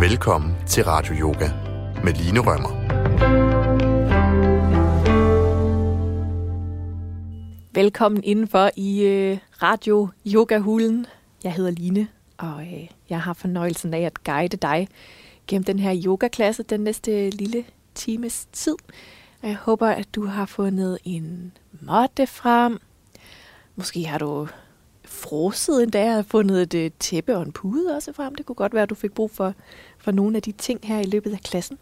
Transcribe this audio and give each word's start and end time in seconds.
Velkommen 0.00 0.56
til 0.66 0.84
Radio 0.84 1.14
Yoga 1.14 1.50
med 2.04 2.12
Line 2.12 2.40
Rømmer. 2.40 2.70
Velkommen 7.74 8.24
indenfor 8.24 8.70
i 8.76 9.02
øh, 9.02 9.38
Radio 9.62 10.08
Yoga 10.26 10.58
Hulen. 10.58 11.06
Jeg 11.44 11.52
hedder 11.52 11.70
Line, 11.70 12.08
og 12.38 12.62
øh, 12.62 12.88
jeg 13.10 13.20
har 13.20 13.32
fornøjelsen 13.32 13.94
af 13.94 14.00
at 14.00 14.24
guide 14.24 14.56
dig 14.56 14.88
gennem 15.46 15.64
den 15.64 15.78
her 15.78 16.02
yogaklasse 16.06 16.62
den 16.62 16.80
næste 16.80 17.30
lille 17.30 17.64
times 17.94 18.46
tid. 18.52 18.76
Og 19.42 19.48
jeg 19.48 19.56
håber, 19.56 19.88
at 19.88 20.14
du 20.14 20.26
har 20.26 20.46
fundet 20.46 20.98
en 21.04 21.52
måtte 21.80 22.26
frem. 22.26 22.78
Måske 23.76 24.06
har 24.06 24.18
du 24.18 24.48
frosset 25.10 25.82
endda. 25.82 26.04
dag 26.04 26.16
og 26.18 26.24
fundet 26.24 26.62
et 26.62 26.74
øh, 26.74 26.90
tæppe 26.98 27.36
og 27.36 27.42
en 27.42 27.52
pude 27.52 27.96
også 27.96 28.12
frem. 28.12 28.34
Det 28.34 28.46
kunne 28.46 28.56
godt 28.56 28.74
være, 28.74 28.82
at 28.82 28.90
du 28.90 28.94
fik 28.94 29.12
brug 29.12 29.30
for, 29.30 29.54
for 29.98 30.10
nogle 30.10 30.36
af 30.36 30.42
de 30.42 30.52
ting 30.52 30.80
her 30.82 30.98
i 30.98 31.04
løbet 31.04 31.32
af 31.32 31.40
klassen. 31.40 31.78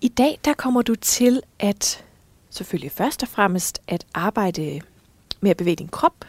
I 0.00 0.08
dag 0.08 0.38
der 0.44 0.52
kommer 0.54 0.82
du 0.82 0.94
til 0.94 1.42
at 1.58 2.04
selvfølgelig 2.50 2.92
først 2.92 3.22
og 3.22 3.28
fremmest 3.28 3.82
at 3.88 4.06
arbejde 4.14 4.80
med 5.40 5.50
at 5.50 5.56
bevæge 5.56 5.76
din 5.76 5.88
krop. 5.88 6.24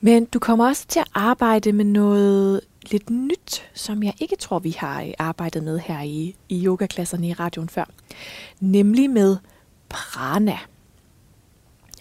Men 0.00 0.24
du 0.24 0.38
kommer 0.38 0.66
også 0.66 0.86
til 0.86 1.00
at 1.00 1.08
arbejde 1.14 1.72
med 1.72 1.84
noget 1.84 2.60
lidt 2.90 3.10
nyt, 3.10 3.70
som 3.74 4.02
jeg 4.02 4.14
ikke 4.20 4.36
tror, 4.36 4.58
vi 4.58 4.70
har 4.70 5.02
øh, 5.02 5.12
arbejdet 5.18 5.64
med 5.64 5.78
her 5.78 6.02
i, 6.02 6.36
i 6.48 6.66
yogaklasserne 6.66 7.28
i 7.28 7.32
radioen 7.32 7.68
før. 7.68 7.84
Nemlig 8.60 9.10
med 9.10 9.36
prana. 9.88 10.58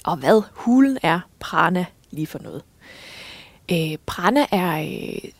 Og 0.03 0.17
hvad 0.17 0.41
hulen 0.51 0.97
er 1.03 1.19
prana 1.39 1.85
lige 2.11 2.27
for 2.27 2.39
noget. 2.39 2.63
Øh, 3.71 3.97
prana 4.05 4.45
er 4.51 4.81
øh, 4.81 5.31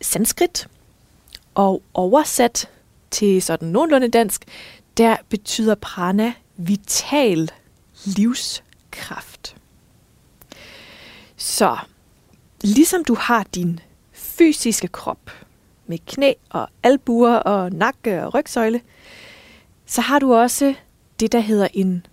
sanskrit, 0.00 0.68
og 1.54 1.82
oversat 1.94 2.68
til 3.10 3.42
sådan 3.42 3.68
nogenlunde 3.68 4.08
dansk, 4.08 4.44
der 4.96 5.16
betyder 5.28 5.74
prana 5.74 6.32
vital 6.56 7.50
livskraft. 8.04 9.56
Så 11.36 11.78
ligesom 12.62 13.04
du 13.04 13.14
har 13.14 13.46
din 13.54 13.80
fysiske 14.12 14.88
krop 14.88 15.30
med 15.86 15.98
knæ 16.06 16.32
og 16.50 16.68
albuer 16.82 17.34
og 17.36 17.72
nakke 17.72 18.24
og 18.24 18.34
rygsøjle, 18.34 18.80
så 19.86 20.00
har 20.00 20.18
du 20.18 20.34
også 20.34 20.74
det, 21.20 21.32
der 21.32 21.40
hedder 21.40 21.68
en, 21.74 22.06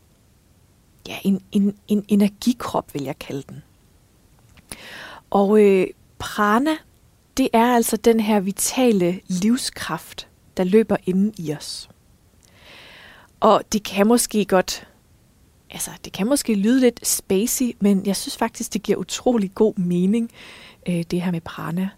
ja, 1.07 1.17
en, 1.23 1.41
en, 1.51 1.77
en 1.87 2.05
energikrop, 2.07 2.93
vil 2.93 3.03
jeg 3.03 3.19
kalde 3.19 3.43
den. 3.49 3.63
Og 5.29 5.63
øh, 5.63 5.87
prana, 6.19 6.71
det 7.37 7.49
er 7.53 7.75
altså 7.75 7.97
den 7.97 8.19
her 8.19 8.39
vitale 8.39 9.19
livskraft, 9.27 10.27
der 10.57 10.63
løber 10.63 10.97
inden 11.05 11.33
i 11.37 11.53
os. 11.53 11.89
Og 13.39 13.61
det 13.71 13.83
kan 13.83 14.07
måske 14.07 14.45
godt, 14.45 14.87
altså 15.71 15.91
det 16.05 16.13
kan 16.13 16.27
måske 16.27 16.55
lyde 16.55 16.79
lidt 16.79 17.07
spacey, 17.07 17.75
men 17.79 18.05
jeg 18.05 18.15
synes 18.15 18.37
faktisk, 18.37 18.73
det 18.73 18.83
giver 18.83 18.97
utrolig 18.97 19.55
god 19.55 19.73
mening, 19.75 20.31
øh, 20.89 21.03
det 21.11 21.21
her 21.21 21.31
med 21.31 21.41
prana. 21.41 21.89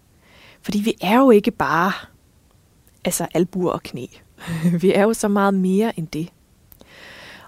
Fordi 0.62 0.80
vi 0.80 0.94
er 1.02 1.18
jo 1.18 1.32
ikke 1.32 1.52
bare 1.52 1.92
altså 3.06 3.28
albuer 3.34 3.72
og 3.72 3.84
knæ. 3.84 4.06
vi 4.82 4.94
er 4.94 5.04
jo 5.04 5.14
så 5.14 5.28
meget 5.28 5.54
mere 5.54 6.00
end 6.00 6.08
det. 6.08 6.30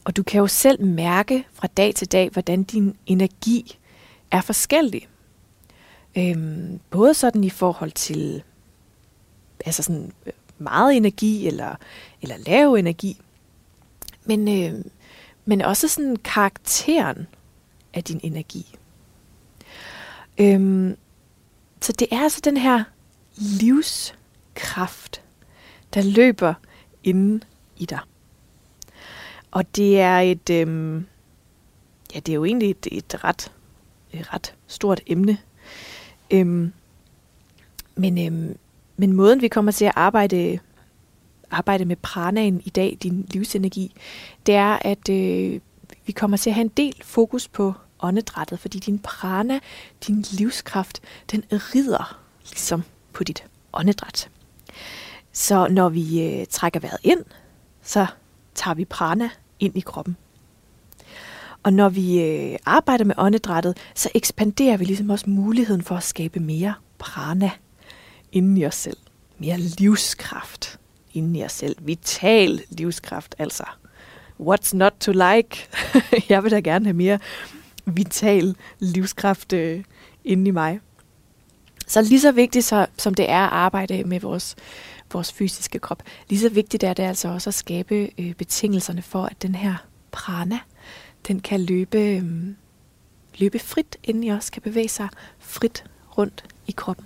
Og 0.04 0.18
du 0.18 0.24
kan 0.24 0.40
jo 0.40 0.48
selv 0.48 0.86
mærke 0.86 1.48
fra 1.54 1.68
dag 1.68 1.96
til 1.96 2.12
dag, 2.12 2.30
hvordan 2.30 2.64
din 2.64 2.96
energi 3.06 3.78
er 4.32 4.42
forskellig. 4.42 5.08
Øhm, 6.18 6.80
både 6.90 7.14
sådan 7.14 7.44
i 7.44 7.50
forhold 7.50 7.92
til 7.92 8.44
altså 9.66 9.84
sådan 9.84 10.14
øh, 10.26 10.34
meget 10.58 10.98
energi 10.98 11.48
eller, 11.48 11.76
eller 12.22 12.38
lav 12.38 12.74
energi, 12.74 13.22
men, 14.26 14.48
øh, 14.48 14.86
men 15.46 15.62
også 15.62 15.88
sådan 15.88 16.16
karakteren 16.16 17.28
af 17.94 18.04
din 18.04 18.20
energi. 18.24 18.76
Øhm, 20.38 20.98
så 21.82 21.92
det 21.92 22.08
er 22.12 22.20
altså 22.20 22.42
den 22.44 22.58
her 22.58 22.84
livskraft, 23.36 25.22
der 25.94 26.02
løber 26.02 26.54
inden 27.04 27.44
i 27.78 27.86
dig. 27.86 28.00
Og 29.52 29.76
det 29.76 30.00
er 30.00 30.20
et, 30.20 30.50
øhm, 30.50 31.06
ja, 32.14 32.20
det 32.20 32.30
er 32.30 32.36
jo 32.36 32.46
egentlig 32.46 32.70
et, 32.70 32.88
et 32.92 33.24
ret, 33.24 33.52
et 34.14 34.34
ret 34.34 34.56
stort 34.68 35.02
emne. 35.08 35.38
Øhm, 36.32 36.74
men, 37.96 38.26
øhm, 38.26 38.58
men 38.98 39.14
måden 39.14 39.42
vi 39.42 39.48
kommer 39.48 39.72
til 39.72 39.86
at 39.86 39.94
arbejde 39.96 40.60
arbejde 41.52 41.86
med 41.86 41.96
pranaen 41.96 42.62
i 42.66 42.70
dag, 42.70 42.98
din 43.04 43.26
livsenergi, 43.30 43.96
det 44.46 44.56
er, 44.56 44.78
at 44.82 45.10
øh, 45.10 45.60
vi 46.06 46.12
kommer 46.12 46.38
til 46.38 46.50
at 46.50 46.54
have 46.54 46.62
en 46.62 46.72
del 46.78 47.02
fokus 47.04 47.48
på 47.48 47.74
åndedrættet, 48.00 48.60
fordi 48.60 48.80
din 48.80 49.00
prana, 49.00 49.60
din 50.08 50.26
livskraft, 50.32 51.02
den 51.32 51.44
rider 51.52 52.20
ligesom 52.50 52.84
på 53.14 53.24
dit 53.24 53.44
åndedræt. 53.74 54.30
Så 55.32 55.68
når 55.68 55.90
vi 55.90 56.24
øh, 56.24 56.46
trækker 56.50 56.80
vejret 56.80 57.00
ind, 57.04 57.24
så 57.82 58.06
tager 58.56 58.76
vi 58.76 58.86
prana 58.86 59.30
ind 59.60 59.78
i 59.78 59.80
kroppen. 59.80 60.18
Og 61.64 61.74
når 61.74 61.90
vi 61.90 62.22
øh, 62.22 62.58
arbejder 62.66 63.06
med 63.06 63.16
åndedrættet, 63.18 63.78
så 63.96 64.10
ekspanderer 64.14 64.78
vi 64.78 64.86
ligesom 64.86 65.10
også 65.10 65.30
muligheden 65.30 65.82
for 65.82 65.96
at 65.96 66.04
skabe 66.04 66.40
mere 66.40 66.74
prana 66.98 67.52
inden 68.32 68.58
i 68.58 68.66
os 68.66 68.76
selv. 68.76 68.98
Mere 69.38 69.58
livskraft 69.58 70.80
inden 71.14 71.36
i 71.36 71.44
os 71.44 71.52
selv. 71.52 71.76
Vital 71.82 72.62
livskraft, 72.70 73.36
altså. 73.40 73.64
What's 74.40 74.76
not 74.76 74.94
to 75.00 75.12
like? 75.12 75.68
jeg 76.30 76.44
vil 76.44 76.52
da 76.52 76.60
gerne 76.60 76.86
have 76.86 76.94
mere 76.94 77.20
vital 77.86 78.56
livskraft 78.80 79.54
øh, 79.54 79.84
inde 80.24 80.48
i 80.48 80.52
mig. 80.52 80.80
Så 81.88 82.02
lige 82.02 82.22
så 82.22 82.32
vigtigt 82.32 82.66
så, 82.66 82.86
som 82.98 83.14
det 83.14 83.30
er 83.30 83.44
at 83.44 83.54
arbejde 83.54 84.04
med 84.04 84.20
vores, 84.20 84.56
vores 85.14 85.34
fysiske 85.34 85.80
krop, 85.80 86.04
lige 86.30 86.40
så 86.40 86.50
vigtigt 86.50 86.84
er 86.84 86.94
det 86.94 87.04
altså 87.04 87.28
også 87.28 87.50
at 87.50 87.54
skabe 87.54 88.10
øh, 88.18 88.34
betingelserne 88.34 89.02
for, 89.02 89.26
at 89.26 89.42
den 89.42 89.56
her 89.56 89.76
prana, 90.12 90.60
den 91.28 91.40
kan 91.40 91.62
løbe, 91.62 91.98
øhm, 91.98 92.56
løbe 93.38 93.60
frit 93.60 93.98
inden 94.04 94.24
i 94.24 94.32
os, 94.32 94.50
kan 94.50 94.62
bevæge 94.62 94.90
sig 94.90 95.10
frit 95.40 95.84
rundt 96.18 96.44
i 96.68 96.72
kroppen. 96.72 97.06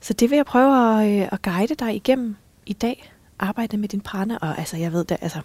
Så 0.00 0.12
det 0.12 0.30
vil 0.30 0.36
jeg 0.36 0.46
prøve 0.46 1.02
at, 1.02 1.22
øh, 1.22 1.28
at 1.32 1.42
guide 1.42 1.74
dig 1.74 1.94
igennem 1.94 2.36
i 2.66 2.72
dag. 2.72 3.12
Arbejde 3.38 3.76
med 3.76 3.88
din 3.88 4.00
prana, 4.00 4.38
og 4.40 4.58
altså 4.58 4.76
jeg 4.76 4.92
ved 4.92 5.04
det, 5.04 5.16
altså 5.20 5.40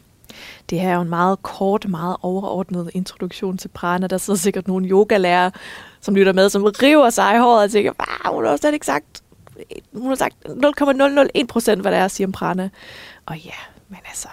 det 0.70 0.80
her 0.80 0.90
er 0.90 0.96
jo 0.96 1.02
en 1.02 1.10
meget 1.10 1.44
kort, 1.44 1.90
meget 1.90 2.18
overordnet 2.22 2.92
introduktion 2.94 3.58
til 3.58 3.68
prana. 3.68 4.08
Der 4.08 4.18
sidder 4.18 4.40
sikkert 4.40 4.68
nogle 4.68 4.88
yogalærer, 4.88 5.50
som 6.02 6.16
lytter 6.16 6.34
med, 6.34 6.50
som 6.50 6.64
river 6.64 7.10
sig 7.10 7.36
i 7.36 7.40
håret 7.40 7.64
og 7.64 7.72
tænker, 7.72 7.92
wow, 8.00 8.36
hun 8.36 8.46
har 8.46 8.58
slet 8.58 8.74
ikke 8.74 8.86
sagt, 8.86 9.24
hun 9.94 10.08
har 10.08 10.16
sagt 10.16 10.36
0,001 10.46 11.48
procent, 11.48 11.82
hvad 11.82 11.92
der 11.92 11.98
er 11.98 12.06
at 12.06 12.12
sige 12.12 12.28
om 12.28 12.32
prana. 12.32 12.70
Og 13.26 13.38
ja, 13.38 13.56
men 13.90 14.00
altså, 14.08 14.28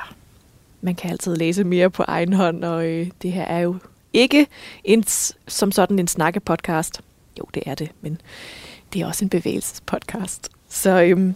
man 0.82 0.94
kan 0.94 1.10
altid 1.10 1.37
læse 1.37 1.65
mere 1.65 1.91
på 1.91 2.03
egen 2.03 2.32
hånd, 2.32 2.65
og 2.65 2.87
øh, 2.87 3.10
det 3.22 3.32
her 3.32 3.44
er 3.44 3.59
jo 3.59 3.76
ikke 4.12 4.47
en, 4.84 5.04
som 5.48 5.72
sådan 5.72 5.98
en 5.98 6.09
snakkepodcast. 6.09 7.00
Jo, 7.38 7.44
det 7.54 7.62
er 7.66 7.75
det, 7.75 7.91
men 8.00 8.20
det 8.93 9.03
er 9.03 9.06
også 9.06 9.25
en 9.25 9.28
bevægelsespodcast. 9.28 10.48
Så, 10.69 11.03
øhm, 11.03 11.34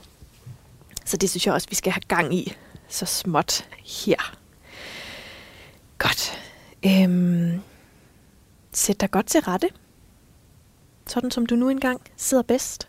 så 1.05 1.17
det 1.17 1.31
synes 1.31 1.47
jeg 1.47 1.55
også, 1.55 1.69
vi 1.69 1.75
skal 1.75 1.93
have 1.93 2.03
gang 2.09 2.35
i 2.35 2.53
så 2.89 3.07
småt 3.07 3.69
her. 3.85 4.37
Godt. 5.99 6.39
Øhm, 6.87 7.61
sæt 8.73 9.01
dig 9.01 9.11
godt 9.11 9.27
til 9.27 9.41
rette. 9.41 9.69
Sådan 11.07 11.31
som 11.31 11.47
du 11.47 11.57
nu 11.57 11.69
engang 11.69 12.01
sidder 12.17 12.43
bedst. 12.43 12.89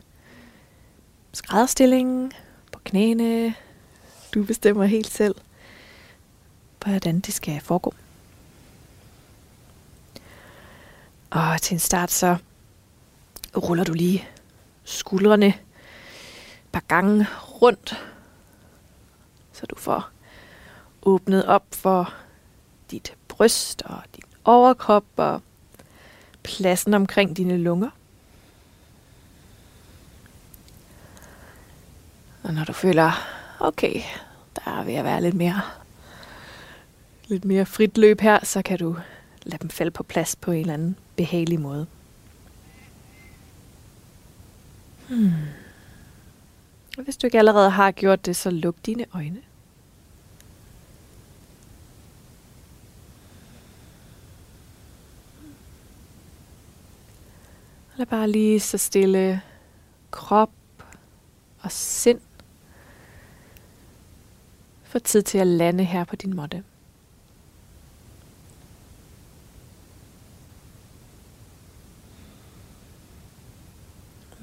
Skrædderstillingen 1.33 2.31
på 2.71 2.79
knæene. 2.83 3.53
Du 4.33 4.43
bestemmer 4.43 4.85
helt 4.85 5.11
selv, 5.11 5.35
hvordan 6.89 7.19
det 7.19 7.33
skal 7.33 7.61
foregå. 7.61 7.93
Og 11.29 11.61
til 11.61 11.75
en 11.75 11.79
start 11.79 12.11
så 12.11 12.37
ruller 13.57 13.83
du 13.83 13.93
lige 13.93 14.27
skuldrene 14.83 15.47
et 15.47 15.55
par 16.71 16.83
gange 16.87 17.27
rundt, 17.61 18.03
så 19.53 19.65
du 19.65 19.75
får 19.75 20.09
åbnet 21.01 21.45
op 21.45 21.65
for 21.71 22.13
dit 22.91 23.15
bryst 23.27 23.81
og 23.81 24.01
din 24.15 24.23
overkrop 24.43 25.05
og 25.15 25.41
pladsen 26.43 26.93
omkring 26.93 27.37
dine 27.37 27.57
lunger. 27.57 27.89
Og 32.43 32.53
når 32.53 32.63
du 32.63 32.73
føler, 32.73 33.11
okay, 33.59 34.01
der 34.55 34.71
er 34.71 34.83
ved 34.83 34.93
at 34.93 35.03
være 35.03 35.21
lidt 35.21 35.35
mere, 35.35 35.61
lidt 37.27 37.45
mere 37.45 37.65
frit 37.65 37.97
løb 37.97 38.21
her, 38.21 38.45
så 38.45 38.61
kan 38.61 38.79
du 38.79 38.95
lade 39.43 39.61
dem 39.61 39.69
falde 39.69 39.91
på 39.91 40.03
plads 40.03 40.35
på 40.35 40.51
en 40.51 40.59
eller 40.59 40.73
anden 40.73 40.95
behagelig 41.15 41.59
måde. 41.59 41.87
Hmm. 45.09 45.31
Hvis 47.03 47.17
du 47.17 47.27
ikke 47.27 47.37
allerede 47.37 47.69
har 47.69 47.91
gjort 47.91 48.25
det, 48.25 48.35
så 48.35 48.49
luk 48.49 48.75
dine 48.85 49.05
øjne. 49.13 49.41
Lad 57.97 58.05
bare 58.05 58.29
lige 58.29 58.59
så 58.59 58.77
stille 58.77 59.41
krop 60.11 60.51
og 61.59 61.71
sind 61.71 62.19
få 64.83 64.99
tid 64.99 65.21
til 65.21 65.37
at 65.37 65.47
lande 65.47 65.83
her 65.83 66.03
på 66.03 66.15
din 66.15 66.35
måtte. 66.35 66.63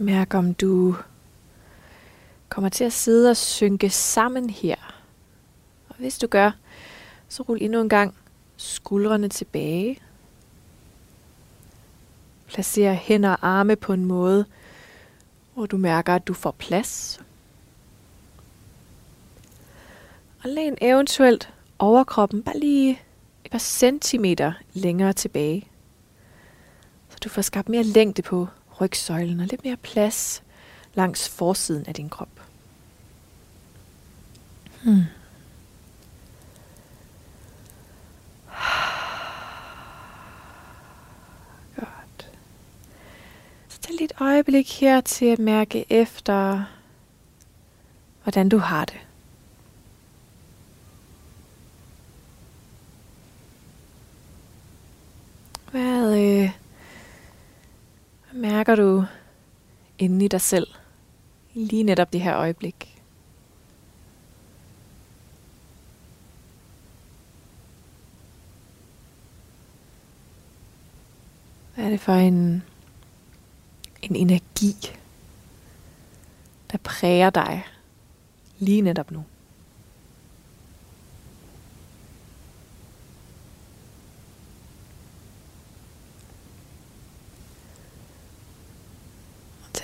Mærk 0.04 0.34
om 0.34 0.54
du 0.54 0.96
kommer 2.48 2.68
til 2.68 2.84
at 2.84 2.92
sidde 2.92 3.30
og 3.30 3.36
synke 3.36 3.90
sammen 3.90 4.50
her. 4.50 4.76
Og 5.88 5.94
hvis 5.98 6.18
du 6.18 6.26
gør, 6.26 6.50
så 7.28 7.42
rul 7.42 7.58
endnu 7.60 7.80
en 7.80 7.88
gang 7.88 8.14
skuldrene 8.56 9.28
tilbage. 9.28 10.00
Placer 12.46 12.92
hænder 12.92 13.30
og 13.30 13.48
arme 13.48 13.76
på 13.76 13.92
en 13.92 14.04
måde, 14.04 14.44
hvor 15.54 15.66
du 15.66 15.76
mærker, 15.76 16.14
at 16.14 16.26
du 16.26 16.34
får 16.34 16.50
plads. 16.50 17.20
Og 20.42 20.50
læn 20.50 20.78
eventuelt 20.80 21.52
overkroppen 21.78 22.42
bare 22.42 22.58
lige 22.58 23.00
et 23.44 23.50
par 23.50 23.58
centimeter 23.58 24.52
længere 24.72 25.12
tilbage. 25.12 25.68
Så 27.08 27.18
du 27.24 27.28
får 27.28 27.42
skabt 27.42 27.68
mere 27.68 27.82
længde 27.82 28.22
på 28.22 28.48
rygsøjlen 28.80 29.40
og 29.40 29.46
lidt 29.46 29.64
mere 29.64 29.76
plads 29.76 30.42
langs 30.94 31.28
forsiden 31.28 31.86
af 31.86 31.94
din 31.94 32.08
krop. 32.08 32.28
Hmm. 34.84 35.02
Godt. 41.76 42.30
Så 43.68 43.80
tag 43.80 43.94
lige 43.94 44.04
et 44.04 44.12
øjeblik 44.20 44.80
her 44.80 45.00
til 45.00 45.26
at 45.26 45.38
mærke 45.38 45.92
efter, 45.92 46.64
hvordan 48.22 48.48
du 48.48 48.58
har 48.58 48.84
det. 48.84 49.00
Hvad, 55.70 56.18
øh, 56.18 56.63
mærker 58.34 58.76
du 58.76 59.04
inde 59.98 60.24
i 60.24 60.28
dig 60.28 60.40
selv? 60.40 60.66
Lige 61.54 61.82
netop 61.82 62.12
det 62.12 62.20
her 62.20 62.36
øjeblik. 62.36 63.02
Hvad 71.74 71.84
er 71.84 71.90
det 71.90 72.00
for 72.00 72.12
en, 72.12 72.62
en 74.02 74.16
energi, 74.16 74.74
der 76.72 76.78
præger 76.78 77.30
dig 77.30 77.66
lige 78.58 78.82
netop 78.82 79.10
nu? 79.10 79.24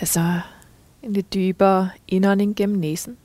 Tag 0.00 0.08
så 0.08 0.40
en 1.02 1.12
lidt 1.12 1.34
dybere 1.34 1.90
indånding 2.08 2.56
gennem 2.56 2.78
næsen. 2.78 3.16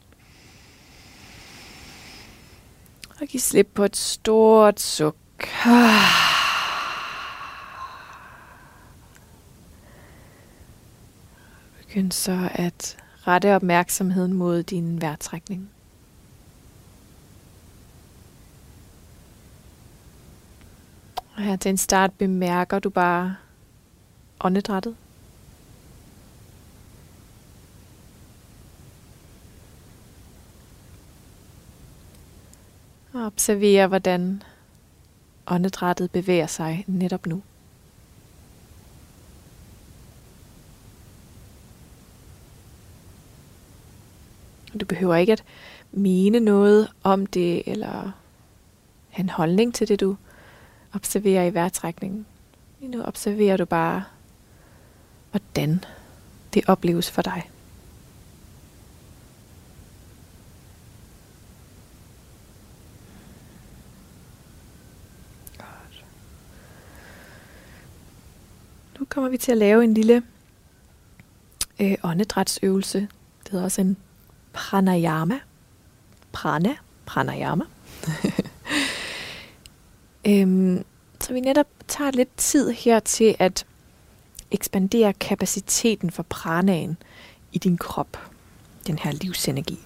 Og 3.21 3.27
giv 3.27 3.39
slip 3.39 3.67
på 3.73 3.83
et 3.83 3.97
stort 3.97 4.79
suk. 4.79 5.15
Begynd 11.77 12.11
så 12.11 12.49
at 12.51 12.97
rette 13.27 13.55
opmærksomheden 13.55 14.33
mod 14.33 14.63
din 14.63 15.01
vejrtrækning. 15.01 15.69
Og 21.35 21.41
her 21.41 21.55
til 21.55 21.69
en 21.69 21.77
start 21.77 22.13
bemærker 22.13 22.79
du 22.79 22.89
bare 22.89 23.35
åndedrættet. 24.39 24.95
Og 33.15 33.25
observere, 33.25 33.87
hvordan 33.87 34.43
åndedrættet 35.47 36.11
bevæger 36.11 36.47
sig 36.47 36.83
netop 36.87 37.25
nu. 37.25 37.41
Du 44.79 44.85
behøver 44.85 45.15
ikke 45.15 45.33
at 45.33 45.43
mene 45.91 46.39
noget 46.39 46.91
om 47.03 47.25
det, 47.25 47.63
eller 47.65 48.11
have 49.09 49.23
en 49.23 49.29
holdning 49.29 49.73
til 49.73 49.87
det, 49.87 49.99
du 49.99 50.15
observerer 50.93 51.45
i 51.45 51.53
vejrtrækningen. 51.53 52.25
Lige 52.79 52.91
nu 52.91 53.03
observerer 53.03 53.57
du 53.57 53.65
bare, 53.65 54.03
hvordan 55.31 55.83
det 56.53 56.69
opleves 56.69 57.11
for 57.11 57.21
dig. 57.21 57.49
Nu 69.05 69.09
kommer 69.09 69.29
vi 69.29 69.37
til 69.37 69.51
at 69.51 69.57
lave 69.57 69.83
en 69.83 69.93
lille 69.93 70.23
øh, 71.79 71.95
åndedrætsøvelse. 72.03 72.99
Det 73.43 73.51
hedder 73.51 73.65
også 73.65 73.81
en 73.81 73.97
pranayama. 74.53 75.39
Prana, 76.31 76.75
pranayama. 77.05 77.63
øhm, 80.27 80.85
så 81.21 81.33
vi 81.33 81.39
netop 81.39 81.67
tager 81.87 82.11
lidt 82.11 82.37
tid 82.37 82.71
her 82.71 82.99
til 82.99 83.35
at 83.39 83.65
ekspandere 84.51 85.13
kapaciteten 85.13 86.11
for 86.11 86.23
pranaen 86.23 86.97
i 87.51 87.57
din 87.57 87.77
krop. 87.77 88.31
Den 88.87 88.97
her 88.97 89.11
livsenergi. 89.11 89.79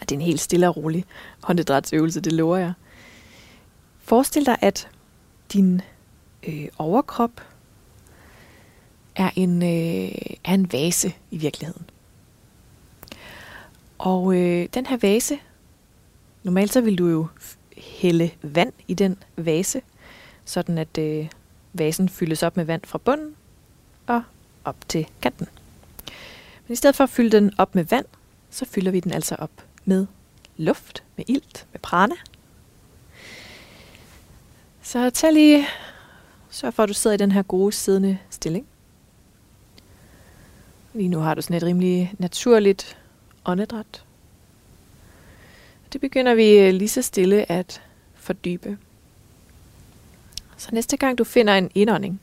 Og 0.00 0.08
det 0.08 0.12
er 0.12 0.18
en 0.18 0.26
helt 0.26 0.40
stille 0.40 0.68
og 0.68 0.76
rolig 0.76 1.04
åndedrætsøvelse, 1.48 2.20
det 2.20 2.32
lover 2.32 2.56
jeg. 2.56 2.72
Forestil 4.00 4.46
dig, 4.46 4.58
at 4.60 4.88
din 5.52 5.80
øh, 6.48 6.68
overkrop 6.78 7.30
er 9.18 9.30
en, 9.36 9.62
øh, 9.62 10.36
er 10.44 10.54
en 10.54 10.72
vase 10.72 11.14
i 11.30 11.38
virkeligheden. 11.38 11.90
Og 13.98 14.36
øh, 14.36 14.68
den 14.74 14.86
her 14.86 14.96
vase, 14.96 15.38
normalt 16.42 16.72
så 16.72 16.80
vil 16.80 16.98
du 16.98 17.08
jo 17.08 17.26
hælde 17.76 18.30
vand 18.42 18.72
i 18.88 18.94
den 18.94 19.22
vase, 19.36 19.82
sådan 20.44 20.78
at 20.78 20.98
øh, 20.98 21.28
vasen 21.72 22.08
fyldes 22.08 22.42
op 22.42 22.56
med 22.56 22.64
vand 22.64 22.82
fra 22.84 22.98
bunden 22.98 23.34
og 24.06 24.22
op 24.64 24.76
til 24.88 25.06
kanten. 25.22 25.48
Men 26.66 26.72
i 26.72 26.76
stedet 26.76 26.96
for 26.96 27.04
at 27.04 27.10
fylde 27.10 27.30
den 27.30 27.52
op 27.58 27.74
med 27.74 27.84
vand, 27.84 28.06
så 28.50 28.64
fylder 28.64 28.90
vi 28.90 29.00
den 29.00 29.12
altså 29.12 29.34
op 29.38 29.50
med 29.84 30.06
luft, 30.56 31.04
med 31.16 31.24
ilt, 31.28 31.66
med 31.72 31.80
prana. 31.80 32.14
Så 34.82 35.10
tag 35.10 35.32
lige, 35.32 35.66
sørg 36.50 36.74
for 36.74 36.82
at 36.82 36.88
du 36.88 36.94
sidder 36.94 37.14
i 37.14 37.18
den 37.18 37.32
her 37.32 37.42
gode 37.42 37.72
siddende 37.72 38.18
stilling. 38.30 38.66
Lige 40.98 41.08
nu 41.08 41.18
har 41.18 41.34
du 41.34 41.42
sådan 41.42 41.56
et 41.56 41.62
rimelig 41.62 42.14
naturligt 42.18 42.98
åndedræt. 43.44 44.04
Det 45.92 46.00
begynder 46.00 46.34
vi 46.34 46.58
øh, 46.58 46.74
lige 46.74 46.88
så 46.88 47.02
stille 47.02 47.52
at 47.52 47.82
fordybe. 48.14 48.78
Så 50.56 50.68
næste 50.72 50.96
gang 50.96 51.18
du 51.18 51.24
finder 51.24 51.54
en 51.54 51.70
indånding, 51.74 52.20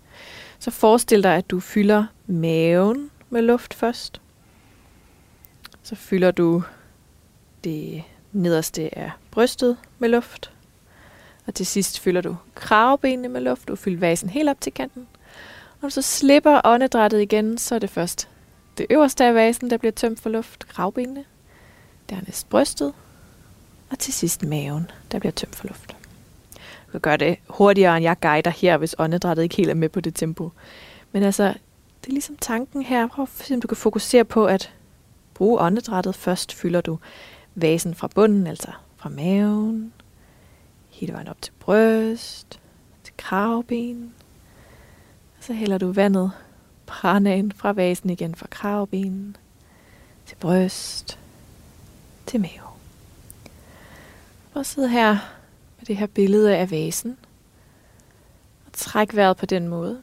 så 0.60 0.72
forestil 0.72 1.24
dig, 1.24 1.36
at 1.36 1.50
du 1.50 1.60
fylder 1.60 2.05
maven 2.27 3.12
med 3.29 3.41
luft 3.41 3.74
først. 3.74 4.22
Så 5.84 5.96
fylder 5.96 6.32
du 6.32 6.63
det 7.63 8.03
nederste 8.32 8.98
af 8.98 9.12
brystet 9.32 9.77
med 10.00 10.10
luft. 10.10 10.51
Og 11.48 11.53
til 11.53 11.65
sidst 11.65 12.00
fylder 12.00 12.22
du 12.22 12.36
kravbenene 12.55 13.29
med 13.29 13.41
luft. 13.41 13.67
Du 13.67 13.75
fylder 13.75 14.00
vasen 14.00 14.29
helt 14.29 14.50
op 14.50 14.62
til 14.62 14.74
kanten. 14.74 15.08
Når 15.82 15.89
du 15.89 15.94
så 15.94 16.01
slipper 16.01 16.62
åndedrættet 16.63 17.22
igen, 17.22 17.58
så 17.58 17.75
er 17.75 17.79
det 17.79 17.89
først 17.89 18.29
det 18.77 18.86
øverste 18.89 19.25
af 19.25 19.36
vasen, 19.36 19.70
der 19.70 19.77
bliver 19.77 19.91
tømt 19.91 20.20
for 20.20 20.29
luft, 20.29 20.67
kravbenene, 20.67 21.24
dernæst 22.10 22.50
brystet, 22.50 22.94
og 23.89 24.00
til 24.00 24.13
sidst 24.13 24.44
maven, 24.44 24.91
der 25.12 25.20
bliver 25.20 25.32
tømt 25.32 25.55
for 25.55 25.67
luft. 25.67 25.96
Du 26.86 26.91
kan 26.91 27.00
gøre 27.00 27.17
det 27.17 27.38
hurtigere, 27.48 27.98
end 27.98 28.03
jeg 28.03 28.20
guider 28.20 28.50
her, 28.50 28.77
hvis 28.77 28.96
åndedrættet 28.98 29.44
ikke 29.44 29.55
helt 29.55 29.70
er 29.70 29.74
med 29.74 29.89
på 29.89 30.01
det 30.01 30.15
tempo. 30.15 30.51
Men 31.12 31.24
altså, 31.24 31.44
det 32.01 32.08
er 32.08 32.13
ligesom 32.13 32.38
tanken 32.41 32.82
her. 32.82 33.08
Prøv 33.08 33.24
at 33.24 33.46
se, 33.46 33.53
om 33.53 33.62
du 33.62 33.67
kan 33.67 33.77
fokusere 33.77 34.25
på, 34.25 34.46
at 34.46 34.74
bruge 35.34 35.60
åndedrættet. 35.60 36.15
Først 36.15 36.53
fylder 36.53 36.82
du 36.82 37.00
vasen 37.55 37.96
fra 37.96 38.08
bunden, 38.08 38.48
altså 38.48 38.72
fra 38.98 39.10
maven, 39.10 39.94
hele 40.89 41.13
vejen 41.13 41.27
op 41.27 41.41
til 41.41 41.51
bryst, 41.60 42.60
til 43.03 43.13
kravben. 43.17 44.13
Så 45.39 45.53
hælder 45.53 45.77
du 45.77 45.91
vandet, 45.91 46.32
pranaen 46.85 47.51
fra 47.51 47.71
vasen 47.71 48.09
igen 48.09 48.35
fra 48.35 48.47
kravbenen, 48.49 49.37
til 50.25 50.35
bryst, 50.35 51.19
til 52.25 52.39
mave. 52.39 52.65
Og 54.53 54.65
sidde 54.65 54.89
her 54.89 55.17
med 55.77 55.85
det 55.85 55.97
her 55.97 56.07
billede 56.07 56.57
af 56.57 56.71
vasen. 56.71 57.17
Og 58.65 58.73
træk 58.73 59.15
vejret 59.15 59.37
på 59.37 59.45
den 59.45 59.67
måde. 59.67 60.01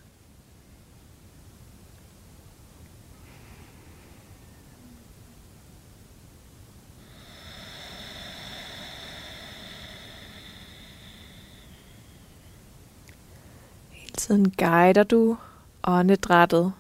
Hele 13.91 14.13
tiden 14.17 14.51
guider 14.51 15.03
du 15.03 15.37
åndedrættet 15.85 16.73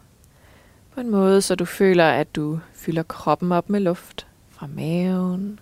på 0.95 1.01
en 1.01 1.11
måde, 1.11 1.43
så 1.43 1.55
du 1.55 1.65
føler, 1.65 2.05
at 2.05 2.37
du 2.37 2.61
fylder 2.75 3.03
kroppen 3.03 3.53
op 3.53 3.71
med 3.71 3.81
luft 3.81 4.27
fra 4.51 4.67
maven 4.67 5.61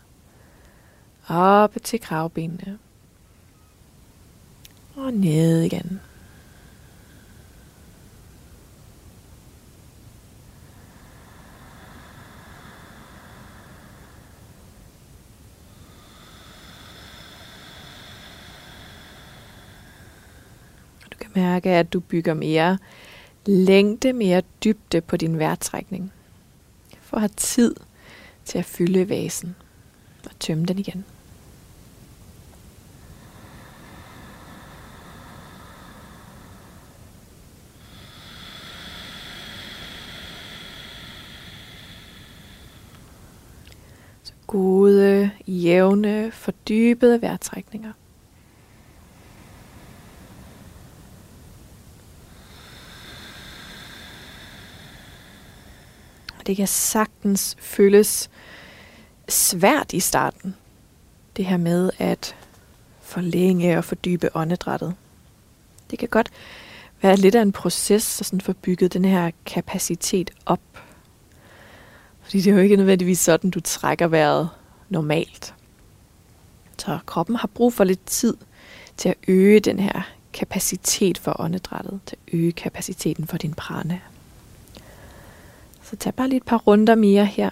op 1.28 1.74
til 1.82 2.00
kravbenene 2.00 2.78
og 4.96 5.12
ned 5.12 5.62
igen. 5.62 6.00
Du 21.10 21.26
mærke, 21.34 21.70
at 21.70 21.92
du 21.92 22.00
bygger 22.00 22.34
mere 22.34 22.78
længde, 23.46 24.12
mere 24.12 24.42
dybde 24.64 25.00
på 25.00 25.16
din 25.16 25.38
vejrtrækning. 25.38 26.12
For 27.00 27.16
at 27.16 27.20
have 27.20 27.28
tid 27.36 27.74
til 28.44 28.58
at 28.58 28.64
fylde 28.64 29.08
vasen 29.08 29.56
og 30.24 30.38
tømme 30.40 30.64
den 30.66 30.78
igen. 30.78 31.04
Så 44.22 44.32
gode, 44.46 45.30
jævne, 45.46 46.30
fordybede 46.32 47.22
vejrtrækninger. 47.22 47.92
Og 56.40 56.46
det 56.46 56.56
kan 56.56 56.66
sagtens 56.66 57.56
føles 57.58 58.30
svært 59.28 59.92
i 59.92 60.00
starten. 60.00 60.56
Det 61.36 61.44
her 61.44 61.56
med 61.56 61.90
at 61.98 62.36
forlænge 63.00 63.78
og 63.78 63.84
fordybe 63.84 64.36
åndedrættet. 64.36 64.94
Det 65.90 65.98
kan 65.98 66.08
godt 66.08 66.30
være 67.02 67.16
lidt 67.16 67.34
af 67.34 67.42
en 67.42 67.52
proces 67.52 68.20
at 68.20 68.26
sådan 68.26 68.40
få 68.40 68.52
bygget 68.52 68.92
den 68.92 69.04
her 69.04 69.30
kapacitet 69.46 70.30
op. 70.46 70.60
Fordi 72.22 72.40
det 72.40 72.50
er 72.50 72.54
jo 72.54 72.60
ikke 72.60 72.76
nødvendigvis 72.76 73.18
sådan, 73.18 73.50
du 73.50 73.60
trækker 73.60 74.06
vejret 74.06 74.48
normalt. 74.88 75.54
Så 76.78 76.98
kroppen 77.06 77.36
har 77.36 77.48
brug 77.54 77.72
for 77.72 77.84
lidt 77.84 78.06
tid 78.06 78.36
til 78.96 79.08
at 79.08 79.16
øge 79.28 79.60
den 79.60 79.78
her 79.78 80.02
kapacitet 80.32 81.18
for 81.18 81.40
åndedrættet, 81.40 82.00
til 82.06 82.16
at 82.16 82.34
øge 82.34 82.52
kapaciteten 82.52 83.26
for 83.26 83.36
din 83.36 83.54
prana. 83.54 84.00
Så 85.90 85.96
tag 85.96 86.14
bare 86.14 86.28
lige 86.28 86.36
et 86.36 86.44
par 86.44 86.56
runder 86.56 86.94
mere 86.94 87.26
her. 87.26 87.50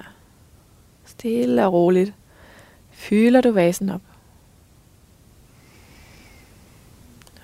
Stille 1.04 1.66
og 1.66 1.72
roligt. 1.72 2.14
Fylder 2.90 3.40
du 3.40 3.50
vasen 3.50 3.90
op. 3.90 4.00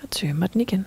Og 0.03 0.09
tømmer 0.09 0.47
den 0.47 0.61
igen. 0.61 0.85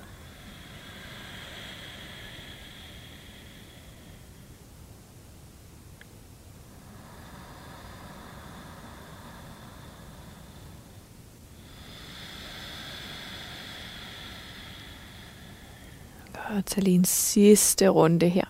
Og 16.34 16.66
tag 16.66 16.82
lige 16.82 16.94
en 16.94 17.04
sidste 17.04 17.88
runde 17.88 18.28
her. 18.28 18.44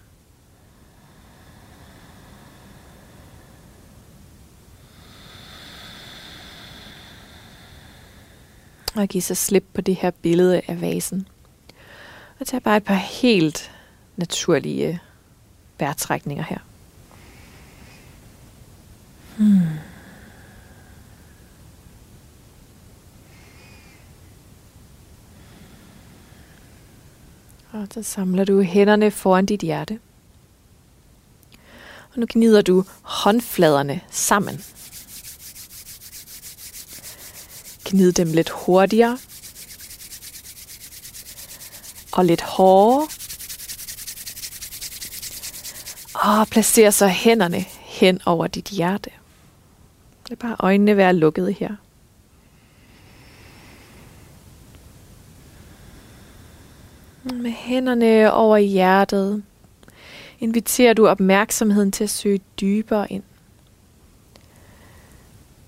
Og 8.98 9.08
give 9.08 9.22
sig 9.22 9.36
slip 9.36 9.64
på 9.74 9.80
det 9.80 9.96
her 9.96 10.10
billede 10.10 10.60
af 10.68 10.80
vasen. 10.80 11.28
Og 12.40 12.46
tag 12.46 12.62
bare 12.62 12.76
et 12.76 12.84
par 12.84 12.94
helt 12.94 13.70
naturlige 14.16 15.00
vejrtrækninger 15.78 16.44
her. 16.44 16.58
Hmm. 19.36 19.60
Og 27.72 27.88
så 27.94 28.02
samler 28.02 28.44
du 28.44 28.62
hænderne 28.62 29.10
foran 29.10 29.46
dit 29.46 29.60
hjerte. 29.60 29.98
Og 32.12 32.20
nu 32.20 32.26
gnider 32.30 32.62
du 32.62 32.84
håndfladerne 33.02 34.00
sammen. 34.10 34.64
Gnid 37.90 38.12
dem 38.12 38.32
lidt 38.32 38.50
hurtigere. 38.50 39.18
Og 42.12 42.24
lidt 42.24 42.42
hårdere. 42.42 43.08
Og 46.14 46.46
placer 46.46 46.90
så 46.90 47.06
hænderne 47.08 47.64
hen 47.84 48.20
over 48.26 48.46
dit 48.46 48.68
hjerte. 48.68 49.10
Det 50.24 50.32
er 50.32 50.36
bare 50.36 50.56
øjnene 50.58 50.96
være 50.96 51.14
lukkede 51.14 51.52
her. 51.52 51.76
Med 57.24 57.50
hænderne 57.50 58.32
over 58.32 58.56
hjertet 58.56 59.42
inviterer 60.40 60.94
du 60.94 61.06
opmærksomheden 61.06 61.92
til 61.92 62.04
at 62.04 62.10
søge 62.10 62.40
dybere 62.60 63.12
ind. 63.12 63.22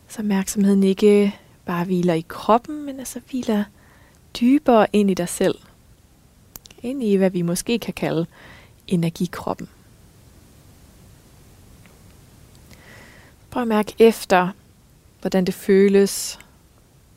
Så 0.09 0.19
opmærksomheden 0.19 0.83
ikke 0.83 1.35
bare 1.71 1.85
hviler 1.85 2.15
i 2.15 2.25
kroppen, 2.29 2.87
men 2.87 2.99
altså 2.99 3.21
hviler 3.31 3.65
dybere 4.41 4.87
ind 4.93 5.11
i 5.11 5.15
dig 5.15 5.29
selv. 5.29 5.55
Ind 6.83 7.03
i, 7.03 7.15
hvad 7.15 7.31
vi 7.31 7.43
måske 7.43 7.79
kan 7.79 7.95
kalde 7.95 8.27
energikroppen. 8.89 9.69
Prøv 13.50 13.62
at 13.62 13.69
mærke 13.69 13.95
efter, 13.99 14.49
hvordan 15.21 15.45
det 15.45 15.55
føles 15.55 16.39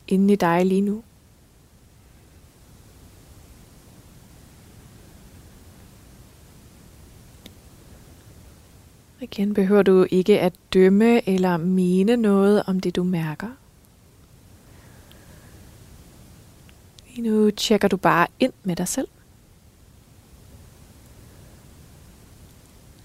inde 0.07 0.33
i 0.33 0.36
dig 0.36 0.65
lige 0.65 0.81
nu. 0.81 1.03
Igen 9.22 9.53
behøver 9.53 9.83
du 9.83 10.05
ikke 10.12 10.39
at 10.39 10.53
dømme 10.74 11.29
eller 11.29 11.57
mene 11.57 12.17
noget 12.17 12.63
om 12.67 12.79
det, 12.79 12.95
du 12.95 13.03
mærker. 13.03 13.62
Lige 17.13 17.29
nu 17.29 17.51
tjekker 17.51 17.88
du 17.88 17.98
bare 17.98 18.27
ind 18.39 18.53
med 18.63 18.75
dig 18.75 18.88
selv. 18.88 19.08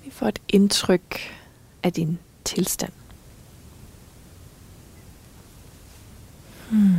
Vi 0.05 0.11
får 0.11 0.27
et 0.29 0.38
indtryk 0.49 1.21
af 1.83 1.93
din 1.93 2.19
tilstand. 2.45 2.93
Hmm. 6.71 6.97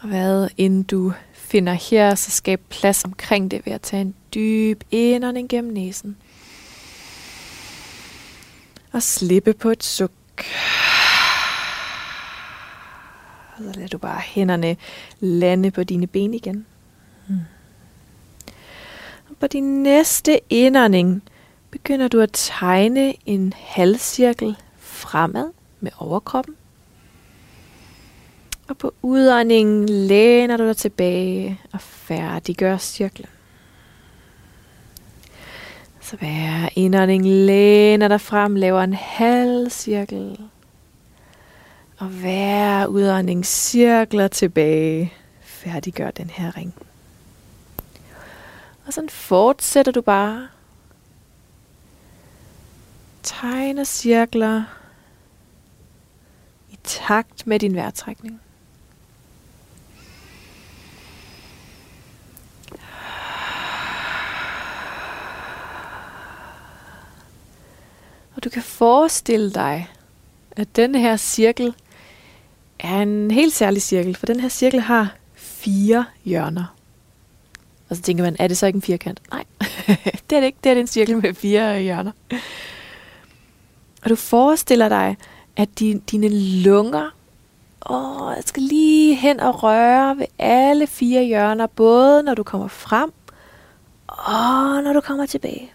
Og 0.00 0.08
hvad 0.08 0.48
end 0.56 0.84
du 0.84 1.12
finder 1.32 1.72
her, 1.72 2.14
så 2.14 2.30
skab 2.30 2.60
plads 2.68 3.04
omkring 3.04 3.50
det 3.50 3.66
ved 3.66 3.72
at 3.72 3.82
tage 3.82 4.00
en 4.00 4.14
dyb 4.34 4.84
indånding 4.90 5.48
gennem 5.48 5.72
næsen. 5.72 6.16
Og 8.92 9.02
slippe 9.02 9.52
på 9.52 9.70
et 9.70 9.84
suk. 9.84 10.12
Og 13.58 13.64
så 13.64 13.72
lader 13.74 13.88
du 13.88 13.98
bare 13.98 14.20
hænderne 14.20 14.76
lande 15.20 15.70
på 15.70 15.84
dine 15.84 16.06
ben 16.06 16.34
igen. 16.34 16.66
Hmm. 17.26 17.40
Og 19.30 19.36
på 19.40 19.46
din 19.46 19.82
næste 19.82 20.40
indånding 20.50 21.22
begynder 21.70 22.08
du 22.08 22.20
at 22.20 22.30
tegne 22.32 23.14
en 23.26 23.52
halvcirkel 23.56 24.56
fremad 24.78 25.50
med 25.80 25.90
overkroppen. 25.98 26.54
Og 28.68 28.78
på 28.78 28.94
udåndingen 29.02 29.88
læner 29.88 30.56
du 30.56 30.66
dig 30.66 30.76
tilbage 30.76 31.60
og 31.72 31.80
færdiggør 31.80 32.76
cirklen. 32.76 33.28
Så 36.00 36.16
hver 36.16 36.68
indånding 36.76 37.26
læner 37.26 38.08
dig 38.08 38.20
frem, 38.20 38.54
laver 38.54 38.82
en 38.82 38.94
halv 38.94 39.70
cirkel. 39.70 40.38
Og 41.98 42.06
hver 42.06 42.86
udånding 42.86 43.46
cirkler 43.46 44.28
tilbage, 44.28 45.12
færdiggør 45.40 46.10
den 46.10 46.30
her 46.30 46.56
ring. 46.56 46.74
Og 48.86 48.92
sådan 48.92 49.08
fortsætter 49.08 49.92
du 49.92 50.00
bare. 50.00 50.48
Tegner 53.22 53.84
cirkler 53.84 54.64
i 56.70 56.78
takt 56.84 57.46
med 57.46 57.58
din 57.58 57.74
vejrtrækning. 57.74 58.40
Og 68.36 68.44
du 68.44 68.50
kan 68.50 68.62
forestille 68.62 69.50
dig, 69.50 69.90
at 70.50 70.76
den 70.76 70.94
her 70.94 71.16
cirkel 71.16 71.74
er 72.80 73.02
en 73.02 73.30
helt 73.30 73.52
særlig 73.52 73.82
cirkel, 73.82 74.16
for 74.16 74.26
den 74.26 74.40
her 74.40 74.48
cirkel 74.48 74.80
har 74.80 75.14
fire 75.34 76.04
hjørner. 76.24 76.74
Og 77.88 77.96
så 77.96 78.02
tænker 78.02 78.24
man, 78.24 78.36
er 78.38 78.48
det 78.48 78.58
så 78.58 78.66
ikke 78.66 78.76
en 78.76 78.82
firkant? 78.82 79.20
Nej, 79.30 79.44
det 80.30 80.36
er 80.36 80.40
det 80.40 80.46
ikke. 80.46 80.58
Det 80.64 80.72
er 80.72 80.76
en 80.76 80.86
cirkel 80.86 81.16
med 81.16 81.34
fire 81.34 81.80
hjørner. 81.80 82.12
Og 84.02 84.10
du 84.10 84.16
forestiller 84.16 84.88
dig, 84.88 85.16
at 85.56 85.68
din, 85.78 85.98
dine 85.98 86.28
lunger 86.62 87.10
åh, 87.90 88.32
jeg 88.36 88.44
skal 88.46 88.62
lige 88.62 89.14
hen 89.14 89.40
og 89.40 89.62
røre 89.62 90.18
ved 90.18 90.26
alle 90.38 90.86
fire 90.86 91.24
hjørner, 91.24 91.66
både 91.66 92.22
når 92.22 92.34
du 92.34 92.42
kommer 92.42 92.68
frem 92.68 93.12
og 94.08 94.82
når 94.82 94.92
du 94.92 95.00
kommer 95.00 95.26
tilbage. 95.26 95.72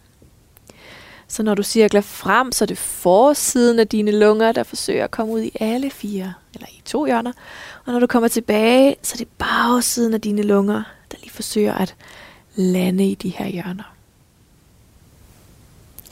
Så 1.34 1.44
når 1.44 1.56
du 1.56 1.64
cirkler 1.64 2.02
frem, 2.02 2.52
så 2.52 2.64
er 2.64 2.66
det 2.66 2.78
forsiden 2.78 3.80
af 3.80 3.88
dine 3.88 4.12
lunger, 4.12 4.52
der 4.52 4.64
forsøger 4.64 5.04
at 5.04 5.12
komme 5.12 5.34
ud 5.34 5.42
i 5.42 5.52
alle 5.60 5.90
fire, 5.90 6.34
eller 6.54 6.68
i 6.68 6.82
to 6.86 7.06
hjørner. 7.06 7.32
Og 7.86 7.94
når 7.94 8.00
du 8.00 8.08
kommer 8.08 8.28
tilbage, 8.28 8.96
så 9.02 9.16
er 9.16 9.18
det 9.18 9.28
bagsiden 9.28 10.14
af 10.14 10.22
dine 10.22 10.44
lunger, 10.44 10.84
der 11.12 11.18
lige 11.22 11.32
forsøger 11.32 11.74
at 11.74 11.96
lande 12.56 13.12
i 13.12 13.16
de 13.16 13.30
her 13.30 13.48
hjørner. 13.48 13.94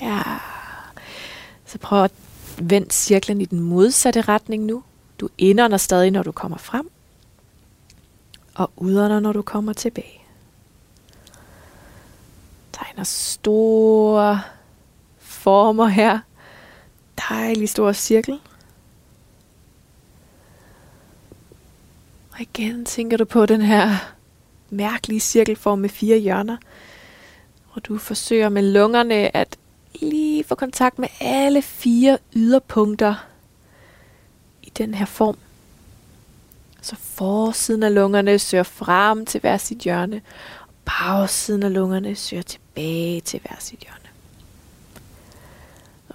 Ja. 0.01 0.21
Så 1.65 1.77
prøv 1.77 2.03
at 2.03 2.11
vende 2.57 2.91
cirklen 2.91 3.41
i 3.41 3.45
den 3.45 3.59
modsatte 3.59 4.21
retning 4.21 4.63
nu. 4.63 4.83
Du 5.19 5.29
indånder 5.37 5.77
stadig, 5.77 6.11
når 6.11 6.23
du 6.23 6.31
kommer 6.31 6.57
frem. 6.57 6.89
Og 8.55 8.71
udånder, 8.77 9.19
når 9.19 9.33
du 9.33 9.41
kommer 9.41 9.73
tilbage. 9.73 10.21
Tegner 12.73 13.03
store 13.03 14.41
former 15.41 15.87
her. 15.87 16.19
Dejlig 17.29 17.69
stor 17.69 17.91
cirkel. 17.91 18.39
Og 22.31 22.41
igen 22.41 22.85
tænker 22.85 23.17
du 23.17 23.25
på 23.25 23.45
den 23.45 23.61
her 23.61 23.95
mærkelige 24.69 25.19
cirkelform 25.19 25.79
med 25.79 25.89
fire 25.89 26.17
hjørner. 26.17 26.57
Og 27.71 27.85
du 27.85 27.97
forsøger 27.97 28.49
med 28.49 28.61
lungerne 28.61 29.35
at 29.37 29.57
lige 29.93 30.43
få 30.43 30.55
kontakt 30.55 30.99
med 30.99 31.07
alle 31.19 31.61
fire 31.61 32.17
yderpunkter 32.35 33.15
i 34.63 34.71
den 34.77 34.93
her 34.93 35.05
form. 35.05 35.37
Så 36.81 36.95
forsiden 36.95 37.83
af 37.83 37.93
lungerne 37.93 38.39
søger 38.39 38.63
frem 38.63 39.25
til 39.25 39.41
hver 39.41 39.57
sit 39.57 39.77
hjørne, 39.77 40.21
og 40.67 40.73
bagsiden 40.85 41.63
af 41.63 41.73
lungerne 41.73 42.15
søger 42.15 42.43
tilbage 42.43 43.21
til 43.21 43.39
hver 43.39 43.55
sit 43.59 43.79
hjørne 43.79 44.00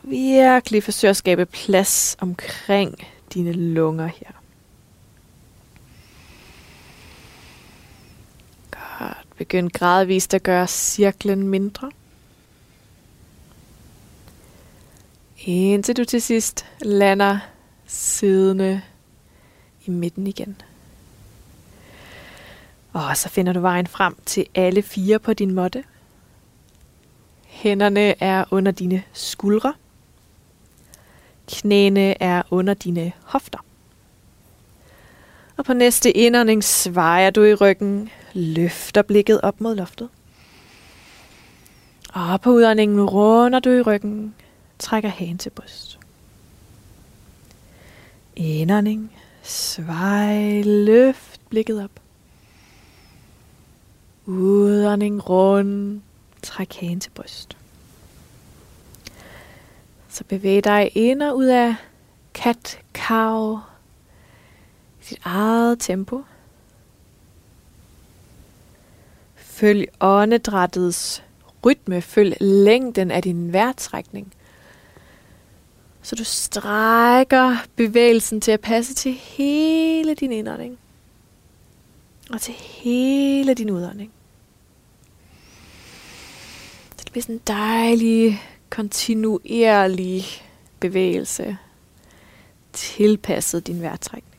virkelig 0.07 0.83
forsøge 0.83 1.11
at 1.11 1.16
skabe 1.16 1.47
plads 1.47 2.16
omkring 2.21 2.95
dine 3.35 3.53
lunger 3.53 4.07
her. 4.07 4.31
Godt. 8.71 9.37
Begynd 9.37 9.71
gradvist 9.71 10.35
at 10.35 10.42
gøre 10.42 10.66
cirklen 10.66 11.49
mindre. 11.49 11.90
Indtil 15.38 15.97
du 15.97 16.05
til 16.05 16.23
sidst 16.23 16.66
lander 16.81 17.38
siddende 17.87 18.83
i 19.87 19.90
midten 19.90 20.27
igen. 20.27 20.61
Og 22.92 23.16
så 23.16 23.29
finder 23.29 23.53
du 23.53 23.61
vejen 23.61 23.87
frem 23.87 24.16
til 24.27 24.47
alle 24.55 24.83
fire 24.83 25.19
på 25.19 25.35
din 25.35 25.55
måtte. 25.55 25.85
Hænderne 27.45 28.23
er 28.23 28.45
under 28.51 28.73
dine 28.73 29.03
skuldre. 29.12 29.75
Knæene 31.48 32.22
er 32.22 32.42
under 32.50 32.74
dine 32.74 33.12
hofter. 33.24 33.59
Og 35.56 35.64
på 35.64 35.72
næste 35.72 36.11
indånding 36.12 36.64
svejer 36.64 37.30
du 37.30 37.42
i 37.42 37.54
ryggen, 37.54 38.11
løfter 38.32 39.02
blikket 39.02 39.40
op 39.40 39.61
mod 39.61 39.76
loftet. 39.76 40.09
Og 42.12 42.40
på 42.40 42.50
udåndingen 42.50 43.06
runder 43.06 43.61
du 43.61 43.70
i 43.70 43.82
ryggen, 43.82 44.35
trækker 44.78 45.09
hagen 45.09 45.38
til 45.38 45.50
bryst. 45.50 45.98
Indånding, 48.37 49.12
svej, 49.42 50.62
løft 50.62 51.40
blikket 51.48 51.85
op. 51.85 52.00
Udånding, 54.26 55.28
rund, 55.28 56.00
træk 56.42 56.74
hagen 56.74 57.00
til 57.00 57.11
bryst. 57.11 57.56
Så 60.16 60.24
bevæg 60.24 60.64
dig 60.64 60.90
ind 60.94 61.22
og 61.22 61.37
ud 61.37 61.44
af 61.44 61.74
kat, 62.35 62.81
kav, 62.94 63.61
i 65.00 65.05
dit 65.11 65.18
eget 65.24 65.81
tempo. 65.81 66.22
Følg 69.35 69.88
åndedrættets 70.00 71.22
rytme, 71.66 72.02
følg 72.02 72.37
længden 72.40 73.11
af 73.11 73.22
din 73.22 73.52
vejrtrækning. 73.52 74.33
Så 76.02 76.16
du 76.16 76.24
strækker 76.24 77.57
bevægelsen 77.76 78.40
til 78.40 78.52
at 78.52 78.61
passe 78.61 78.94
til 78.94 79.12
hele 79.12 80.14
din 80.14 80.33
indånding. 80.33 80.79
Og 82.31 82.40
til 82.40 82.55
hele 82.55 83.55
din 83.55 83.70
udånding. 83.70 84.12
Så 86.96 87.05
det 87.05 87.12
bliver 87.12 87.22
sådan 87.22 87.35
en 87.35 87.42
dejlig 87.46 88.42
kontinuerlig 88.70 90.24
bevægelse 90.81 91.59
tilpasset 92.72 93.66
din 93.66 93.83
vejrtrækning. 93.83 94.37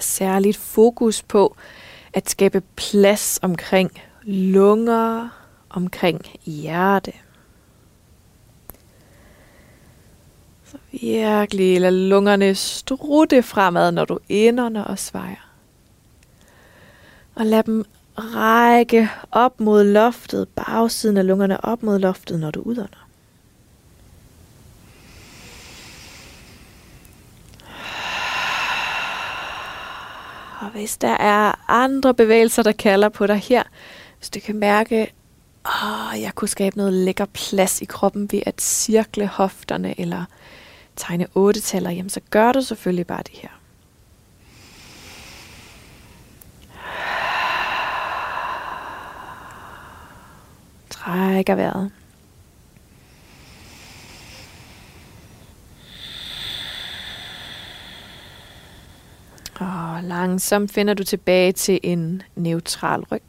særligt 0.00 0.56
fokus 0.56 1.22
på 1.22 1.56
at 2.12 2.30
skabe 2.30 2.62
plads 2.76 3.38
omkring 3.42 3.90
lunger, 4.22 5.28
omkring 5.70 6.20
hjerte. 6.44 7.12
Så 10.72 10.78
virkelig 10.90 11.80
lad 11.80 11.90
lungerne 11.90 12.54
strutte 12.54 13.42
fremad, 13.42 13.92
når 13.92 14.04
du 14.04 14.18
indånder 14.28 14.84
og 14.84 14.98
svejer. 14.98 15.48
Og 17.34 17.46
lad 17.46 17.62
dem 17.62 17.84
række 18.18 19.08
op 19.32 19.60
mod 19.60 19.84
loftet, 19.84 20.48
bagsiden 20.48 21.16
af 21.16 21.26
lungerne 21.26 21.64
op 21.64 21.82
mod 21.82 21.98
loftet, 21.98 22.40
når 22.40 22.50
du 22.50 22.60
udånder. 22.60 23.08
Og 30.60 30.70
hvis 30.70 30.96
der 30.96 31.16
er 31.16 31.70
andre 31.70 32.14
bevægelser, 32.14 32.62
der 32.62 32.72
kalder 32.72 33.08
på 33.08 33.26
dig 33.26 33.36
her, 33.36 33.62
hvis 34.18 34.30
du 34.30 34.40
kan 34.40 34.56
mærke, 34.56 35.12
at 35.64 36.20
jeg 36.20 36.32
kunne 36.34 36.48
skabe 36.48 36.76
noget 36.76 36.92
lækker 36.92 37.26
plads 37.26 37.82
i 37.82 37.84
kroppen 37.84 38.32
ved 38.32 38.42
at 38.46 38.60
cirkle 38.60 39.26
hofterne 39.26 40.00
eller 40.00 40.24
tegne 40.96 41.26
otte 41.34 41.60
taller, 41.60 41.90
jamen 41.90 42.10
så 42.10 42.20
gør 42.30 42.52
du 42.52 42.60
selvfølgelig 42.60 43.06
bare 43.06 43.22
det 43.22 43.38
her. 43.38 43.48
Trækker 50.90 51.54
vejret. 51.54 51.90
Og 59.60 60.02
langsomt 60.02 60.72
finder 60.72 60.94
du 60.94 61.04
tilbage 61.04 61.52
til 61.52 61.80
en 61.82 62.22
neutral 62.34 63.00
ryg. 63.00 63.22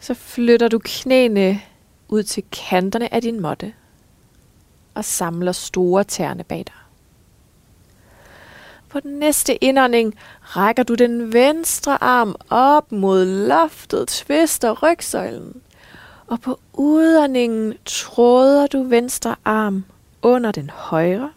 Så 0.00 0.14
flytter 0.14 0.68
du 0.68 0.80
knæene 0.84 1.60
ud 2.08 2.22
til 2.22 2.44
kanterne 2.68 3.14
af 3.14 3.22
din 3.22 3.40
måtte 3.40 3.72
og 4.96 5.04
samler 5.04 5.52
store 5.52 6.04
tæerne 6.04 6.44
bag 6.44 6.58
dig. 6.66 6.74
På 8.88 9.00
den 9.00 9.18
næste 9.18 9.64
indånding 9.64 10.14
rækker 10.42 10.82
du 10.82 10.94
den 10.94 11.32
venstre 11.32 12.02
arm 12.02 12.36
op 12.50 12.92
mod 12.92 13.24
loftet, 13.24 14.08
tvister 14.08 14.82
rygsøjlen. 14.82 15.60
Og 16.26 16.40
på 16.40 16.60
udåndingen 16.72 17.74
tråder 17.84 18.66
du 18.66 18.82
venstre 18.82 19.36
arm 19.44 19.84
under 20.22 20.52
den 20.52 20.70
højre. 20.70 21.30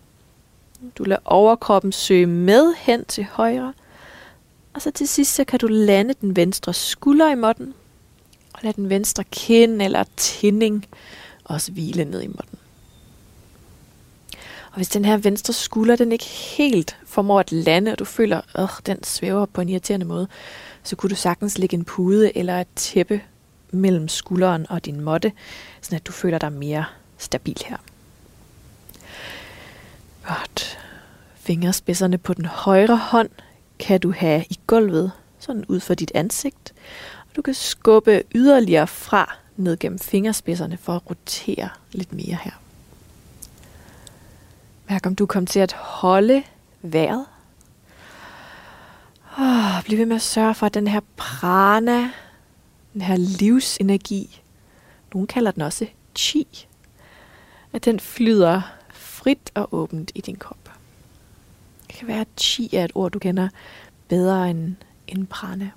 Du 0.98 1.04
lader 1.04 1.22
overkroppen 1.26 1.91
søge 1.91 2.26
med 2.26 2.74
hen 2.78 3.06
til 3.06 3.28
højre. 3.32 3.74
Og 4.74 4.82
så 4.82 4.91
til 4.91 5.08
sidst 5.08 5.36
så 5.36 5.43
kan 5.43 5.60
du 5.60 5.67
lande 5.67 6.13
den 6.22 6.36
venstre 6.36 6.74
skulder 6.74 7.32
i 7.32 7.36
måtten. 7.36 7.74
Og 8.54 8.60
lad 8.63 8.74
den 8.74 8.89
venstre 8.89 9.24
kind 9.24 9.82
eller 9.82 10.04
tinding 10.17 10.86
også 11.43 11.72
hvile 11.72 12.06
ned 12.06 12.22
i 12.22 12.28
måtten. 12.28 12.59
Og 14.71 14.75
hvis 14.75 14.89
den 14.89 15.05
her 15.05 15.17
venstre 15.17 15.53
skulder, 15.53 15.95
den 15.95 16.12
ikke 16.12 16.25
helt 16.25 16.97
formår 17.05 17.39
at 17.39 17.51
lande, 17.51 17.91
og 17.91 17.99
du 17.99 18.05
føler, 18.05 18.41
at 18.55 18.69
den 18.86 19.03
svæver 19.03 19.45
på 19.45 19.62
en 19.62 19.69
irriterende 19.69 20.05
måde, 20.05 20.27
så 20.84 20.95
kunne 20.95 21.10
du 21.10 21.15
sagtens 21.15 21.58
lægge 21.58 21.77
en 21.77 21.86
pude 21.86 22.38
eller 22.38 22.62
et 22.62 22.67
tæppe 22.75 23.21
mellem 23.71 24.08
skulderen 24.08 24.65
og 24.69 24.86
din 24.86 25.01
måtte, 25.01 25.32
så 25.82 25.95
at 25.95 26.08
du 26.08 26.12
føler 26.12 26.38
dig 26.38 26.53
mere 26.53 26.86
stabil 27.17 27.58
her. 27.65 27.77
Godt. 30.27 30.79
Fingerspidserne 31.36 32.17
på 32.17 32.34
den 32.34 32.45
højre 32.45 32.97
hånd 32.97 33.29
kan 33.79 33.99
du 33.99 34.12
have 34.12 34.45
i 34.49 34.60
gulvet, 34.67 35.12
sådan 35.39 35.65
ud 35.67 35.79
for 35.79 35.93
dit 35.93 36.12
ansigt. 36.15 36.73
Og 37.29 37.36
du 37.36 37.41
kan 37.41 37.53
skubbe 37.53 38.23
yderligere 38.36 38.88
fra 38.88 39.38
ned 39.58 39.77
gennem 39.77 39.99
fingerspidserne 39.99 40.77
for 40.77 40.95
at 40.95 41.10
rotere 41.10 41.69
lidt 41.91 42.13
mere 42.13 42.38
her. 42.43 42.51
Mærk 44.89 45.06
om 45.06 45.15
du 45.15 45.25
kom 45.25 45.45
til 45.45 45.60
at 45.60 45.73
holde 45.73 46.43
vejret. 46.82 47.25
Og 49.36 49.84
bliv 49.86 49.97
ved 49.97 50.06
med 50.06 50.15
at 50.15 50.21
sørge 50.21 50.56
for, 50.56 50.65
at 50.65 50.73
den 50.73 50.88
her 50.88 50.99
prana, 51.17 52.12
den 52.93 53.02
her 53.02 53.15
livsenergi, 53.17 54.41
nogen 55.13 55.28
kalder 55.28 55.52
den 55.52 55.62
også 55.62 55.88
chi, 56.15 56.67
at 57.73 57.86
den 57.86 57.99
flyder 57.99 58.62
frit 58.93 59.52
og 59.54 59.73
åbent 59.73 60.12
i 60.15 60.21
din 60.21 60.36
krop. 60.36 60.71
Det 61.88 61.95
kan 61.95 62.08
være, 62.08 62.21
at 62.21 62.28
chi 62.41 62.75
er 62.75 62.86
et 62.86 62.91
ord, 62.95 63.12
du 63.12 63.19
kender 63.19 63.49
bedre 64.08 64.49
end, 64.49 64.75
end 65.08 65.28
prana. 65.28 65.69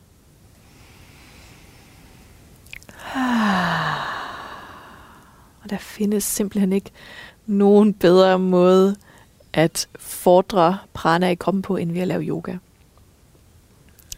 Ah. 3.15 4.13
Og 5.63 5.71
der 5.71 5.79
findes 5.79 6.25
simpelthen 6.25 6.73
ikke 6.73 6.91
nogen 7.47 7.95
bedre 7.95 8.39
måde 8.39 8.97
at 9.53 9.89
fordre 9.99 10.79
prana 10.93 11.29
i 11.29 11.35
kroppen 11.35 11.63
på, 11.63 11.77
end 11.77 11.93
ved 11.93 12.01
at 12.01 12.09
lave 12.09 12.23
yoga. 12.23 12.57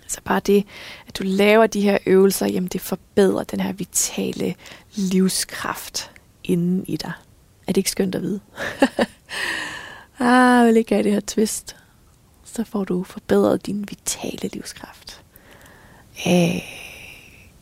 Så 0.06 0.20
bare 0.24 0.40
det, 0.40 0.66
at 1.08 1.18
du 1.18 1.22
laver 1.26 1.66
de 1.66 1.80
her 1.80 1.98
øvelser, 2.06 2.46
jamen 2.46 2.68
det 2.68 2.80
forbedrer 2.80 3.44
den 3.44 3.60
her 3.60 3.72
vitale 3.72 4.54
livskraft 4.94 6.10
inden 6.44 6.84
i 6.88 6.96
dig. 6.96 7.12
Er 7.66 7.72
det 7.72 7.76
ikke 7.76 7.90
skønt 7.90 8.14
at 8.14 8.22
vide? 8.22 8.40
ah, 10.18 10.58
jeg 10.58 10.66
vil 10.66 10.76
ikke 10.76 10.94
have 10.94 11.04
det 11.04 11.12
her 11.12 11.20
twist. 11.20 11.76
Så 12.44 12.64
får 12.64 12.84
du 12.84 13.02
forbedret 13.02 13.66
din 13.66 13.88
vitale 13.90 14.48
livskraft. 14.52 15.22
Hey, 16.12 16.60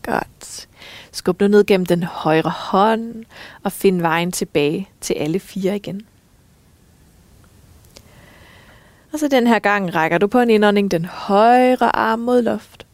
godt. 0.03 0.69
Skub 1.13 1.41
nu 1.41 1.49
ned 1.49 1.65
gennem 1.65 1.87
den 1.87 2.03
højre 2.03 2.51
hånd 2.51 3.25
og 3.63 3.73
find 3.73 4.01
vejen 4.01 4.33
tilbage 4.33 4.89
til 5.01 5.15
alle 5.15 5.41
fire 5.41 5.77
igen. 5.77 6.07
Og 9.13 9.19
så 9.19 9.29
den 9.29 9.47
her 9.47 9.59
gang 9.59 9.95
rækker 9.95 10.19
du 10.19 10.27
på 10.27 10.41
en 10.41 10.51
indånding 10.51 10.91
den 10.91 11.05
højre 11.05 11.97
arm 11.97 12.19
mod 12.19 12.43
loft. 12.43 12.87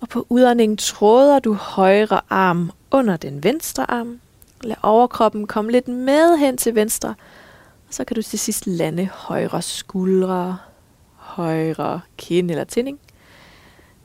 Og 0.00 0.08
på 0.08 0.26
udåndingen 0.28 0.76
tråder 0.76 1.38
du 1.38 1.54
højre 1.54 2.20
arm 2.30 2.72
under 2.90 3.16
den 3.16 3.44
venstre 3.44 3.90
arm. 3.90 4.20
Lad 4.62 4.76
overkroppen 4.82 5.46
komme 5.46 5.72
lidt 5.72 5.88
med 5.88 6.36
hen 6.36 6.56
til 6.56 6.74
venstre. 6.74 7.08
Og 7.88 7.94
så 7.94 8.04
kan 8.04 8.14
du 8.14 8.22
til 8.22 8.38
sidst 8.38 8.66
lande 8.66 9.06
højre 9.06 9.62
skuldre, 9.62 10.58
højre 11.16 12.00
kind 12.16 12.50
eller 12.50 12.64
tinding 12.64 12.98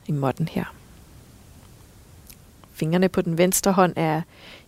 i 0.06 0.12
måtten 0.12 0.48
her. 0.48 0.64
Fingrene 2.72 3.08
på 3.08 3.22
den 3.22 3.38
venstre 3.38 3.72
hånd 3.72 3.92
er 3.96 4.22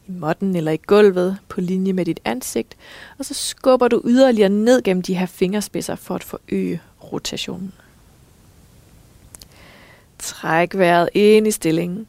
i 0.06 0.10
måtten 0.10 0.56
eller 0.56 0.72
i 0.72 0.76
gulvet 0.86 1.38
på 1.48 1.60
linje 1.60 1.92
med 1.92 2.04
dit 2.04 2.20
ansigt, 2.24 2.76
og 3.18 3.24
så 3.24 3.34
skubber 3.34 3.88
du 3.88 4.02
yderligere 4.04 4.48
ned 4.48 4.82
gennem 4.82 5.02
de 5.02 5.14
her 5.14 5.26
fingerspidser 5.26 5.94
for 5.94 6.14
at 6.14 6.24
forøge 6.24 6.80
rotationen. 7.12 7.72
Træk 10.18 10.74
vejret 10.74 11.08
ind 11.14 11.46
i 11.46 11.50
stillingen. 11.50 12.06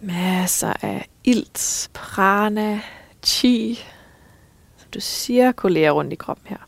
Masser 0.00 0.72
af 0.82 1.08
ilt, 1.24 1.90
prana, 1.92 2.80
chi, 3.24 3.74
så 4.76 4.86
du 4.94 5.00
cirkulerer 5.00 5.92
rundt 5.92 6.12
i 6.12 6.16
kroppen 6.16 6.46
her. 6.48 6.66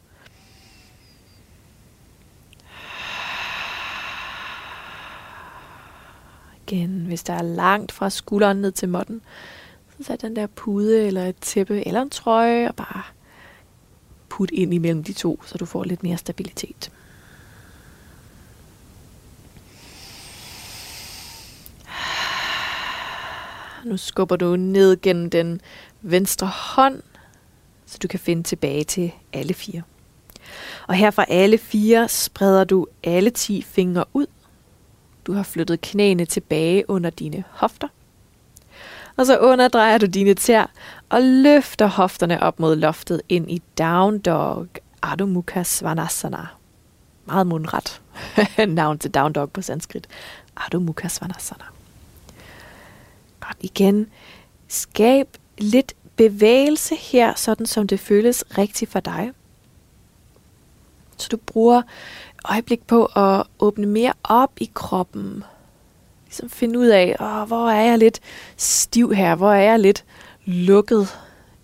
Igen. 6.67 7.05
Hvis 7.07 7.23
der 7.23 7.33
er 7.33 7.43
langt 7.43 7.93
fra 7.93 8.11
skulderen 8.11 8.57
ned 8.57 8.73
til 8.73 8.89
måtten, 8.89 9.21
så 9.99 10.05
sæt 10.05 10.23
den 10.23 10.37
der 10.37 10.47
pude 10.47 11.07
eller 11.07 11.25
et 11.25 11.37
tæppe 11.37 11.87
eller 11.87 12.03
en 12.03 12.11
trøje 12.11 12.69
og 12.69 12.75
bare 12.75 13.03
put 14.29 14.51
ind 14.51 14.75
imellem 14.75 15.05
de 15.05 15.13
to, 15.13 15.43
så 15.47 15.59
du 15.59 15.65
får 15.65 15.85
lidt 15.85 16.03
mere 16.03 16.17
stabilitet. 16.17 16.93
Nu 23.85 23.97
skubber 23.97 24.37
du 24.37 24.57
ned 24.57 25.01
gennem 25.01 25.31
den 25.31 25.61
venstre 26.03 26.47
hånd, 26.47 27.03
så 27.87 27.99
du 28.03 28.09
kan 28.09 28.21
finde 28.21 28.43
tilbage 28.43 28.85
til 28.85 29.13
alle 29.33 29.55
fire. 29.55 29.83
Og 30.89 30.95
her 30.95 31.11
fra 31.11 31.25
alle 31.29 31.59
fire 31.59 32.09
spreder 32.09 32.65
du 32.65 32.87
alle 33.03 33.31
10 33.31 33.63
fingre 33.63 34.05
ud 34.13 34.27
du 35.27 35.33
har 35.33 35.43
flyttet 35.43 35.81
knæene 35.81 36.25
tilbage 36.25 36.91
under 36.91 37.11
dine 37.11 37.45
hofter. 37.51 37.89
Og 39.17 39.27
så 39.27 39.39
underdrejer 39.39 39.99
du 39.99 40.07
dine 40.07 40.35
tær 40.35 40.71
og 41.09 41.23
løfter 41.23 41.87
hofterne 41.87 42.43
op 42.43 42.61
mod 42.61 42.77
loftet 42.77 43.23
ind 43.29 43.51
i 43.51 43.63
Down 43.79 44.19
Dog 44.19 44.67
Adho 45.03 45.27
Mukha 45.27 45.63
Svanasana. 45.63 46.47
Meget 47.25 47.47
mundret 47.47 48.01
navn 48.69 48.99
til 48.99 49.11
Down 49.11 49.33
Dog 49.33 49.51
på 49.51 49.63
sanskrit. 49.63 50.07
Adho 50.57 50.79
Mukha 50.79 51.09
Svanasana. 51.09 51.65
Godt 53.41 53.57
igen. 53.61 54.07
Skab 54.69 55.29
lidt 55.59 55.93
bevægelse 56.17 56.95
her, 56.95 57.35
sådan 57.35 57.67
som 57.67 57.87
det 57.87 58.01
føles 58.01 58.45
rigtigt 58.59 58.91
for 58.91 59.01
dig. 59.01 59.33
Så 61.25 61.29
du 61.29 61.37
bruger 61.37 61.83
øjeblik 62.45 62.87
på 62.87 63.05
at 63.05 63.47
åbne 63.59 63.87
mere 63.87 64.13
op 64.25 64.53
i 64.61 64.71
kroppen. 64.75 65.45
Ligesom 66.25 66.49
finde 66.49 66.79
ud 66.79 66.87
af, 66.87 67.17
åh, 67.21 67.49
hvor 67.49 67.71
er 67.71 67.81
jeg 67.83 67.99
lidt 67.99 68.21
stiv 68.57 69.15
her? 69.15 69.35
Hvor 69.35 69.53
er 69.53 69.63
jeg 69.63 69.79
lidt 69.79 70.05
lukket? 70.45 71.09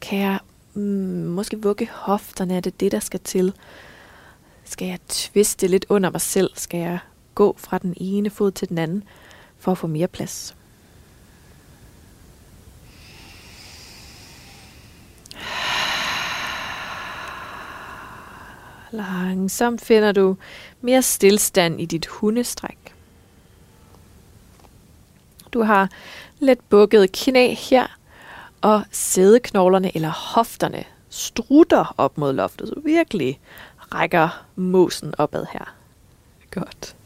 Kan 0.00 0.18
jeg 0.18 0.38
mm, 0.74 0.82
måske 1.26 1.62
vugge 1.62 1.88
hofterne? 1.92 2.56
Er 2.56 2.60
det 2.60 2.80
det, 2.80 2.92
der 2.92 3.00
skal 3.00 3.20
til? 3.20 3.52
Skal 4.64 4.88
jeg 4.88 4.98
tviste 5.08 5.66
lidt 5.66 5.86
under 5.88 6.10
mig 6.10 6.20
selv? 6.20 6.50
Skal 6.54 6.80
jeg 6.80 6.98
gå 7.34 7.54
fra 7.58 7.78
den 7.78 7.94
ene 7.96 8.30
fod 8.30 8.50
til 8.50 8.68
den 8.68 8.78
anden 8.78 9.04
for 9.58 9.72
at 9.72 9.78
få 9.78 9.86
mere 9.86 10.08
plads? 10.08 10.54
Langsomt 18.90 19.80
finder 19.80 20.12
du 20.12 20.36
mere 20.80 21.02
stillstand 21.02 21.80
i 21.80 21.84
dit 21.86 22.06
hundestræk. 22.06 22.94
Du 25.52 25.62
har 25.62 25.90
let 26.38 26.60
bukket 26.60 27.12
knæ 27.12 27.54
her, 27.54 27.86
og 28.60 28.82
sædeknoglerne 28.90 29.96
eller 29.96 30.08
hofterne 30.08 30.84
strutter 31.08 31.94
op 31.98 32.18
mod 32.18 32.32
loftet, 32.32 32.68
så 32.68 32.80
virkelig 32.84 33.40
rækker 33.94 34.44
mosen 34.56 35.14
opad 35.18 35.46
her. 35.52 35.74
Godt. 36.50 36.96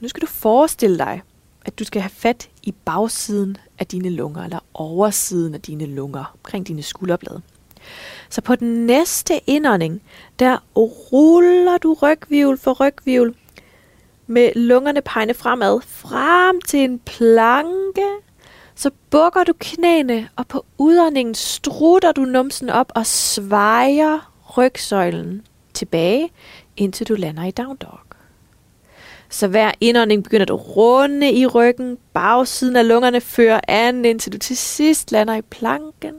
Nu 0.00 0.08
skal 0.08 0.20
du 0.20 0.26
forestille 0.26 0.98
dig, 0.98 1.22
at 1.64 1.78
du 1.78 1.84
skal 1.84 2.02
have 2.02 2.10
fat 2.10 2.48
i 2.62 2.72
bagsiden 2.84 3.56
af 3.78 3.86
dine 3.86 4.10
lunger, 4.10 4.44
eller 4.44 4.60
oversiden 4.74 5.54
af 5.54 5.60
dine 5.60 5.86
lunger, 5.86 6.34
omkring 6.34 6.66
dine 6.66 6.82
skulderblade. 6.82 7.42
Så 8.30 8.40
på 8.40 8.54
den 8.54 8.86
næste 8.86 9.40
indånding, 9.46 10.02
der 10.38 10.58
ruller 10.76 11.78
du 11.78 11.96
rygvivl 12.02 12.58
for 12.58 12.72
rygvivl 12.72 13.34
med 14.26 14.54
lungerne 14.54 15.02
pegende 15.02 15.34
fremad, 15.34 15.80
frem 15.86 16.60
til 16.60 16.80
en 16.80 16.98
planke. 16.98 18.06
Så 18.74 18.90
bukker 19.10 19.44
du 19.44 19.52
knæene, 19.58 20.28
og 20.36 20.46
på 20.46 20.64
udåndingen 20.78 21.34
strutter 21.34 22.12
du 22.12 22.20
numsen 22.20 22.70
op 22.70 22.92
og 22.94 23.06
svejer 23.06 24.32
rygsøjlen 24.58 25.46
tilbage, 25.74 26.30
indtil 26.76 27.08
du 27.08 27.14
lander 27.14 27.44
i 27.44 27.50
down 27.50 27.76
dog. 27.76 27.98
Så 29.30 29.48
hver 29.48 29.72
indånding 29.80 30.24
begynder 30.24 30.46
du 30.46 30.54
at 30.54 30.76
runde 30.76 31.32
i 31.32 31.46
ryggen, 31.46 31.98
bagsiden 32.12 32.76
af 32.76 32.88
lungerne 32.88 33.20
fører 33.20 33.60
an, 33.68 34.04
indtil 34.04 34.32
du 34.32 34.38
til 34.38 34.56
sidst 34.56 35.12
lander 35.12 35.34
i 35.34 35.42
planken. 35.42 36.14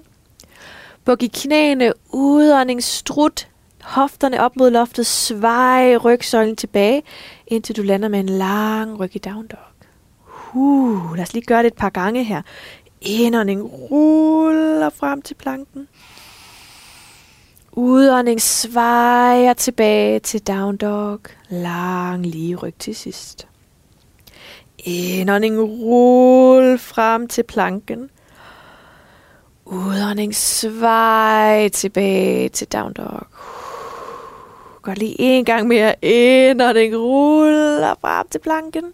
Buk 1.09 1.23
i 1.23 1.27
knæene, 1.27 1.93
udånding, 2.13 2.83
strut, 2.83 3.47
hofterne 3.81 4.41
op 4.41 4.55
mod 4.55 4.69
loftet, 4.69 5.05
svej 5.05 5.97
rygsøjlen 5.97 6.55
tilbage, 6.55 7.03
indtil 7.47 7.77
du 7.77 7.81
lander 7.81 8.07
med 8.07 8.19
en 8.19 8.29
lang 8.29 8.99
ryg 8.99 9.15
i 9.15 9.19
down 9.19 9.47
dog. 9.47 9.59
Uh, 10.53 11.15
lad 11.15 11.23
os 11.23 11.33
lige 11.33 11.45
gøre 11.45 11.59
det 11.59 11.67
et 11.67 11.73
par 11.73 11.89
gange 11.89 12.23
her. 12.23 12.41
Indånding 13.01 13.63
ruller 13.91 14.89
frem 14.89 15.21
til 15.21 15.33
planken. 15.33 15.87
Udånding 17.71 18.41
svejer 18.41 19.53
tilbage 19.53 20.19
til 20.19 20.47
down 20.47 20.77
dog. 20.77 21.19
Lang 21.49 22.25
lige 22.25 22.55
ryg 22.55 22.73
til 22.79 22.95
sidst. 22.95 23.47
Indånding 24.79 25.59
rull 25.59 26.77
frem 26.77 27.27
til 27.27 27.43
planken. 27.43 28.09
Udånding 29.71 30.35
svej 30.35 31.69
tilbage 31.69 32.49
til 32.49 32.67
down 32.67 32.93
dog. 32.93 33.27
Gør 34.81 34.93
lige 34.93 35.15
en 35.19 35.45
gang 35.45 35.67
mere. 35.67 36.05
Indånding 36.05 36.95
ruller 36.95 37.95
frem 38.01 38.27
til 38.31 38.39
planken. 38.39 38.93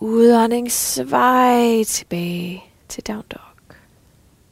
Udånding 0.00 0.72
svej 0.72 1.84
tilbage 1.86 2.64
til 2.88 3.02
down 3.06 3.24
dog. 3.32 3.76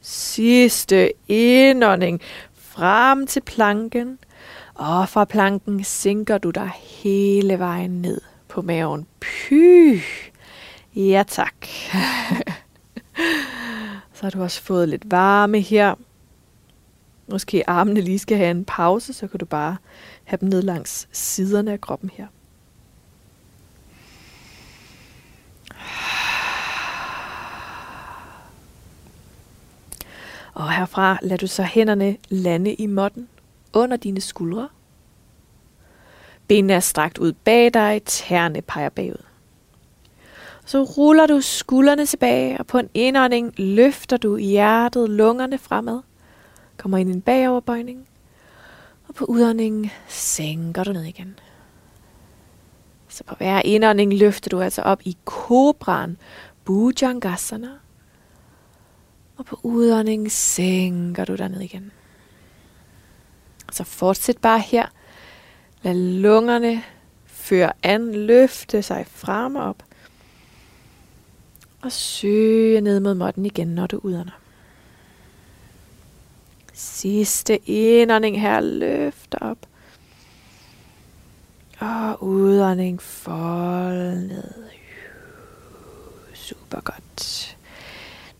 Sidste 0.00 1.12
indånding 1.28 2.20
frem 2.54 3.26
til 3.26 3.40
planken, 3.40 4.18
og 4.74 5.08
fra 5.08 5.24
planken 5.24 5.84
sinker 5.84 6.38
du 6.38 6.50
dig 6.50 6.70
hele 6.74 7.58
vejen 7.58 8.02
ned 8.02 8.20
på 8.48 8.62
maven. 8.62 9.06
Py! 9.20 10.00
Ja 10.94 11.24
tak. 11.28 11.54
Så 14.20 14.26
har 14.26 14.30
du 14.30 14.42
også 14.42 14.62
fået 14.62 14.88
lidt 14.88 15.10
varme 15.10 15.60
her. 15.60 15.94
Måske 17.26 17.70
armene 17.70 18.00
lige 18.00 18.18
skal 18.18 18.36
have 18.36 18.50
en 18.50 18.64
pause, 18.64 19.12
så 19.12 19.26
kan 19.28 19.40
du 19.40 19.44
bare 19.46 19.76
have 20.24 20.38
dem 20.40 20.48
ned 20.48 20.62
langs 20.62 21.08
siderne 21.12 21.72
af 21.72 21.80
kroppen 21.80 22.10
her. 22.10 22.26
Og 30.54 30.72
herfra 30.72 31.18
lader 31.22 31.36
du 31.36 31.46
så 31.46 31.62
hænderne 31.62 32.16
lande 32.28 32.74
i 32.74 32.86
måtten 32.86 33.28
under 33.72 33.96
dine 33.96 34.20
skuldre. 34.20 34.68
Benene 36.46 36.72
er 36.72 36.80
strakt 36.80 37.18
ud 37.18 37.32
bag 37.32 37.74
dig, 37.74 38.02
tæerne 38.04 38.62
peger 38.62 38.88
bagud. 38.88 39.29
Så 40.70 40.82
ruller 40.82 41.26
du 41.26 41.40
skuldrene 41.40 42.06
tilbage, 42.06 42.58
og 42.58 42.66
på 42.66 42.78
en 42.78 42.88
indånding 42.94 43.54
løfter 43.58 44.16
du 44.16 44.36
hjertet, 44.36 45.10
lungerne 45.10 45.58
fremad. 45.58 46.00
Kommer 46.76 46.98
ind 46.98 47.10
i 47.10 47.12
en 47.12 47.20
bagoverbøjning. 47.20 48.08
Og 49.08 49.14
på 49.14 49.24
udåndingen 49.24 49.90
sænker 50.08 50.84
du 50.84 50.92
ned 50.92 51.04
igen. 51.04 51.38
Så 53.08 53.24
på 53.24 53.34
hver 53.34 53.62
indånding 53.64 54.14
løfter 54.14 54.50
du 54.50 54.60
altså 54.60 54.82
op 54.82 55.00
i 55.04 55.16
kobraen, 55.24 56.18
Bhujangasana. 56.64 57.70
Og 59.36 59.44
på 59.44 59.60
udåndingen 59.62 60.30
sænker 60.30 61.24
du 61.24 61.36
dig 61.36 61.48
ned 61.48 61.60
igen. 61.60 61.92
Så 63.72 63.84
fortsæt 63.84 64.38
bare 64.38 64.60
her. 64.60 64.86
Lad 65.82 65.94
lungerne 65.94 66.82
føre 67.26 67.72
an, 67.82 68.12
løfte 68.14 68.82
sig 68.82 69.06
frem 69.06 69.56
og 69.56 69.64
op. 69.64 69.82
Og 71.82 71.92
søge 71.92 72.80
ned 72.80 73.00
mod 73.00 73.14
måtten 73.14 73.46
igen, 73.46 73.68
når 73.68 73.86
du 73.86 74.00
udånder. 74.02 74.40
Sidste 76.72 77.70
indånding 77.70 78.40
her, 78.40 78.60
løfter 78.60 79.38
op. 79.38 79.58
Og 81.78 82.22
udånding, 82.22 83.02
fold 83.02 84.18
ned. 84.28 84.52
Super 86.34 86.80
godt. 86.80 87.56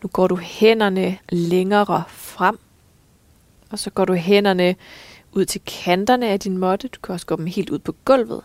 Nu 0.03 0.09
går 0.09 0.27
du 0.27 0.35
hænderne 0.35 1.17
længere 1.29 2.03
frem, 2.07 2.59
og 3.69 3.79
så 3.79 3.89
går 3.89 4.05
du 4.05 4.13
hænderne 4.13 4.75
ud 5.31 5.45
til 5.45 5.61
kanterne 5.65 6.27
af 6.29 6.39
din 6.39 6.57
måtte. 6.57 6.87
Du 6.87 6.99
kan 7.03 7.13
også 7.13 7.25
gå 7.25 7.35
dem 7.35 7.45
helt 7.45 7.69
ud 7.69 7.79
på 7.79 7.95
gulvet. 8.05 8.41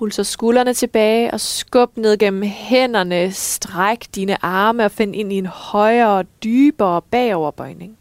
Rul 0.00 0.12
så 0.12 0.24
skuldrene 0.24 0.74
tilbage 0.74 1.30
og 1.30 1.40
skub 1.40 1.96
ned 1.96 2.18
gennem 2.18 2.42
hænderne. 2.42 3.32
Stræk 3.32 4.06
dine 4.14 4.44
arme 4.44 4.84
og 4.84 4.90
find 4.90 5.16
ind 5.16 5.32
i 5.32 5.36
en 5.36 5.46
højere 5.46 6.24
dybere 6.44 7.02
bagoverbøjning. 7.02 7.98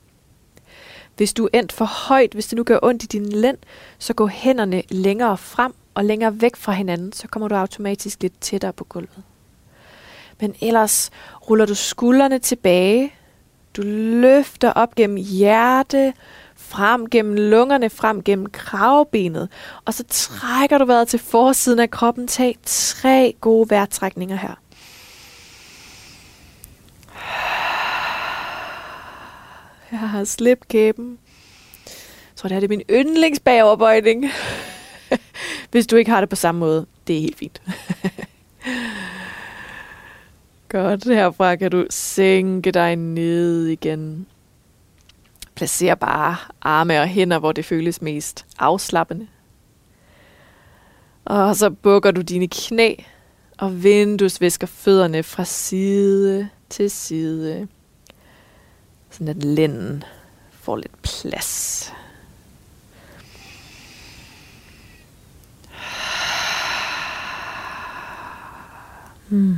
Hvis 1.18 1.34
du 1.34 1.46
er 1.46 1.60
endt 1.60 1.72
for 1.72 1.86
højt, 1.86 2.34
hvis 2.34 2.48
det 2.48 2.58
nu 2.58 2.64
gør 2.64 2.80
ondt 2.82 3.04
i 3.04 3.08
din 3.08 3.26
lænd, 3.26 3.58
så 3.98 4.14
gå 4.14 4.28
hænderne 4.28 4.84
længere 4.90 5.38
frem 5.38 5.74
og 5.94 6.06
længere 6.06 6.42
væk 6.42 6.56
fra 6.56 6.72
hinanden, 6.72 7.14
så 7.14 7.28
kommer 7.28 7.48
du 7.48 7.56
automatisk 7.56 8.22
lidt 8.22 8.42
tættere 8.42 8.74
på 8.74 8.84
gulvet. 8.84 9.24
Men 10.42 10.56
ellers 10.62 11.10
ruller 11.50 11.66
du 11.66 11.76
skuldrene 11.76 12.40
tilbage. 12.40 13.14
Du 13.78 13.82
løfter 14.22 14.72
op 14.72 14.96
gennem 14.96 15.18
hjerte, 15.18 16.14
frem 16.70 17.10
gennem 17.10 17.36
lungerne, 17.36 17.90
frem 17.90 18.24
gennem 18.24 18.46
kravbenet. 18.46 19.50
Og 19.86 19.94
så 19.94 20.04
trækker 20.08 20.78
du 20.78 20.86
vejret 20.86 21.08
til 21.08 21.20
forsiden 21.20 21.80
af 21.80 21.92
kroppen. 21.92 22.28
Tag 22.28 22.56
tre 22.66 23.34
gode 23.42 23.70
vejrtrækninger 23.70 24.36
her. 24.36 24.56
Jeg 29.92 30.00
har 30.00 30.24
slipt 30.24 30.68
kæben. 30.68 31.18
Jeg 31.86 32.36
tror, 32.36 32.48
det 32.48 32.56
her 32.56 32.60
det 32.60 32.68
er 32.68 32.78
min 32.78 32.84
yndlingsbagoverbøjning. 32.90 34.26
Hvis 35.72 35.88
du 35.88 35.96
ikke 35.96 36.12
har 36.12 36.20
det 36.20 36.30
på 36.30 36.36
samme 36.36 36.60
måde, 36.60 36.86
det 37.08 37.18
er 37.18 37.22
helt 37.22 37.38
fint. 37.38 37.62
Godt, 40.70 41.04
herfra 41.04 41.56
kan 41.56 41.72
du 41.72 41.86
sænke 41.90 42.72
dig 42.72 42.96
ned 42.96 43.66
igen. 43.66 44.28
Placer 45.60 45.96
bare 45.96 46.36
arme 46.62 47.02
og 47.02 47.08
hænder, 47.08 47.40
hvor 47.40 47.52
det 47.52 47.66
føles 47.66 48.02
mest 48.02 48.46
afslappende. 48.60 49.28
Og 51.26 51.56
så 51.56 51.70
bukker 51.70 52.12
du 52.12 52.22
dine 52.22 52.48
knæ 52.48 52.96
og 53.58 53.84
vinduesvisker 53.84 54.68
fødderne 54.68 55.24
fra 55.24 55.46
side 55.46 56.50
til 56.70 56.90
side. 56.90 57.68
Sådan 59.10 59.28
at 59.28 59.44
lænden 59.44 60.04
får 60.52 60.76
lidt 60.76 61.02
plads. 61.02 61.94
Hmm. 69.30 69.58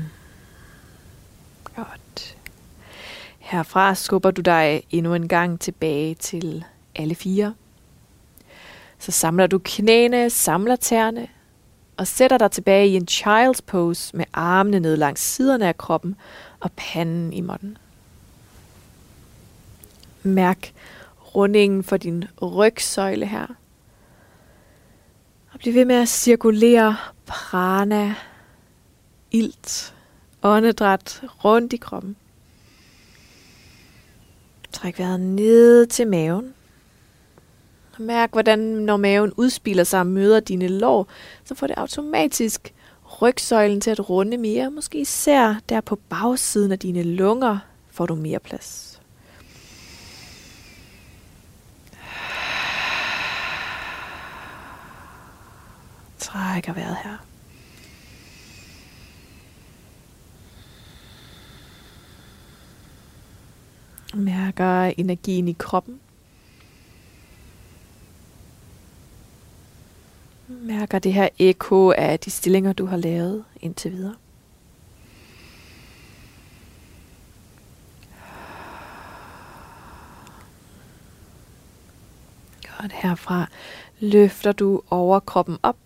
Herfra 3.51 3.95
skubber 3.95 4.31
du 4.31 4.41
dig 4.41 4.83
endnu 4.89 5.13
en 5.13 5.27
gang 5.27 5.59
tilbage 5.59 6.15
til 6.15 6.65
alle 6.95 7.15
fire. 7.15 7.53
Så 8.99 9.11
samler 9.11 9.47
du 9.47 9.59
knæene, 9.63 10.29
samler 10.29 10.75
tæerne 10.75 11.27
og 11.97 12.07
sætter 12.07 12.37
dig 12.37 12.51
tilbage 12.51 12.87
i 12.87 12.95
en 12.95 13.07
child's 13.11 13.59
pose 13.67 14.17
med 14.17 14.25
armene 14.33 14.79
ned 14.79 14.97
langs 14.97 15.21
siderne 15.21 15.67
af 15.67 15.77
kroppen 15.77 16.15
og 16.59 16.71
panden 16.71 17.33
i 17.33 17.41
måtten. 17.41 17.77
Mærk 20.23 20.73
rundingen 21.35 21.83
for 21.83 21.97
din 21.97 22.23
rygsøjle 22.41 23.25
her. 23.25 23.47
Og 25.53 25.59
bliv 25.59 25.73
ved 25.73 25.85
med 25.85 25.95
at 25.95 26.09
cirkulere 26.09 26.97
prana, 27.25 28.15
ilt, 29.31 29.95
åndedræt 30.43 31.23
rundt 31.43 31.73
i 31.73 31.77
kroppen. 31.77 32.15
Træk 34.71 34.99
vejret 34.99 35.19
ned 35.19 35.85
til 35.85 36.07
maven. 36.07 36.53
Og 37.95 38.01
mærk, 38.01 38.31
hvordan 38.31 38.59
når 38.59 38.97
maven 38.97 39.33
udspiller 39.37 39.83
sig 39.83 39.99
og 39.99 40.07
møder 40.07 40.39
dine 40.39 40.67
lår, 40.67 41.07
så 41.45 41.55
får 41.55 41.67
det 41.67 41.75
automatisk 41.77 42.73
rygsøjlen 43.21 43.81
til 43.81 43.91
at 43.91 44.09
runde 44.09 44.37
mere. 44.37 44.71
Måske 44.71 45.01
især 45.01 45.55
der 45.69 45.81
på 45.81 45.95
bagsiden 46.09 46.71
af 46.71 46.79
dine 46.79 47.03
lunger 47.03 47.59
får 47.91 48.05
du 48.05 48.15
mere 48.15 48.39
plads. 48.39 49.01
Trækker 56.19 56.73
vejret 56.73 56.97
her. 57.03 57.30
Mærker 64.13 64.81
energien 64.97 65.47
i 65.47 65.55
kroppen. 65.59 65.99
Mærker 70.47 70.99
det 70.99 71.13
her 71.13 71.29
eko 71.39 71.91
af 71.91 72.19
de 72.19 72.29
stillinger, 72.29 72.73
du 72.73 72.85
har 72.85 72.97
lavet 72.97 73.43
indtil 73.61 73.91
videre. 73.91 74.15
Godt 82.79 82.91
herfra 82.91 83.47
løfter 83.99 84.51
du 84.51 84.81
overkroppen 84.89 85.57
op, 85.63 85.77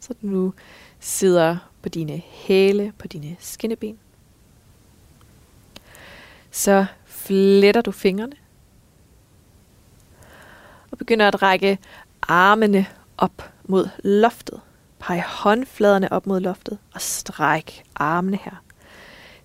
så 0.00 0.14
du 0.22 0.26
nu 0.26 0.54
sidder 1.00 1.56
på 1.82 1.88
dine 1.88 2.22
hæle, 2.26 2.92
på 2.98 3.08
dine 3.08 3.36
skinneben. 3.40 3.98
Så 6.56 6.86
fletter 7.04 7.80
du 7.80 7.90
fingrene 7.90 8.36
og 10.90 10.98
begynder 10.98 11.28
at 11.28 11.42
række 11.42 11.78
armene 12.22 12.86
op 13.18 13.50
mod 13.64 13.88
loftet. 14.04 14.60
Peg 14.98 15.22
håndfladerne 15.26 16.12
op 16.12 16.26
mod 16.26 16.40
loftet 16.40 16.78
og 16.94 17.00
stræk 17.00 17.82
armene 17.94 18.38
her. 18.44 18.62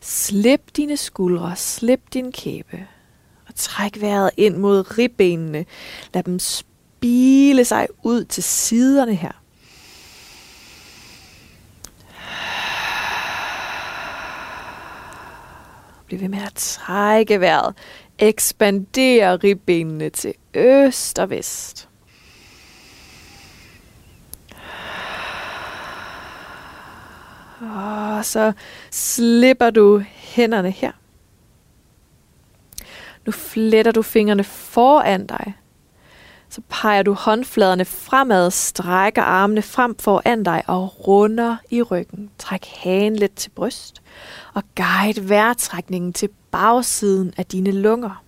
Slip 0.01 0.61
dine 0.77 0.97
skuldre, 0.97 1.55
slip 1.55 2.01
din 2.13 2.31
kæbe 2.31 2.87
og 3.47 3.55
træk 3.55 4.01
vejret 4.01 4.31
ind 4.37 4.57
mod 4.57 4.97
ribbenene. 4.97 5.65
Lad 6.13 6.23
dem 6.23 6.39
spile 6.39 7.65
sig 7.65 7.87
ud 8.03 8.23
til 8.23 8.43
siderne 8.43 9.15
her. 9.15 9.40
Bliv 16.11 16.21
ved 16.21 16.29
med 16.29 16.41
at 16.41 16.53
trække 16.55 17.39
vejret. 17.39 17.75
Ekspandere 18.19 19.35
ribbenene 19.35 20.09
til 20.09 20.33
øst 20.53 21.19
og 21.19 21.29
vest. 21.29 21.89
Og 27.61 28.25
så 28.25 28.53
slipper 28.91 29.69
du 29.69 30.03
hænderne 30.07 30.71
her. 30.71 30.91
Nu 33.25 33.31
fletter 33.31 33.91
du 33.91 34.01
fingrene 34.01 34.43
foran 34.43 35.27
dig. 35.27 35.53
Så 36.51 36.61
peger 36.69 37.03
du 37.03 37.13
håndfladerne 37.13 37.85
fremad, 37.85 38.51
strækker 38.51 39.21
armene 39.21 39.61
frem 39.61 39.95
foran 39.99 40.43
dig 40.43 40.63
og 40.67 41.07
runder 41.07 41.57
i 41.69 41.81
ryggen. 41.81 42.29
Træk 42.37 42.65
hagen 42.65 43.15
lidt 43.15 43.35
til 43.35 43.49
bryst 43.49 44.01
og 44.53 44.63
guide 44.75 45.29
vejrtrækningen 45.29 46.13
til 46.13 46.29
bagsiden 46.51 47.33
af 47.37 47.45
dine 47.45 47.71
lunger. 47.71 48.23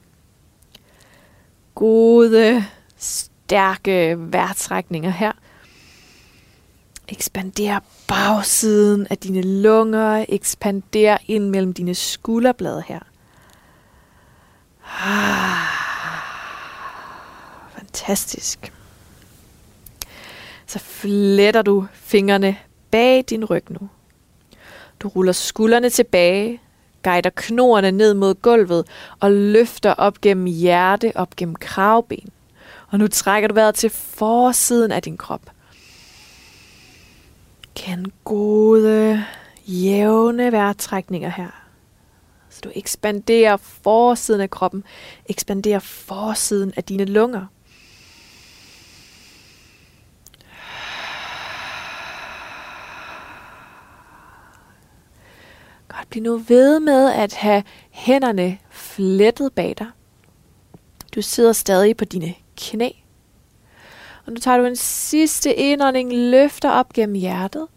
Gode, 1.76 2.66
stærke 2.98 4.16
vejrtrækninger 4.18 5.10
her. 5.10 5.32
Ekspander 7.08 7.80
bagsiden 8.08 9.08
af 9.10 9.18
dine 9.18 9.42
lunger. 9.42 10.26
Ekspander 10.30 11.18
ind 11.28 11.50
mellem 11.50 11.74
dine 11.74 11.96
skulderblade 11.96 12.84
her. 12.88 13.00
Ah, 15.06 15.93
fantastisk. 17.94 18.74
Så 20.68 20.80
fletter 20.80 21.62
du 21.62 21.88
fingrene 21.94 22.58
bag 22.92 23.24
din 23.30 23.46
ryg 23.46 23.64
nu. 23.70 23.90
Du 25.00 25.08
ruller 25.08 25.32
skuldrene 25.32 25.90
tilbage, 25.90 26.62
guider 27.04 27.30
knoerne 27.36 27.92
ned 27.92 28.14
mod 28.14 28.34
gulvet 28.34 28.88
og 29.20 29.32
løfter 29.32 29.94
op 29.94 30.22
gennem 30.22 30.46
hjerte, 30.46 31.12
op 31.16 31.36
gennem 31.36 31.56
kravben. 31.56 32.30
Og 32.92 33.00
nu 33.00 33.08
trækker 33.08 33.48
du 33.48 33.54
vejret 33.54 33.76
til 33.76 33.90
forsiden 33.90 34.92
af 34.92 35.02
din 35.02 35.18
krop. 35.18 35.42
Kend 37.76 38.06
gode, 38.24 39.24
jævne 39.68 40.52
vejrtrækninger 40.52 41.30
her. 41.30 41.50
Så 42.50 42.62
du 42.64 42.72
ekspanderer 42.76 43.58
forsiden 43.58 44.42
af 44.42 44.50
kroppen, 44.50 44.84
ekspanderer 45.26 45.80
forsiden 45.80 46.74
af 46.78 46.84
dine 46.84 47.06
lunger. 47.06 47.46
Godt, 56.04 56.10
bliv 56.10 56.24
nu 56.24 56.38
ved 56.38 56.80
med 56.80 57.12
at 57.12 57.34
have 57.34 57.64
hænderne 57.90 58.58
flettet 58.70 59.54
bag 59.54 59.76
dig. 59.80 59.88
Du 61.16 61.22
sidder 61.22 61.54
stadig 61.54 61.98
på 61.98 62.06
dine 62.06 62.34
knæ. 62.58 62.90
Og 64.26 64.34
nu 64.34 64.40
tager 64.40 64.58
du 64.58 64.66
en 64.66 64.76
sidste 64.76 65.54
indånding, 65.56 66.14
løfter 66.14 66.70
op 66.70 66.94
gennem 66.94 67.16
hjertet. 67.16 67.68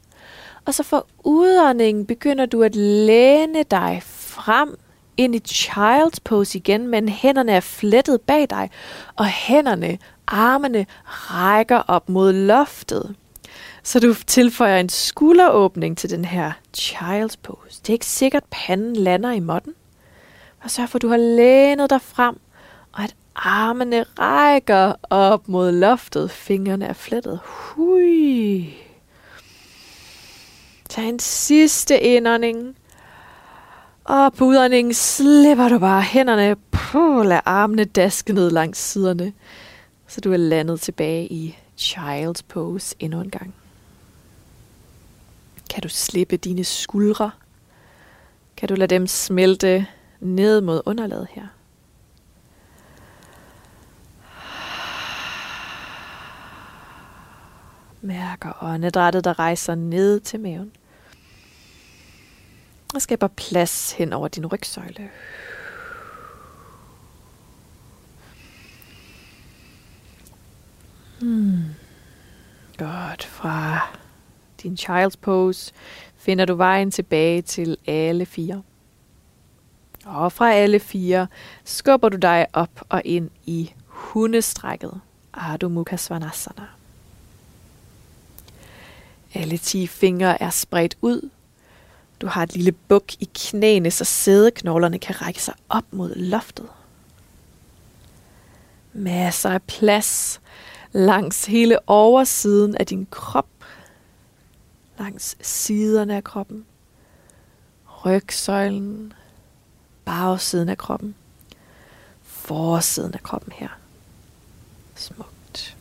Og 0.65 0.75
så 0.75 0.83
for 0.83 1.07
udåndingen 1.25 2.07
begynder 2.07 2.47
du 2.47 2.63
at 2.63 2.75
læne 2.77 3.63
dig 3.63 4.03
frem 4.05 4.79
ind 5.17 5.35
i 5.35 5.43
child's 5.49 6.19
pose 6.25 6.59
igen, 6.59 6.89
men 6.89 7.09
hænderne 7.09 7.53
er 7.53 7.61
flettet 7.61 8.21
bag 8.21 8.51
dig, 8.51 8.71
og 9.17 9.27
hænderne, 9.27 9.99
armene 10.27 10.87
rækker 11.05 11.79
op 11.79 12.09
mod 12.09 12.33
loftet. 12.33 13.15
Så 13.87 14.01
du 14.01 14.15
tilføjer 14.27 14.81
en 14.81 14.89
skulderåbning 14.89 15.99
til 15.99 16.11
den 16.11 16.25
her 16.25 16.53
child's 16.79 17.37
pose. 17.43 17.81
Det 17.83 17.89
er 17.89 17.93
ikke 17.93 18.07
sikkert, 18.07 18.43
at 18.43 18.49
panden 18.51 18.97
lander 18.97 19.33
i 19.33 19.41
modden. 19.41 19.75
Og 20.63 20.71
sørg 20.71 20.89
for, 20.89 20.99
at 20.99 21.03
du 21.03 21.09
har 21.09 21.17
lænet 21.17 21.91
dig 21.91 22.01
frem, 22.01 22.41
og 22.93 23.03
at 23.03 23.15
armene 23.37 24.03
rækker 24.03 24.93
op 25.11 25.49
mod 25.49 25.73
loftet. 25.73 26.31
Fingrene 26.31 26.87
er 26.87 26.93
flettet. 26.93 27.41
Hui. 27.45 28.75
Tag 30.89 31.09
en 31.09 31.19
sidste 31.19 32.01
indånding. 32.01 32.77
Og 34.05 34.33
på 34.33 34.45
udåndingen 34.45 34.95
slipper 34.95 35.69
du 35.69 35.79
bare 35.79 36.03
hænderne. 36.03 36.57
Puh, 36.71 37.27
lad 37.27 37.41
armene 37.45 37.85
daske 37.85 38.33
ned 38.33 38.51
langs 38.51 38.79
siderne. 38.79 39.33
Så 40.07 40.21
du 40.21 40.33
er 40.33 40.37
landet 40.37 40.81
tilbage 40.81 41.27
i 41.27 41.57
child's 41.79 42.43
pose 42.49 42.97
endnu 42.99 43.21
en 43.21 43.31
gang. 43.31 43.55
Kan 45.71 45.83
du 45.83 45.89
slippe 45.89 46.37
dine 46.37 46.65
skuldre? 46.65 47.31
Kan 48.57 48.69
du 48.69 48.75
lade 48.75 48.95
dem 48.95 49.07
smelte 49.07 49.87
ned 50.21 50.61
mod 50.61 50.83
underlaget 50.87 51.29
her? 51.31 51.47
Mærker 58.01 58.63
åndedrættet, 58.63 59.25
der 59.25 59.39
rejser 59.39 59.75
ned 59.75 60.21
til 60.21 60.41
maven. 60.41 60.73
Og 62.95 63.03
skaber 63.03 63.29
plads 63.29 63.93
hen 63.93 64.13
over 64.13 64.29
din 64.29 64.47
rygsøjle. 64.47 65.11
Hmm. 71.21 71.65
Godt. 72.79 73.25
Fra 73.25 73.81
din 74.63 74.77
child's 74.81 75.17
pose 75.21 75.73
finder 76.17 76.45
du 76.45 76.55
vejen 76.55 76.91
tilbage 76.91 77.43
til 77.43 77.77
alle 77.87 78.27
fire. 78.27 78.63
Og 80.05 80.33
fra 80.33 80.53
alle 80.53 80.81
fire 80.81 81.27
skubber 81.65 82.09
du 82.09 82.17
dig 82.17 82.47
op 82.53 82.71
og 82.89 83.03
ind 83.05 83.31
i 83.47 83.73
hundestrækket 83.87 85.01
Adho 85.35 85.69
Mukha 85.69 85.97
Svanasana. 85.97 86.67
Alle 89.35 89.59
ti 89.59 89.87
fingre 89.87 90.43
er 90.43 90.51
spredt 90.51 90.97
ud. 91.01 91.31
Du 92.21 92.27
har 92.27 92.43
et 92.43 92.55
lille 92.55 92.73
buk 92.73 93.15
i 93.21 93.29
knæene, 93.35 93.91
så 93.91 94.05
sædeknoglerne 94.05 94.99
kan 94.99 95.23
række 95.23 95.43
sig 95.43 95.55
op 95.69 95.85
mod 95.91 96.15
loftet. 96.15 96.67
Masser 98.93 99.51
af 99.51 99.63
plads 99.63 100.41
langs 100.93 101.45
hele 101.45 101.79
oversiden 101.87 102.77
af 102.77 102.87
din 102.87 103.07
krop. 103.11 103.47
Langs 104.99 105.37
siderne 105.41 106.17
af 106.17 106.25
kroppen. 106.25 106.65
Rygsøjlen. 108.05 109.13
Bagsiden 110.05 110.69
af 110.69 110.79
kroppen. 110.79 111.15
Forsiden 112.23 113.15
af 113.15 113.23
kroppen 113.23 113.53
her. 113.53 113.69
Smukt. 114.95 115.77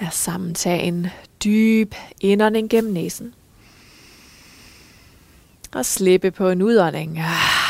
Lad 0.00 0.08
os 0.08 0.14
sammen 0.14 0.54
tage 0.54 0.82
en 0.82 1.06
dyb 1.44 1.94
indånding 2.20 2.70
gennem 2.70 2.92
næsen. 2.92 3.34
Og 5.72 5.86
slippe 5.86 6.30
på 6.30 6.48
en 6.48 6.62
udånding. 6.62 7.18
Ah. 7.18 7.62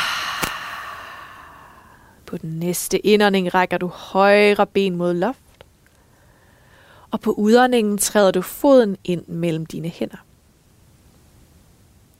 På 2.25 2.37
den 2.37 2.59
næste 2.59 2.99
indånding 2.99 3.53
rækker 3.53 3.77
du 3.77 3.87
højre 3.87 4.67
ben 4.67 4.95
mod 4.95 5.13
loft. 5.13 5.42
Og 7.13 7.19
på 7.19 7.31
udåndingen 7.31 7.97
træder 7.97 8.31
du 8.31 8.41
foden 8.41 8.97
ind 9.03 9.27
mellem 9.27 9.65
dine 9.65 9.89
hænder. 9.89 10.17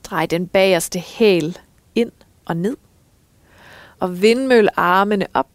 Drej 0.04 0.26
den 0.26 0.48
bagerste 0.48 0.98
hæl 0.98 1.58
ind 1.94 2.12
og 2.44 2.56
ned. 2.56 2.76
Og 3.98 4.22
vindmøl 4.22 4.68
armene 4.76 5.26
op 5.34 5.48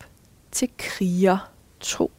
til 0.51 0.69
kriger 0.77 1.51
2. 1.79 2.11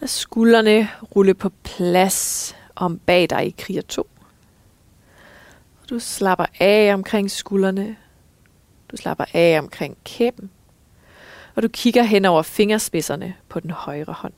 Lad 0.00 0.08
skuldrene 0.08 0.88
rulle 1.16 1.34
på 1.34 1.48
plads 1.62 2.56
om 2.76 2.98
bag 2.98 3.30
dig 3.30 3.46
i 3.46 3.54
kriger 3.58 3.82
2. 3.82 4.08
Du 5.90 5.98
slapper 5.98 6.46
af 6.60 6.94
omkring 6.94 7.30
skuldrene. 7.30 7.96
Du 8.90 8.96
slapper 8.96 9.24
af 9.34 9.58
omkring 9.58 9.96
kæben. 10.04 10.50
Og 11.54 11.62
du 11.62 11.68
kigger 11.68 12.02
hen 12.02 12.24
over 12.24 12.42
fingerspidserne 12.42 13.34
på 13.48 13.60
den 13.60 13.70
højre 13.70 14.12
hånd. 14.12 14.32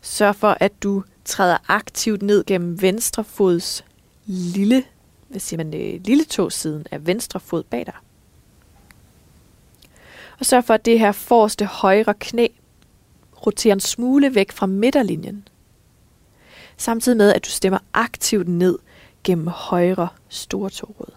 Sørg 0.00 0.36
for, 0.36 0.56
at 0.60 0.82
du 0.82 1.04
træder 1.24 1.58
aktivt 1.68 2.22
ned 2.22 2.44
gennem 2.44 2.82
venstre 2.82 3.24
fods 3.24 3.84
lille, 4.26 4.84
hvad 5.28 5.40
siger 5.40 5.64
man, 5.64 5.74
øh, 5.74 6.00
lille 6.04 6.24
tåsiden 6.24 6.86
af 6.90 7.06
venstre 7.06 7.40
fod 7.40 7.62
bag 7.62 7.86
dig. 7.86 7.94
Og 10.38 10.46
sørg 10.46 10.64
for, 10.64 10.74
at 10.74 10.84
det 10.84 10.98
her 10.98 11.12
forreste 11.12 11.64
højre 11.64 12.14
knæ 12.14 12.46
roterer 13.46 13.74
en 13.74 13.80
smule 13.80 14.34
væk 14.34 14.52
fra 14.52 14.66
midterlinjen. 14.66 15.48
Samtidig 16.76 17.18
med, 17.18 17.32
at 17.32 17.44
du 17.44 17.50
stemmer 17.50 17.78
aktivt 17.94 18.48
ned 18.48 18.78
gennem 19.24 19.46
højre 19.46 20.08
stortårod. 20.28 21.12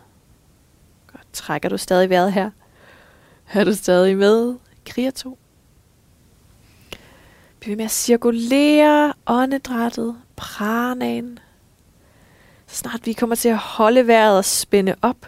Godt. 1.08 1.28
Trækker 1.34 1.70
du 1.70 1.78
stadig 1.78 2.10
vejret 2.10 2.34
her? 2.34 2.52
Er 3.54 3.64
du 3.64 3.74
stadig 3.74 4.18
med? 4.18 4.56
Kriger 4.86 5.12
2. 5.12 5.38
Bliv 7.60 7.78
med 7.78 7.86
at 7.86 7.92
cirkulere 7.92 9.14
åndedrættet, 9.26 10.16
pranaen. 10.36 11.40
Så 12.68 12.76
snart 12.76 13.06
vi 13.06 13.14
kommer 13.14 13.36
til 13.36 13.50
at 13.50 13.58
holde 13.58 14.08
vejret 14.08 14.38
og 14.38 14.46
spænde 14.46 14.96
op, 15.02 15.28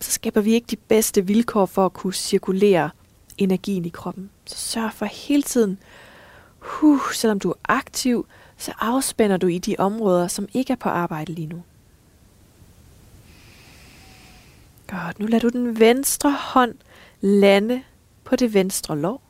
så 0.00 0.10
skaber 0.10 0.40
vi 0.40 0.52
ikke 0.52 0.66
de 0.70 0.76
bedste 0.76 1.26
vilkår 1.26 1.66
for 1.66 1.86
at 1.86 1.92
kunne 1.92 2.14
cirkulere 2.14 2.90
energien 3.38 3.84
i 3.84 3.88
kroppen. 3.88 4.30
Så 4.44 4.56
sørg 4.56 4.92
for 4.92 5.06
hele 5.06 5.42
tiden, 5.42 5.78
huh, 6.58 7.00
selvom 7.14 7.40
du 7.40 7.50
er 7.50 7.54
aktiv, 7.64 8.26
så 8.56 8.72
afspænder 8.80 9.36
du 9.36 9.46
i 9.46 9.58
de 9.58 9.76
områder, 9.78 10.28
som 10.28 10.48
ikke 10.54 10.72
er 10.72 10.76
på 10.76 10.88
arbejde 10.88 11.32
lige 11.32 11.46
nu. 11.46 11.62
Godt, 14.86 15.18
nu 15.18 15.26
lader 15.26 15.48
du 15.48 15.58
den 15.58 15.80
venstre 15.80 16.32
hånd 16.32 16.74
lande 17.20 17.82
på 18.24 18.36
det 18.36 18.54
venstre 18.54 18.98
lår. 18.98 19.22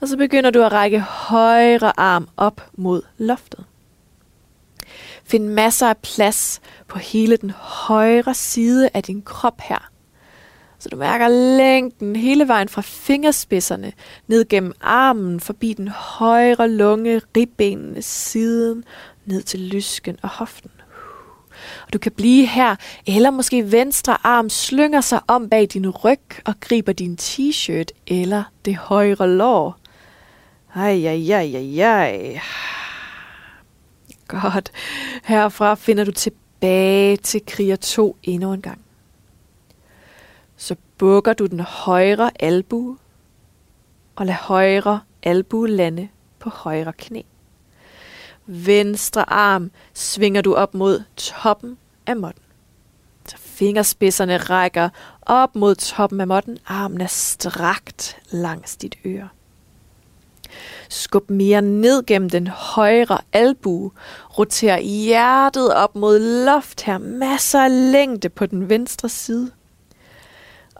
Og 0.00 0.08
så 0.08 0.16
begynder 0.16 0.50
du 0.50 0.62
at 0.62 0.72
række 0.72 1.00
højre 1.00 2.00
arm 2.00 2.28
op 2.36 2.70
mod 2.76 3.02
loftet. 3.18 3.64
Find 5.24 5.48
masser 5.48 5.88
af 5.88 5.96
plads 5.96 6.60
på 6.88 6.98
hele 6.98 7.36
den 7.36 7.50
højre 7.50 8.34
side 8.34 8.90
af 8.94 9.02
din 9.02 9.22
krop 9.22 9.60
her. 9.60 9.90
Så 10.78 10.88
du 10.88 10.96
mærker 10.96 11.28
længden 11.28 12.16
hele 12.16 12.48
vejen 12.48 12.68
fra 12.68 12.82
fingerspidserne 12.82 13.92
ned 14.26 14.48
gennem 14.48 14.72
armen, 14.80 15.40
forbi 15.40 15.72
den 15.72 15.88
højre 15.88 16.68
lunge, 16.68 17.22
ribbenene, 17.36 18.02
siden, 18.02 18.84
ned 19.24 19.42
til 19.42 19.60
lysken 19.60 20.18
og 20.22 20.28
hoften. 20.28 20.70
Og 21.90 21.94
du 21.94 21.98
kan 21.98 22.12
blive 22.12 22.46
her, 22.46 22.76
eller 23.06 23.30
måske 23.30 23.72
venstre 23.72 24.26
arm 24.26 24.48
slynger 24.48 25.00
sig 25.00 25.20
om 25.26 25.48
bag 25.48 25.68
din 25.72 25.90
ryg 25.90 26.20
og 26.44 26.54
griber 26.60 26.92
din 26.92 27.18
t-shirt 27.20 27.86
eller 28.06 28.42
det 28.64 28.76
højre 28.76 29.28
lår. 29.28 29.78
Ej, 30.74 30.90
ej, 30.90 31.26
ej, 31.30 31.52
ej, 31.54 31.80
ej. 31.80 32.40
Godt. 34.28 34.72
Herfra 35.24 35.74
finder 35.74 36.04
du 36.04 36.12
tilbage 36.12 37.16
til 37.16 37.40
kriger 37.46 37.76
2 37.76 38.16
endnu 38.22 38.52
en 38.52 38.62
gang. 38.62 38.80
Så 40.56 40.76
bukker 40.98 41.32
du 41.32 41.46
den 41.46 41.60
højre 41.60 42.30
albue 42.42 42.98
og 44.16 44.26
lad 44.26 44.34
højre 44.34 45.00
albue 45.22 45.68
lande 45.68 46.08
på 46.38 46.50
højre 46.50 46.92
knæ. 46.92 47.22
Venstre 48.52 49.30
arm 49.30 49.70
svinger 49.94 50.40
du 50.40 50.54
op 50.54 50.74
mod 50.74 51.02
toppen 51.16 51.78
af 52.06 52.16
måtten. 52.16 52.42
Så 53.28 53.36
fingerspidserne 53.38 54.36
rækker 54.36 54.88
op 55.22 55.54
mod 55.54 55.74
toppen 55.74 56.20
af 56.20 56.26
måtten. 56.26 56.58
Armen 56.66 57.00
er 57.00 57.06
strakt 57.06 58.16
langs 58.30 58.76
dit 58.76 58.98
øre. 59.06 59.28
Skub 60.88 61.30
mere 61.30 61.62
ned 61.62 62.06
gennem 62.06 62.30
den 62.30 62.46
højre 62.46 63.18
albue. 63.32 63.90
Roter 64.38 64.78
hjertet 64.78 65.74
op 65.74 65.96
mod 65.96 66.44
loft 66.44 66.82
her. 66.82 66.98
Masser 66.98 67.60
af 67.60 67.92
længde 67.92 68.28
på 68.28 68.46
den 68.46 68.68
venstre 68.68 69.08
side. 69.08 69.50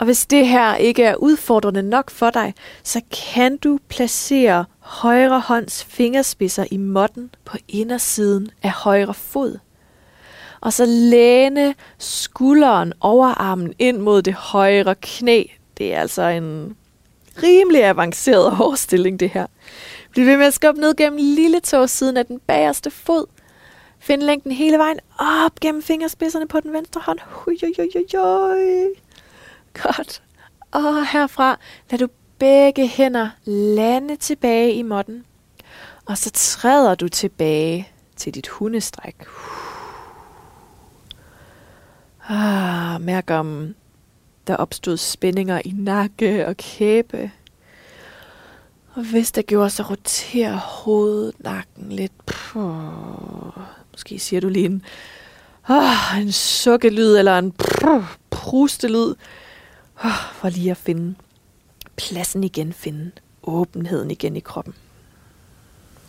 Og 0.01 0.05
hvis 0.05 0.25
det 0.25 0.47
her 0.47 0.75
ikke 0.75 1.03
er 1.03 1.15
udfordrende 1.15 1.81
nok 1.83 2.09
for 2.09 2.29
dig, 2.29 2.53
så 2.83 3.01
kan 3.33 3.57
du 3.57 3.79
placere 3.89 4.65
højre 4.79 5.39
hånds 5.39 5.83
fingerspidser 5.83 6.65
i 6.71 6.77
måtten 6.77 7.29
på 7.45 7.57
indersiden 7.67 8.51
af 8.63 8.71
højre 8.71 9.13
fod. 9.13 9.57
Og 10.61 10.73
så 10.73 10.85
læne 10.85 11.75
skulderen, 11.97 12.93
overarmen 13.01 13.73
ind 13.79 13.97
mod 13.97 14.21
det 14.21 14.33
højre 14.33 14.95
knæ. 14.95 15.43
Det 15.77 15.93
er 15.93 15.99
altså 15.99 16.21
en 16.21 16.75
rimelig 17.43 17.83
avanceret 17.83 18.51
hårstilling, 18.61 19.19
det 19.19 19.29
her. 19.29 19.45
Bliv 20.11 20.25
ved 20.25 20.37
med 20.37 20.45
at 20.45 20.53
skubbe 20.53 20.81
ned 20.81 20.95
gennem 20.95 21.19
lille 21.21 21.87
siden 21.87 22.17
af 22.17 22.25
den 22.25 22.39
bagerste 22.47 22.91
fod. 22.91 23.25
Find 23.99 24.21
længden 24.21 24.51
hele 24.51 24.77
vejen 24.77 24.99
op 25.19 25.59
gennem 25.59 25.81
fingerspidserne 25.81 26.47
på 26.47 26.59
den 26.59 26.73
venstre 26.73 27.01
hånd. 27.05 27.19
Ui, 27.47 27.57
ui, 27.63 27.73
ui, 27.79 28.05
ui. 28.15 29.10
Godt. 29.73 30.23
Og 30.71 31.07
herfra 31.07 31.57
lad 31.91 31.99
du 31.99 32.07
begge 32.39 32.87
hænder 32.87 33.29
lande 33.45 34.15
tilbage 34.15 34.73
i 34.73 34.81
måtten. 34.81 35.25
Og 36.05 36.17
så 36.17 36.31
træder 36.33 36.95
du 36.95 37.07
tilbage 37.07 37.89
til 38.15 38.33
dit 38.33 38.47
hundestræk. 38.47 39.15
Ah, 42.29 43.01
mærk 43.01 43.29
om 43.31 43.75
der 44.47 44.55
opstod 44.55 44.97
spændinger 44.97 45.61
i 45.65 45.73
nakke 45.75 46.47
og 46.47 46.57
kæbe. 46.57 47.31
Og 48.93 49.03
hvis 49.03 49.31
der 49.31 49.41
gjorde, 49.41 49.69
så 49.69 49.83
roterer 49.83 50.55
hovedet, 50.55 51.35
nakken 51.39 51.91
lidt. 51.91 52.25
Puh. 52.25 53.63
Måske 53.91 54.19
siger 54.19 54.39
du 54.41 54.49
lige 54.49 54.65
en, 54.65 54.85
oh, 55.69 56.21
en 56.21 56.31
sukkelyd 56.31 57.17
eller 57.17 57.37
en 57.37 57.53
prustelyd. 58.29 59.15
Oh, 60.03 60.33
for 60.33 60.49
lige 60.49 60.71
at 60.71 60.77
finde 60.77 61.15
pladsen 61.95 62.43
igen, 62.43 62.73
finde 62.73 63.11
åbenheden 63.43 64.11
igen 64.11 64.35
i 64.35 64.39
kroppen. 64.39 64.73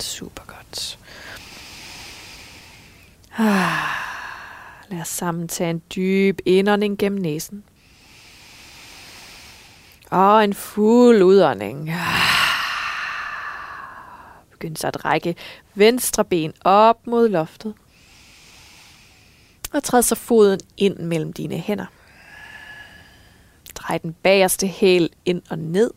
Super 0.01 0.43
godt. 0.47 0.99
Ah, 3.39 3.89
lad 4.89 5.01
os 5.01 5.09
sammen 5.09 5.49
tage 5.49 5.71
en 5.71 5.83
dyb 5.95 6.39
indånding 6.47 6.99
gennem 6.99 7.21
næsen. 7.21 7.65
Og 10.11 10.45
en 10.45 10.55
fuld 10.55 11.23
udånding. 11.23 11.91
Ah. 11.91 12.33
Begynd 14.51 14.77
så 14.77 14.87
at 14.87 15.05
række 15.05 15.37
venstre 15.75 16.25
ben 16.25 16.53
op 16.65 17.07
mod 17.07 17.29
loftet. 17.29 17.75
Og 19.73 19.83
træd 19.83 20.03
så 20.03 20.15
foden 20.15 20.61
ind 20.77 20.99
mellem 20.99 21.33
dine 21.33 21.59
hænder. 21.59 21.87
Drej 23.83 23.99
den 23.99 24.17
bagerste 24.23 24.67
hæl 24.67 25.11
ind 25.25 25.43
og 25.51 25.59
ned, 25.59 25.91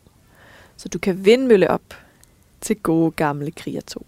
så 0.76 0.88
du 0.88 0.98
kan 0.98 1.24
vindmølle 1.24 1.70
op 1.70 1.94
til 2.60 2.76
gode 2.76 3.10
gamle 3.10 3.50
kriger 3.50 3.80
2. 3.80 4.06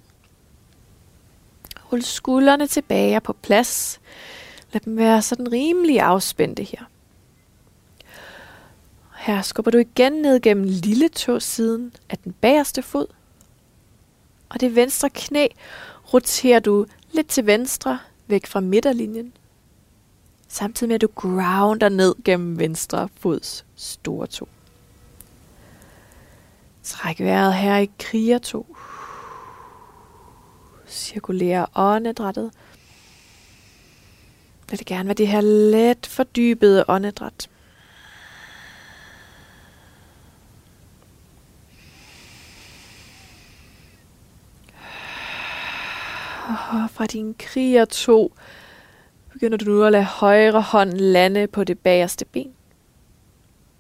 Rul 1.93 2.03
skuldrene 2.03 2.67
tilbage 2.67 3.21
på 3.21 3.33
plads. 3.33 4.01
Lad 4.73 4.81
dem 4.81 4.97
være 4.97 5.23
sådan 5.23 5.53
rimelig 5.53 6.01
afspændte 6.01 6.63
her. 6.63 6.85
Her 9.17 9.43
skubber 9.43 9.71
du 9.71 9.79
igen 9.79 10.13
ned 10.13 10.41
gennem 10.41 10.65
lille 10.65 11.09
siden 11.41 11.93
af 12.11 12.19
den 12.19 12.33
bagerste 12.33 12.83
fod. 12.83 13.07
Og 14.49 14.61
det 14.61 14.77
venstre 14.77 15.11
knæ 15.11 15.47
roterer 16.15 16.61
du 16.61 16.87
lidt 17.13 17.29
til 17.29 17.47
venstre, 17.47 17.99
væk 18.27 18.47
fra 18.47 18.61
midterlinjen 18.61 19.33
samtidig 20.49 20.89
med 20.89 20.95
at 20.95 21.01
du 21.01 21.09
grounder 21.15 21.89
ned 21.89 22.15
gennem 22.25 22.59
venstre 22.59 23.09
fods 23.21 23.67
store 23.77 24.27
tog. 24.27 24.49
Træk 26.83 27.21
vejret 27.21 27.55
her 27.55 27.77
i 27.77 27.91
kriger 27.99 28.39
to. 28.39 28.77
Cirkulér 30.89 31.65
åndedrættet. 31.75 32.51
Lad 34.71 34.79
det 34.79 34.87
gerne 34.87 35.07
være 35.07 35.15
det 35.15 35.29
her 35.29 35.41
let 35.41 36.07
fordybede 36.07 36.85
åndedræt. 36.89 37.49
Og 46.49 46.91
fra 46.91 47.07
din 47.07 47.35
kriger 47.39 47.85
to 47.85 48.35
begynder 49.39 49.59
du 49.59 49.65
nu 49.65 49.83
at 49.85 49.93
lade 49.93 50.05
højre 50.05 50.61
hånd 50.61 50.93
lande 50.93 51.47
på 51.47 51.65
det 51.65 51.79
bagerste 51.79 52.25
ben. 52.25 52.53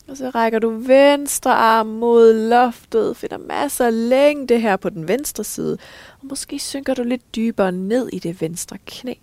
Og 0.08 0.16
så 0.16 0.30
rækker 0.30 0.58
du 0.58 0.70
venstre 0.70 1.54
arm 1.54 1.86
mod 1.86 2.48
loftet, 2.48 3.16
finder 3.16 3.38
masser 3.38 3.86
af 3.86 4.08
længde 4.08 4.58
her 4.58 4.76
på 4.76 4.90
den 4.90 5.08
venstre 5.08 5.44
side, 5.44 5.78
og 6.20 6.26
måske 6.26 6.58
synker 6.58 6.94
du 6.94 7.02
lidt 7.02 7.34
dybere 7.36 7.72
ned 7.72 8.08
i 8.12 8.18
det 8.18 8.40
venstre 8.40 8.78
knæ. 8.86 9.14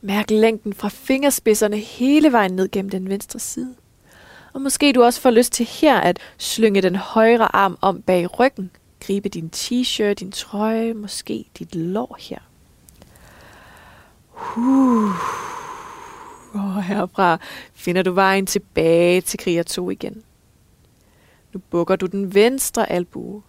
Mærk 0.00 0.30
længden 0.30 0.74
fra 0.74 0.88
fingerspidserne 0.88 1.76
hele 1.76 2.32
vejen 2.32 2.52
ned 2.52 2.68
gennem 2.68 2.90
den 2.90 3.08
venstre 3.08 3.38
side. 3.38 3.74
Og 4.52 4.60
måske 4.60 4.92
du 4.92 5.02
også 5.02 5.20
får 5.20 5.30
lyst 5.30 5.52
til 5.52 5.66
her 5.66 5.96
at 6.00 6.18
slynge 6.38 6.82
den 6.82 6.96
højre 6.96 7.56
arm 7.56 7.78
om 7.80 8.02
bag 8.02 8.40
ryggen, 8.40 8.70
gribe 9.00 9.28
din 9.28 9.50
t-shirt, 9.56 10.14
din 10.14 10.32
trøje, 10.32 10.94
måske 10.94 11.44
dit 11.58 11.74
lår 11.74 12.16
her. 12.20 12.38
Uh. 14.56 15.10
Og 16.52 16.82
herfra 16.82 17.38
finder 17.74 18.02
du 18.02 18.12
vejen 18.12 18.46
tilbage 18.46 19.20
til 19.20 19.38
kriger 19.38 19.62
2 19.62 19.90
igen. 19.90 20.22
Nu 21.52 21.60
bukker 21.70 21.96
du 21.96 22.06
den 22.06 22.34
venstre 22.34 22.92
albue. 22.92 23.42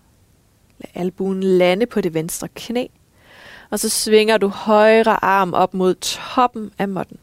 Lad 0.77 1.01
albuen 1.01 1.43
lande 1.43 1.85
på 1.85 2.01
det 2.01 2.13
venstre 2.13 2.47
knæ. 2.55 2.87
Og 3.69 3.79
så 3.79 3.89
svinger 3.89 4.37
du 4.37 4.47
højre 4.47 5.23
arm 5.23 5.53
op 5.53 5.73
mod 5.73 5.95
toppen 5.95 6.71
af 6.77 6.87
måtten. 6.87 7.17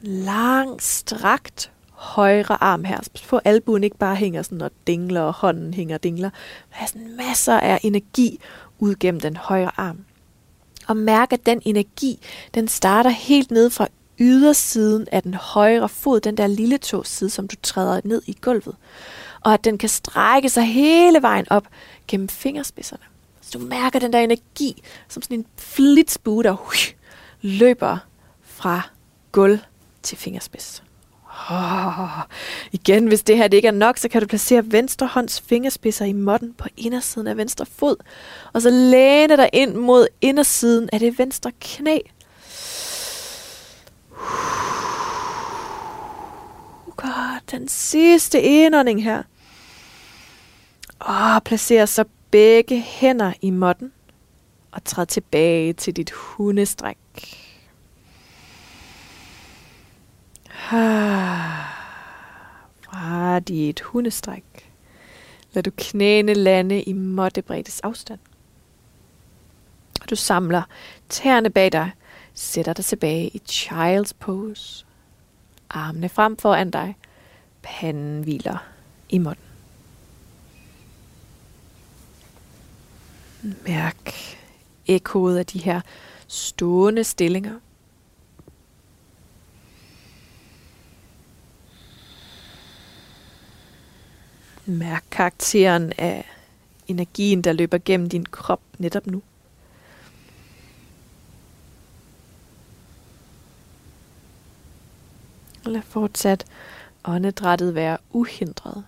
Lang, 0.00 0.82
strakt 0.82 1.72
højre 1.92 2.62
arm 2.62 2.84
her. 2.84 3.00
Så 3.14 3.40
albuen 3.44 3.84
ikke 3.84 3.98
bare 3.98 4.16
hænger 4.16 4.42
sådan 4.42 4.62
og 4.62 4.70
dingler, 4.86 5.20
og 5.20 5.32
hånden 5.32 5.74
hænger 5.74 5.94
og 5.94 6.02
dingler. 6.02 6.30
Der 6.70 6.82
er 6.82 6.86
sådan 6.86 7.16
masser 7.16 7.60
af 7.60 7.80
energi 7.82 8.40
ud 8.78 8.94
gennem 8.94 9.20
den 9.20 9.36
højre 9.36 9.70
arm. 9.76 10.04
Og 10.88 10.96
mærk, 10.96 11.32
at 11.32 11.46
den 11.46 11.62
energi, 11.64 12.18
den 12.54 12.68
starter 12.68 13.10
helt 13.10 13.50
ned 13.50 13.70
fra 13.70 13.88
ydersiden 14.20 15.06
af 15.12 15.22
den 15.22 15.34
højre 15.34 15.88
fod, 15.88 16.20
den 16.20 16.36
der 16.36 16.46
lille 16.46 16.78
side, 17.04 17.30
som 17.30 17.48
du 17.48 17.56
træder 17.62 18.00
ned 18.04 18.22
i 18.26 18.36
gulvet. 18.40 18.76
Og 19.40 19.54
at 19.54 19.64
den 19.64 19.78
kan 19.78 19.88
strække 19.88 20.48
sig 20.48 20.64
hele 20.64 21.22
vejen 21.22 21.46
op 21.50 21.66
gennem 22.08 22.28
fingerspidserne. 22.28 23.02
Så 23.40 23.58
du 23.58 23.64
mærker 23.64 23.98
den 23.98 24.12
der 24.12 24.18
energi, 24.18 24.82
som 25.08 25.22
sådan 25.22 25.38
en 25.38 25.46
flitsbue, 25.56 26.42
der 26.42 26.56
løber 27.40 27.98
fra 28.42 28.80
gulv 29.32 29.58
til 30.02 30.18
fingerspids. 30.18 30.82
Oh, 31.50 32.08
igen, 32.72 33.06
hvis 33.06 33.22
det 33.22 33.36
her 33.36 33.48
det 33.48 33.56
ikke 33.56 33.68
er 33.68 33.72
nok, 33.72 33.96
så 33.96 34.08
kan 34.08 34.20
du 34.20 34.26
placere 34.26 34.72
venstre 34.72 35.06
hånds 35.06 35.40
fingerspidser 35.40 36.04
i 36.04 36.12
måtten 36.12 36.54
på 36.54 36.68
indersiden 36.76 37.26
af 37.26 37.36
venstre 37.36 37.66
fod. 37.66 37.96
Og 38.52 38.62
så 38.62 38.70
læne 38.70 39.36
dig 39.36 39.50
ind 39.52 39.74
mod 39.74 40.06
indersiden 40.20 40.88
af 40.92 41.00
det 41.00 41.18
venstre 41.18 41.52
knæ. 41.60 41.98
Godt, 46.96 47.50
den 47.50 47.68
sidste 47.68 48.42
indånding 48.42 49.04
her. 49.04 49.22
Og 50.98 51.42
placer 51.44 51.86
så 51.86 52.04
begge 52.30 52.80
hænder 52.80 53.32
i 53.40 53.50
måtten 53.50 53.92
og 54.72 54.84
træd 54.84 55.06
tilbage 55.06 55.72
til 55.72 55.96
dit 55.96 56.10
hundestræk. 56.10 56.96
Fra 62.84 63.38
dit 63.38 63.80
hundestræk. 63.80 64.44
Lad 65.52 65.62
du 65.62 65.70
knæene 65.76 66.34
lande 66.34 66.82
i 66.82 66.92
måttebreddes 66.92 67.80
afstand. 67.80 68.18
Du 70.10 70.16
samler 70.16 70.62
tæerne 71.08 71.50
bag 71.50 71.72
dig, 71.72 71.90
sætter 72.34 72.72
dig 72.72 72.84
tilbage 72.84 73.28
i 73.28 73.42
child's 73.50 74.12
pose. 74.18 74.86
Armene 75.70 76.08
frem 76.08 76.36
foran 76.36 76.70
dig. 76.70 76.96
Panden 77.62 78.22
hviler 78.22 78.66
i 79.08 79.18
måtten. 79.18 79.44
Mærk 83.42 84.12
ekkoet 84.86 85.38
af 85.38 85.46
de 85.46 85.58
her 85.58 85.80
stående 86.28 87.04
stillinger. 87.04 87.54
Mærk 94.68 95.04
karakteren 95.10 95.92
af 95.98 96.24
energien, 96.88 97.42
der 97.42 97.52
løber 97.52 97.78
gennem 97.84 98.08
din 98.08 98.24
krop 98.24 98.60
netop 98.78 99.06
nu. 99.06 99.22
Og 105.64 105.70
lad 105.70 105.82
fortsat 105.82 106.46
åndedrættet 107.04 107.74
være 107.74 107.98
uhindret 108.10 108.84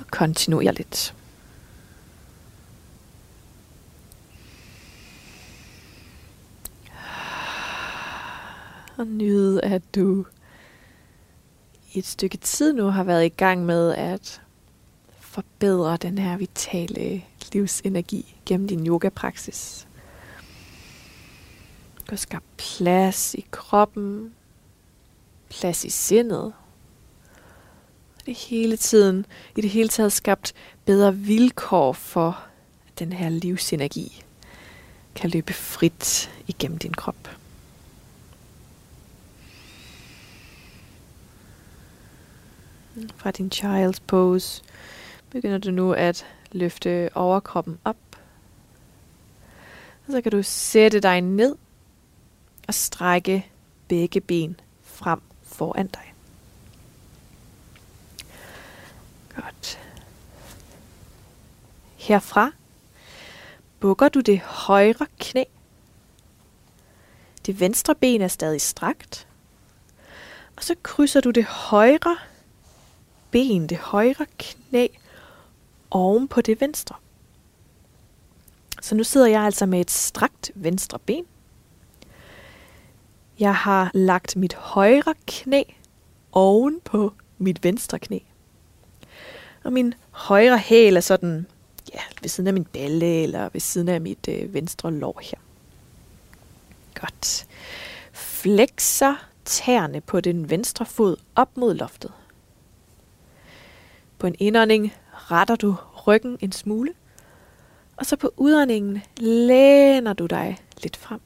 og 0.00 0.06
kontinuerligt. 0.10 1.14
Og 8.96 9.06
nyde, 9.06 9.64
at 9.64 9.82
du 9.94 10.24
i 11.92 11.98
et 11.98 12.06
stykke 12.06 12.36
tid 12.36 12.72
nu 12.72 12.86
har 12.86 13.04
været 13.04 13.24
i 13.24 13.28
gang 13.28 13.66
med 13.66 13.94
at 13.94 14.42
forbedre 15.20 15.96
den 15.96 16.18
her 16.18 16.36
vitale 16.36 17.22
livsenergi 17.52 18.36
gennem 18.46 18.68
din 18.68 18.86
yoga-praksis. 18.86 19.88
Du 21.98 22.12
har 22.12 22.16
skabt 22.16 22.56
plads 22.56 23.34
i 23.34 23.46
kroppen, 23.50 24.34
plads 25.48 25.84
i 25.84 25.90
sindet. 25.90 26.52
Det 28.26 28.34
hele 28.34 28.76
tiden, 28.76 29.26
i 29.56 29.60
det 29.60 29.70
hele 29.70 29.88
taget 29.88 30.12
skabt 30.12 30.52
bedre 30.84 31.16
vilkår 31.16 31.92
for, 31.92 32.44
at 32.88 32.98
den 32.98 33.12
her 33.12 33.28
livsenergi 33.28 34.24
kan 35.14 35.30
løbe 35.30 35.52
frit 35.52 36.30
igennem 36.46 36.78
din 36.78 36.94
krop. 36.94 37.37
Fra 43.16 43.30
din 43.30 43.50
child's 43.54 44.00
pose 44.06 44.62
begynder 45.30 45.58
du 45.58 45.70
nu 45.70 45.92
at 45.92 46.26
løfte 46.52 47.10
overkroppen 47.14 47.78
op. 47.84 47.96
Og 50.06 50.12
så 50.12 50.20
kan 50.20 50.32
du 50.32 50.42
sætte 50.42 51.00
dig 51.00 51.20
ned 51.20 51.56
og 52.68 52.74
strække 52.74 53.46
begge 53.88 54.20
ben 54.20 54.60
frem 54.82 55.20
foran 55.42 55.86
dig. 55.86 56.14
Godt. 59.34 59.78
Herfra 61.96 62.52
bukker 63.80 64.08
du 64.08 64.20
det 64.20 64.40
højre 64.40 65.06
knæ. 65.18 65.44
Det 67.46 67.60
venstre 67.60 67.94
ben 67.94 68.20
er 68.20 68.28
stadig 68.28 68.60
strakt. 68.60 69.26
Og 70.56 70.62
så 70.64 70.74
krydser 70.82 71.20
du 71.20 71.30
det 71.30 71.44
højre 71.44 72.16
ben, 73.30 73.66
det 73.66 73.78
højre 73.78 74.26
knæ, 74.38 74.86
oven 75.90 76.28
på 76.28 76.40
det 76.40 76.60
venstre. 76.60 76.96
Så 78.82 78.94
nu 78.94 79.04
sidder 79.04 79.26
jeg 79.26 79.42
altså 79.42 79.66
med 79.66 79.80
et 79.80 79.90
strakt 79.90 80.50
venstre 80.54 80.98
ben. 80.98 81.24
Jeg 83.38 83.54
har 83.54 83.90
lagt 83.94 84.36
mit 84.36 84.54
højre 84.54 85.14
knæ 85.26 85.62
oven 86.32 86.80
på 86.84 87.12
mit 87.38 87.64
venstre 87.64 87.98
knæ. 87.98 88.18
Og 89.64 89.72
min 89.72 89.94
højre 90.10 90.58
hæl 90.58 90.96
er 90.96 91.00
sådan 91.00 91.46
ja, 91.94 92.00
ved 92.22 92.28
siden 92.28 92.46
af 92.46 92.54
min 92.54 92.64
balle 92.64 93.22
eller 93.22 93.48
ved 93.52 93.60
siden 93.60 93.88
af 93.88 94.00
mit 94.00 94.28
øh, 94.28 94.54
venstre 94.54 94.92
lår 94.92 95.20
her. 95.22 95.38
Godt. 97.00 97.46
Flexer 98.12 99.14
tæerne 99.44 100.00
på 100.00 100.20
den 100.20 100.50
venstre 100.50 100.86
fod 100.86 101.16
op 101.34 101.56
mod 101.56 101.74
loftet. 101.74 102.12
På 104.18 104.26
en 104.26 104.34
indånding 104.38 104.94
retter 105.12 105.56
du 105.56 105.74
ryggen 106.06 106.38
en 106.40 106.52
smule, 106.52 106.92
og 107.96 108.06
så 108.06 108.16
på 108.16 108.32
udåndingen 108.36 109.02
læner 109.16 110.12
du 110.12 110.26
dig 110.26 110.58
lidt 110.82 110.96
frem. 110.96 111.20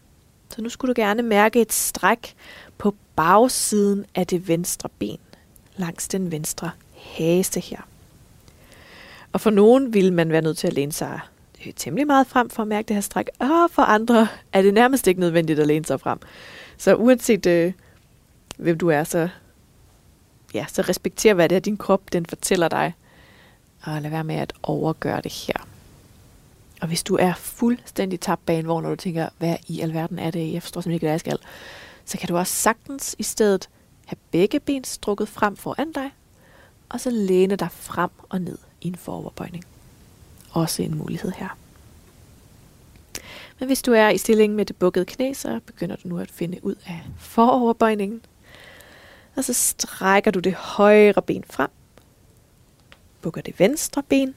Så 0.49 0.63
nu 0.63 0.69
skulle 0.69 0.95
du 0.95 1.01
gerne 1.01 1.23
mærke 1.23 1.61
et 1.61 1.73
stræk 1.73 2.35
på 2.79 2.95
bagsiden 3.17 4.07
af 4.15 4.27
det 4.27 4.49
venstre 4.49 4.89
ben, 4.99 5.19
langs 5.77 6.09
den 6.09 6.31
venstre 6.31 6.71
hase 6.97 7.61
her. 7.61 7.81
Og 9.33 9.41
for 9.41 9.51
nogen 9.51 9.95
vil 9.95 10.13
man 10.13 10.33
være 10.33 10.43
nødt 10.43 10.59
til 10.59 10.67
at 10.67 10.73
læne 10.73 10.93
sig 10.93 11.21
øh, 11.67 11.73
temmelig 11.77 12.07
meget 12.07 12.27
frem 12.27 12.51
for 12.51 12.63
at 12.63 12.69
mærke 12.69 12.89
det 12.89 12.97
her 12.97 13.01
stræk, 13.01 13.27
og 13.39 13.71
for 13.71 13.83
andre 13.83 14.29
er 14.53 14.63
det 14.63 14.75
nærmest 14.75 15.07
ikke 15.07 15.21
nødvendigt 15.21 15.59
at 15.61 15.67
læne 15.67 15.85
sig 15.85 16.01
frem. 16.01 16.19
Så 16.77 16.95
uanset 16.95 17.47
øh, 17.47 17.73
hvem 18.57 18.79
du 18.79 18.89
er, 18.89 19.05
så 19.05 19.29
ja, 20.55 20.67
så 20.69 20.83
respekter, 20.83 21.35
hvad 21.35 21.49
det 21.49 21.57
er, 21.57 21.61
din 21.61 21.77
krop 21.77 22.13
den 22.13 22.27
fortæller 22.27 22.69
dig. 22.69 22.95
Og 23.83 24.03
lad 24.03 24.11
være 24.11 24.25
med 24.25 24.35
at 24.35 24.53
overgøre 24.63 25.21
det 25.21 25.33
her. 25.33 25.67
Og 26.81 26.89
hvis 26.89 27.03
du 27.03 27.17
er 27.17 27.35
fuldstændig 27.35 28.21
tabt 28.21 28.47
bag 28.47 28.59
en 28.59 28.69
vogn, 28.69 28.83
når 28.83 28.91
du 28.91 28.97
tænker, 28.97 29.29
hvad 29.39 29.57
i 29.69 29.81
alverden 29.81 30.19
er 30.19 30.31
det, 30.31 30.53
jeg 30.53 30.63
forstår 30.63 30.81
simpelthen 30.81 30.95
ikke, 30.95 31.05
hvad 31.05 31.13
jeg 31.13 31.21
skal, 31.21 31.39
så 32.05 32.19
kan 32.19 32.29
du 32.29 32.37
også 32.37 32.53
sagtens 32.53 33.17
i 33.19 33.23
stedet 33.23 33.69
have 34.07 34.17
begge 34.31 34.61
ben 34.61 34.85
strukket 34.85 35.29
frem 35.29 35.57
foran 35.57 35.93
dig, 35.93 36.11
og 36.89 37.01
så 37.01 37.11
læne 37.11 37.57
dig 37.57 37.69
frem 37.71 38.11
og 38.29 38.41
ned 38.41 38.59
i 38.81 38.87
en 38.89 38.97
foroverbøjning. 38.97 39.65
Også 40.51 40.83
en 40.83 40.99
mulighed 40.99 41.33
her. 41.37 41.57
Men 43.59 43.67
hvis 43.67 43.83
du 43.83 43.93
er 43.93 44.09
i 44.09 44.19
stillingen 44.19 44.57
med 44.57 44.65
det 44.65 44.77
bukkede 44.77 45.05
knæ, 45.05 45.33
så 45.33 45.61
begynder 45.67 45.97
du 45.97 46.09
nu 46.09 46.19
at 46.19 46.31
finde 46.31 46.65
ud 46.65 46.75
af 46.87 47.01
foroverbøjningen. 47.19 48.23
Og 49.37 49.45
så 49.45 49.53
strækker 49.53 50.31
du 50.31 50.39
det 50.39 50.55
højre 50.55 51.23
ben 51.23 51.45
frem, 51.51 51.71
bukker 53.23 53.41
det 53.41 53.59
venstre 53.59 54.03
ben, 54.03 54.35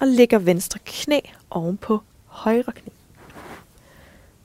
og 0.00 0.06
lægger 0.06 0.38
venstre 0.38 0.80
knæ 0.84 1.20
oven 1.50 1.76
på 1.76 2.00
højre 2.24 2.72
knæ. 2.72 2.90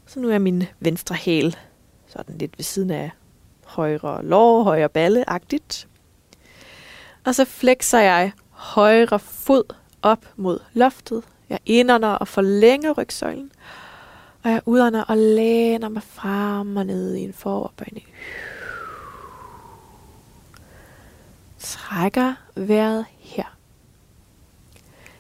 Så 0.05 0.20
nu 0.20 0.30
er 0.30 0.39
min 0.39 0.64
venstre 0.80 1.16
hæl 1.16 1.57
sådan 2.07 2.38
lidt 2.38 2.57
ved 2.57 2.64
siden 2.64 2.91
af 2.91 3.12
højre 3.66 4.26
lår, 4.26 4.64
højre 4.64 4.89
balle-agtigt. 4.89 5.88
Og 7.26 7.36
så 7.36 7.45
flexer 7.45 7.99
jeg 7.99 8.32
højre 8.49 9.20
fod 9.20 9.64
op 10.01 10.26
mod 10.36 10.59
loftet. 10.74 11.24
Jeg 11.49 11.59
indånder 11.66 12.09
og 12.09 12.28
forlænger 12.28 12.91
rygsøjlen. 12.91 13.51
Og 14.43 14.51
jeg 14.51 14.62
udånder 14.66 15.03
og 15.03 15.18
læner 15.18 15.89
mig 15.89 16.03
frem 16.03 16.78
og 16.78 16.86
ned 16.86 17.16
i 17.16 17.22
en 17.22 17.34
foroverbøjning. 17.34 18.07
Trækker 21.62 22.34
vejret 22.55 23.05
her. 23.20 23.57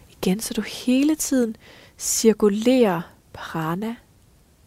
Igen, 0.09 0.39
så 0.39 0.53
du 0.53 0.61
hele 0.61 1.15
tiden 1.15 1.55
cirkulerer 1.97 3.01
prana, 3.33 3.95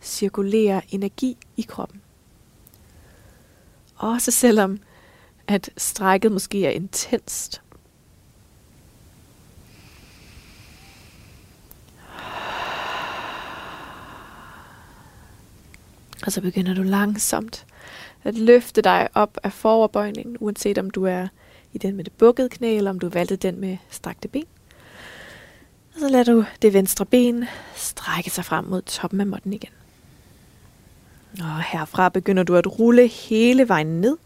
cirkulerer 0.03 0.81
energi 0.89 1.37
i 1.57 1.63
kroppen. 1.63 2.01
Også 3.97 4.31
selvom 4.31 4.79
at 5.47 5.71
strækket 5.77 6.33
måske 6.33 6.67
er 6.67 6.71
intenst. 6.71 7.63
Og 16.27 16.33
så 16.33 16.41
begynder 16.41 16.75
du 16.75 16.83
langsomt 16.83 17.67
at 18.23 18.35
løfte 18.35 18.83
dig 18.83 19.09
op 19.15 19.39
af 19.43 19.53
foroverbøjningen, 19.53 20.37
uanset 20.41 20.79
om 20.79 20.91
du 20.91 21.05
er 21.05 21.29
i 21.75 21.79
den 21.79 21.97
med 21.97 22.05
det 22.05 22.13
bukkede 22.13 22.49
knæ, 22.49 22.77
eller 22.77 22.91
om 22.91 22.99
du 22.99 23.09
valgte 23.09 23.37
den 23.37 23.61
med 23.61 23.77
strakte 23.91 24.29
ben. 24.29 24.45
Og 25.95 26.01
så 26.01 26.09
lader 26.09 26.25
du 26.25 26.45
det 26.63 26.73
venstre 26.73 27.07
ben 27.07 27.45
strække 27.77 28.31
sig 28.31 28.45
frem 28.45 28.65
mod 28.65 28.83
toppen 28.83 29.21
af 29.21 29.27
måtten 29.27 29.53
igen. 29.53 29.73
Og 31.41 31.63
herfra 31.63 32.09
begynder 32.09 32.43
du 32.43 32.57
at 32.57 32.79
rulle 32.79 33.07
hele 33.07 33.69
vejen 33.69 34.01
ned, 34.01 34.17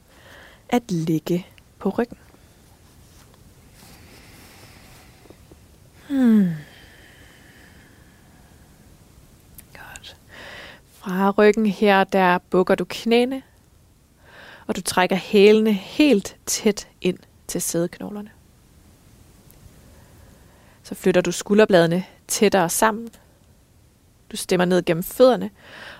at 0.69 0.91
ligge 0.91 1.47
på 1.79 1.89
ryggen. 1.89 2.19
Hmm. 6.09 6.49
Godt. 9.73 10.17
Fra 10.93 11.31
ryggen 11.31 11.67
her, 11.67 12.05
der 12.05 12.39
bukker 12.39 12.75
du 12.75 12.85
knæene, 12.89 13.43
og 14.67 14.77
du 14.77 14.81
trækker 14.81 15.17
hælene 15.17 15.73
helt 15.73 16.37
tæt 16.47 16.89
ind 17.01 17.19
til 17.49 17.63
sædeknoglerne. 17.63 18.31
Så 20.83 20.95
flytter 20.95 21.21
du 21.21 21.33
skulderbladene 21.33 22.05
tættere 22.29 22.69
sammen. 22.69 23.09
Du 24.33 24.37
stemmer 24.37 24.65
ned 24.65 24.85
gennem 24.85 25.03
fødderne 25.03 25.51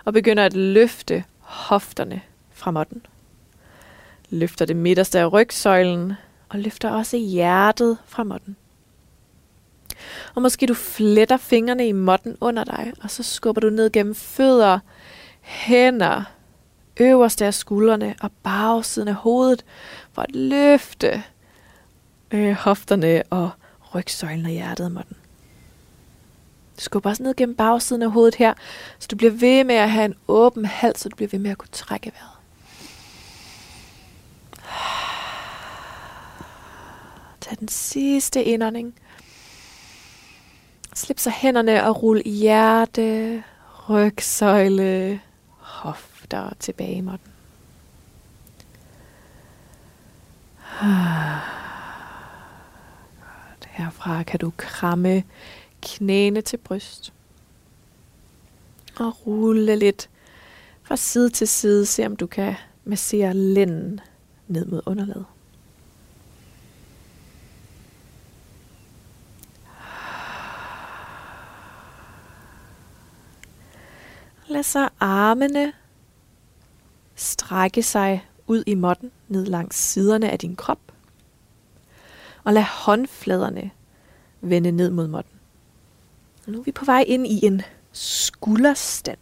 og 0.05 0.13
begynder 0.13 0.45
at 0.45 0.55
løfte 0.55 1.25
hofterne 1.41 2.21
fra 2.53 2.71
måtten. 2.71 3.07
Løfter 4.31 4.65
det 4.65 4.77
midterste 4.77 5.19
af 5.19 5.33
rygsøjlen 5.33 6.13
og 6.49 6.59
løfter 6.59 6.91
også 6.91 7.17
hjertet 7.17 7.99
fra 8.07 8.25
måtten. 8.25 8.57
Og 10.35 10.43
måske 10.43 10.67
du 10.67 10.75
fletter 10.75 11.37
fingrene 11.37 11.89
i 11.89 11.93
måtten 11.93 12.37
under 12.41 12.65
dig, 12.65 12.93
og 13.03 13.11
så 13.11 13.23
skubber 13.23 13.61
du 13.61 13.71
ned 13.71 13.91
gennem 13.91 14.15
fødder, 14.15 14.79
hænder, 15.41 16.23
øverste 17.01 17.47
af 17.47 17.55
skuldrene 17.55 18.15
og 18.21 18.31
bagsiden 18.43 19.09
af 19.09 19.15
hovedet 19.15 19.65
for 20.13 20.23
at 20.23 20.35
løfte 20.35 21.23
øh, 22.31 22.53
hofterne 22.53 23.23
og 23.31 23.51
rygsøjlen 23.95 24.45
og 24.45 24.51
hjertet 24.51 24.85
af 24.85 24.91
måtten. 24.91 25.17
Du 26.77 26.83
skubber 26.83 27.11
også 27.11 27.23
ned 27.23 27.35
gennem 27.37 27.57
bagsiden 27.57 28.03
af 28.03 28.11
hovedet 28.11 28.35
her, 28.35 28.55
så 28.99 29.09
du 29.11 29.17
bliver 29.17 29.33
ved 29.33 29.65
med 29.65 29.75
at 29.75 29.91
have 29.91 30.05
en 30.05 30.15
åben 30.29 30.65
hals, 30.65 31.01
så 31.01 31.09
du 31.09 31.17
bliver 31.17 31.29
ved 31.29 31.39
med 31.39 31.51
at 31.51 31.59
kunne 31.59 31.69
trække 31.73 32.13
vejret. 32.15 32.39
Tag 37.41 37.57
den 37.61 37.69
sidste 37.69 38.45
indånding. 38.45 38.95
Slip 40.95 41.19
så 41.19 41.31
hænderne 41.31 41.85
og 41.85 42.03
rul 42.03 42.23
hjerte, 42.23 43.43
rygsøjle, 43.89 45.21
hofter 45.59 46.51
tilbage 46.61 46.95
i 46.95 47.01
måtten. 47.01 47.33
Herfra 53.79 54.23
kan 54.23 54.41
du 54.41 54.53
kramme 54.57 55.25
knæene 55.83 56.41
til 56.41 56.57
bryst. 56.57 57.13
Og 58.97 59.27
rulle 59.27 59.77
lidt 59.77 60.11
fra 60.83 60.97
side 60.97 61.31
til 61.31 61.49
side. 61.49 61.87
Se 61.87 62.07
om 62.07 62.17
du 62.17 62.27
kan 62.27 62.55
massere 62.85 63.35
lænden 63.35 64.01
ned 64.49 64.67
mod 64.67 64.81
underlaget. 64.87 65.25
Lad 74.49 74.63
så 74.63 74.89
armene 75.01 75.73
strække 77.15 77.83
sig 77.83 78.29
ud 78.47 78.65
i 78.67 78.75
måtten 78.75 79.11
ned 79.29 79.47
langs 79.47 79.77
siderne 79.77 80.31
af 80.31 80.39
din 80.39 80.57
krop. 80.57 80.79
Og 82.49 82.55
lad 82.55 82.63
håndfladerne 82.63 83.71
vende 84.41 84.73
ned 84.73 84.91
mod 84.91 85.09
måtten. 85.09 85.35
Og 86.47 86.53
nu 86.53 86.59
er 86.59 86.63
vi 86.63 86.73
på 86.73 86.85
vej 86.85 87.05
ind 87.07 87.27
i 87.27 87.47
en 87.47 87.63
skulderstand. 87.93 89.19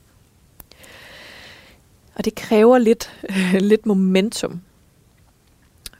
Og 2.15 2.25
det 2.25 2.35
kræver 2.35 2.79
lidt, 2.79 3.25
lidt 3.71 3.87
momentum. 3.87 4.63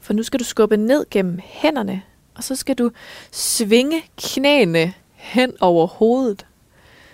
For 0.01 0.13
nu 0.13 0.23
skal 0.23 0.39
du 0.39 0.43
skubbe 0.43 0.77
ned 0.77 1.05
gennem 1.11 1.39
hænderne, 1.43 2.01
og 2.35 2.43
så 2.43 2.55
skal 2.55 2.75
du 2.75 2.91
svinge 3.31 4.03
knæene 4.17 4.93
hen 5.13 5.53
over 5.59 5.87
hovedet. 5.87 6.45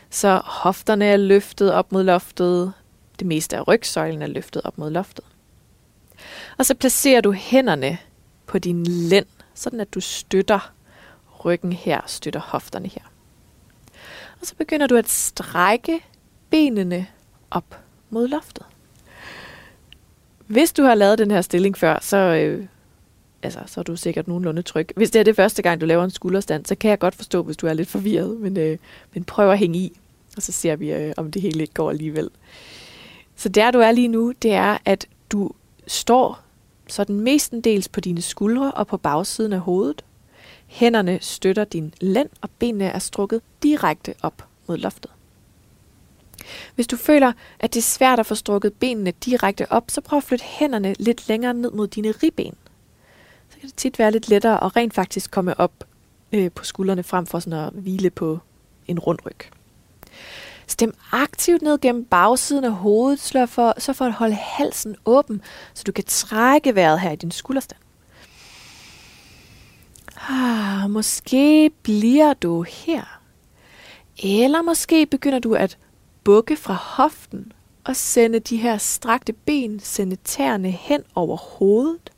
Så 0.09 0.41
hofterne 0.45 1.05
er 1.05 1.17
løftet 1.17 1.73
op 1.73 1.91
mod 1.91 2.03
loftet. 2.03 2.73
Det 3.19 3.27
meste 3.27 3.57
af 3.57 3.67
rygsøjlen 3.67 4.21
er 4.21 4.27
løftet 4.27 4.61
op 4.65 4.77
mod 4.77 4.91
loftet. 4.91 5.25
Og 6.57 6.65
så 6.65 6.75
placerer 6.75 7.21
du 7.21 7.31
hænderne 7.31 7.97
på 8.45 8.59
din 8.59 8.83
lænd, 8.87 9.25
sådan 9.53 9.79
at 9.79 9.93
du 9.93 9.99
støtter 9.99 10.73
ryggen 11.45 11.73
her, 11.73 12.01
støtter 12.07 12.39
hofterne 12.39 12.87
her. 12.87 13.01
Og 14.41 14.47
så 14.47 14.55
begynder 14.55 14.87
du 14.87 14.95
at 14.95 15.09
strække 15.09 15.99
benene 16.49 17.07
op 17.51 17.79
mod 18.09 18.27
loftet. 18.27 18.65
Hvis 20.47 20.73
du 20.73 20.83
har 20.83 20.95
lavet 20.95 21.17
den 21.17 21.31
her 21.31 21.41
stilling 21.41 21.77
før, 21.77 21.99
så, 22.01 22.17
øh, 22.17 22.65
altså, 23.43 23.59
så 23.65 23.79
er 23.79 23.83
du 23.83 23.95
sikkert 23.95 24.27
nogenlunde 24.27 24.61
tryg. 24.61 24.89
Hvis 24.95 25.11
det 25.11 25.19
er 25.19 25.23
det 25.23 25.35
første 25.35 25.61
gang, 25.61 25.81
du 25.81 25.85
laver 25.85 26.03
en 26.03 26.11
skulderstand, 26.11 26.65
så 26.65 26.75
kan 26.75 26.89
jeg 26.89 26.99
godt 26.99 27.15
forstå, 27.15 27.43
hvis 27.43 27.57
du 27.57 27.67
er 27.67 27.73
lidt 27.73 27.89
forvirret. 27.89 28.39
Men, 28.39 28.57
øh, 28.57 28.77
men 29.13 29.23
prøv 29.23 29.51
at 29.51 29.57
hænge 29.57 29.79
i, 29.79 29.99
og 30.37 30.41
så 30.41 30.51
ser 30.51 30.75
vi, 30.75 30.93
øh, 30.93 31.13
om 31.17 31.31
det 31.31 31.41
hele 31.41 31.61
ikke 31.61 31.73
går 31.73 31.89
alligevel. 31.89 32.29
Så 33.35 33.49
der 33.49 33.71
du 33.71 33.79
er 33.79 33.91
lige 33.91 34.07
nu, 34.07 34.33
det 34.41 34.53
er, 34.53 34.77
at 34.85 35.07
du 35.31 35.51
står 35.87 36.42
så 36.93 37.03
den 37.03 37.19
mestendels 37.19 37.87
på 37.87 37.99
dine 37.99 38.21
skuldre 38.21 38.71
og 38.71 38.87
på 38.87 38.97
bagsiden 38.97 39.53
af 39.53 39.59
hovedet. 39.59 40.05
Hænderne 40.67 41.17
støtter 41.21 41.63
din 41.63 41.93
lænd, 42.01 42.29
og 42.41 42.49
benene 42.59 42.85
er 42.85 42.99
strukket 42.99 43.41
direkte 43.63 44.13
op 44.21 44.47
mod 44.67 44.77
loftet. 44.77 45.11
Hvis 46.75 46.87
du 46.87 46.97
føler, 46.97 47.31
at 47.59 47.73
det 47.73 47.79
er 47.79 47.83
svært 47.83 48.19
at 48.19 48.25
få 48.25 48.35
strukket 48.35 48.73
benene 48.73 49.11
direkte 49.11 49.71
op, 49.71 49.83
så 49.87 50.01
prøv 50.01 50.17
at 50.17 50.23
flytte 50.23 50.45
hænderne 50.45 50.95
lidt 50.99 51.27
længere 51.27 51.53
ned 51.53 51.71
mod 51.71 51.87
dine 51.87 52.11
ribben. 52.11 52.55
Så 53.49 53.59
kan 53.59 53.69
det 53.69 53.77
tit 53.77 53.99
være 53.99 54.11
lidt 54.11 54.29
lettere 54.29 54.63
at 54.63 54.75
rent 54.75 54.93
faktisk 54.93 55.31
komme 55.31 55.59
op 55.59 55.83
øh, 56.31 56.51
på 56.51 56.63
skuldrene 56.63 57.03
frem 57.03 57.25
for 57.25 57.39
sådan 57.39 57.59
at 57.59 57.73
hvile 57.73 58.09
på 58.09 58.39
en 58.87 58.99
rund 58.99 59.19
ryg. 59.25 59.39
Stem 60.67 60.93
aktivt 61.11 61.61
ned 61.61 61.79
gennem 61.79 62.05
bagsiden 62.05 62.63
af 62.63 62.71
hovedet, 62.71 63.19
så 63.19 63.45
for, 63.45 63.73
så 63.77 63.93
for 63.93 64.05
at 64.05 64.13
holde 64.13 64.35
halsen 64.35 64.95
åben, 65.05 65.41
så 65.73 65.83
du 65.87 65.91
kan 65.91 66.03
trække 66.03 66.75
vejret 66.75 66.99
her 66.99 67.11
i 67.11 67.15
din 67.15 67.31
skulderstand. 67.31 67.79
Ah, 70.29 70.89
måske 70.89 71.71
bliver 71.83 72.33
du 72.33 72.61
her. 72.61 73.19
Eller 74.23 74.61
måske 74.61 75.05
begynder 75.05 75.39
du 75.39 75.53
at 75.53 75.77
bukke 76.23 76.57
fra 76.57 76.73
hoften 76.73 77.51
og 77.83 77.95
sende 77.95 78.39
de 78.39 78.57
her 78.57 78.77
strakte 78.77 79.33
ben, 79.33 79.79
sende 79.79 80.15
tæerne 80.15 80.71
hen 80.71 81.03
over 81.15 81.37
hovedet. 81.37 82.09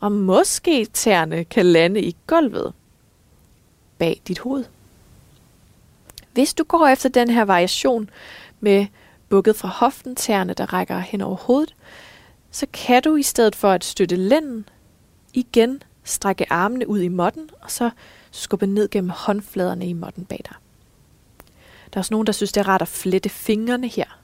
Og 0.00 0.12
måske 0.12 0.84
tæerne 0.84 1.44
kan 1.44 1.66
lande 1.66 2.00
i 2.00 2.16
gulvet 2.26 2.72
bag 3.98 4.20
dit 4.28 4.38
hoved. 4.38 4.64
Hvis 6.34 6.54
du 6.54 6.64
går 6.64 6.86
efter 6.86 7.08
den 7.08 7.30
her 7.30 7.44
variation 7.44 8.10
med 8.60 8.86
bukket 9.28 9.56
fra 9.56 9.68
hoften, 9.68 10.16
tæerne, 10.16 10.54
der 10.54 10.72
rækker 10.72 10.98
hen 10.98 11.20
over 11.20 11.36
hovedet, 11.36 11.74
så 12.50 12.66
kan 12.72 13.02
du 13.02 13.16
i 13.16 13.22
stedet 13.22 13.56
for 13.56 13.70
at 13.70 13.84
støtte 13.84 14.16
lænden, 14.16 14.68
igen 15.32 15.82
strække 16.04 16.52
armene 16.52 16.88
ud 16.88 17.00
i 17.00 17.08
måtten, 17.08 17.50
og 17.60 17.70
så 17.70 17.90
skubbe 18.30 18.66
ned 18.66 18.88
gennem 18.88 19.10
håndfladerne 19.10 19.86
i 19.86 19.92
måtten 19.92 20.24
bag 20.24 20.40
dig. 20.44 20.56
Der 21.92 21.98
er 21.98 22.00
også 22.00 22.14
nogen, 22.14 22.26
der 22.26 22.32
synes, 22.32 22.52
det 22.52 22.60
er 22.60 22.68
rart 22.68 22.82
at 22.82 22.88
flette 22.88 23.28
fingrene 23.28 23.88
her, 23.88 24.18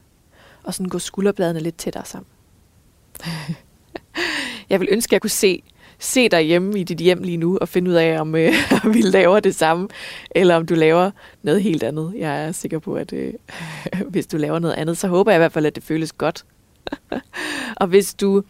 og 0.63 0.75
sådan 0.75 0.89
gå 0.89 0.99
skulderbladene 0.99 1.61
lidt 1.61 1.77
tættere 1.77 2.05
sammen. 2.05 2.29
jeg 4.71 4.81
vil 4.81 4.89
ønske, 4.91 5.11
at 5.11 5.13
jeg 5.13 5.21
kunne 5.21 5.31
se, 5.31 5.63
se 6.01 6.29
dig 6.29 6.43
hjemme 6.43 6.81
i 6.81 6.85
dit 6.85 6.99
hjem 6.99 7.23
lige 7.23 7.37
nu, 7.37 7.59
og 7.61 7.69
finde 7.69 7.91
ud 7.91 7.95
af, 7.95 8.21
om 8.21 8.35
øh, 8.35 8.53
vi 8.95 9.01
laver 9.01 9.41
det 9.41 9.55
samme, 9.55 9.89
eller 10.31 10.57
om 10.57 10.67
du 10.67 10.75
laver 10.75 11.11
noget 11.43 11.63
helt 11.63 11.83
andet. 11.83 12.15
Jeg 12.17 12.45
er 12.45 12.53
sikker 12.53 12.79
på, 12.79 12.95
at 12.95 13.13
øh, 13.13 13.35
hvis 14.11 14.27
du 14.27 14.37
laver 14.37 14.59
noget 14.59 14.75
andet, 14.75 14.99
så 14.99 15.09
håber 15.09 15.33
jeg 15.33 15.39
i 15.39 15.43
hvert 15.43 15.53
fald, 15.53 15.67
at 15.67 15.75
det 15.75 15.83
føles 15.83 16.13
godt. 16.13 16.45
og 17.81 17.87
hvis 17.87 18.15
du, 18.15 18.43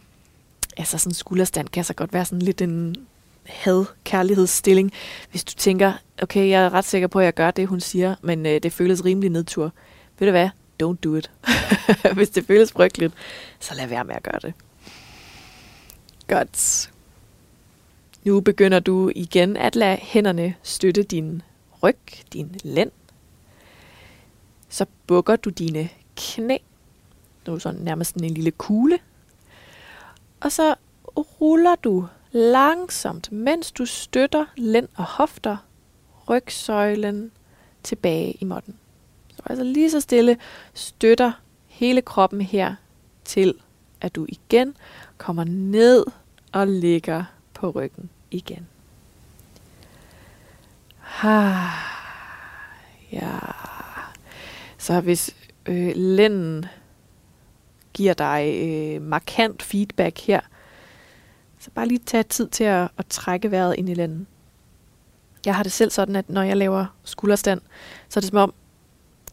altså 0.77 0.97
sådan 0.97 1.09
en 1.09 1.15
skulderstand 1.15 1.67
kan 1.67 1.83
så 1.83 1.93
godt 1.93 2.13
være 2.13 2.25
sådan 2.25 2.41
lidt 2.41 2.61
en 2.61 2.95
had-kærlighedsstilling. 3.45 4.91
Hvis 5.31 5.43
du 5.43 5.53
tænker, 5.57 5.93
okay, 6.21 6.49
jeg 6.49 6.65
er 6.65 6.73
ret 6.73 6.85
sikker 6.85 7.07
på, 7.07 7.19
at 7.19 7.25
jeg 7.25 7.33
gør 7.33 7.51
det, 7.51 7.67
hun 7.67 7.79
siger, 7.79 8.15
men 8.21 8.45
øh, 8.45 8.63
det 8.63 8.73
føles 8.73 9.05
rimelig 9.05 9.29
nedtur. 9.29 9.73
Ved 10.19 10.27
du 10.27 10.31
hvad? 10.31 10.49
Don't 10.83 10.97
do 11.03 11.15
it. 11.15 11.31
hvis 12.13 12.29
det 12.29 12.45
føles 12.45 12.71
frygteligt, 12.71 13.13
så 13.59 13.75
lad 13.75 13.87
være 13.87 14.03
med 14.03 14.15
at 14.15 14.23
gøre 14.23 14.39
det. 14.41 14.53
Godt. 16.27 16.90
Nu 18.23 18.41
begynder 18.41 18.79
du 18.79 19.11
igen 19.15 19.57
at 19.57 19.75
lade 19.75 19.97
hænderne 19.97 20.55
støtte 20.63 21.03
din 21.03 21.41
ryg, 21.83 21.97
din 22.33 22.55
lænd. 22.63 22.91
Så 24.69 24.85
bukker 25.07 25.35
du 25.35 25.49
dine 25.49 25.89
knæ. 26.15 26.57
Nu 27.47 27.53
er 27.53 27.59
sådan 27.59 27.81
nærmest 27.81 28.15
en 28.15 28.29
lille 28.29 28.51
kugle. 28.51 28.99
Og 30.39 30.51
så 30.51 30.75
ruller 31.15 31.75
du 31.75 32.07
langsomt, 32.31 33.31
mens 33.31 33.71
du 33.71 33.85
støtter 33.85 34.45
lænd 34.57 34.87
og 34.95 35.03
hofter, 35.03 35.57
rygsøjlen 36.29 37.31
tilbage 37.83 38.37
i 38.39 38.45
måtten. 38.45 38.75
Så 39.35 39.43
altså 39.45 39.63
lige 39.63 39.91
så 39.91 39.99
stille 39.99 40.37
støtter 40.73 41.31
hele 41.67 42.01
kroppen 42.01 42.41
her 42.41 42.75
til, 43.25 43.53
at 44.01 44.15
du 44.15 44.25
igen 44.29 44.77
kommer 45.17 45.43
ned 45.43 46.05
og 46.51 46.67
ligger 46.67 47.23
på 47.61 47.69
ryggen 47.69 48.09
igen. 48.31 48.67
Ha. 50.99 51.53
Ja. 53.11 53.37
Så 54.77 55.01
hvis 55.01 55.35
øh, 55.65 55.91
lænden 55.95 56.65
giver 57.93 58.13
dig 58.13 58.53
øh, 58.63 59.01
markant 59.01 59.63
feedback 59.63 60.19
her, 60.19 60.41
så 61.59 61.71
bare 61.71 61.87
lige 61.87 61.99
tage 62.05 62.23
tid 62.23 62.47
til 62.47 62.63
at, 62.63 62.89
at 62.97 63.05
trække 63.09 63.51
vejret 63.51 63.75
ind 63.77 63.89
i 63.89 63.93
lænden. 63.93 64.27
Jeg 65.45 65.55
har 65.55 65.63
det 65.63 65.71
selv 65.71 65.91
sådan, 65.91 66.15
at 66.15 66.29
når 66.29 66.41
jeg 66.41 66.57
laver 66.57 66.85
skulderstand, 67.03 67.61
så 68.09 68.19
er 68.19 68.21
det 68.21 68.29
som 68.29 68.37
om, 68.37 68.53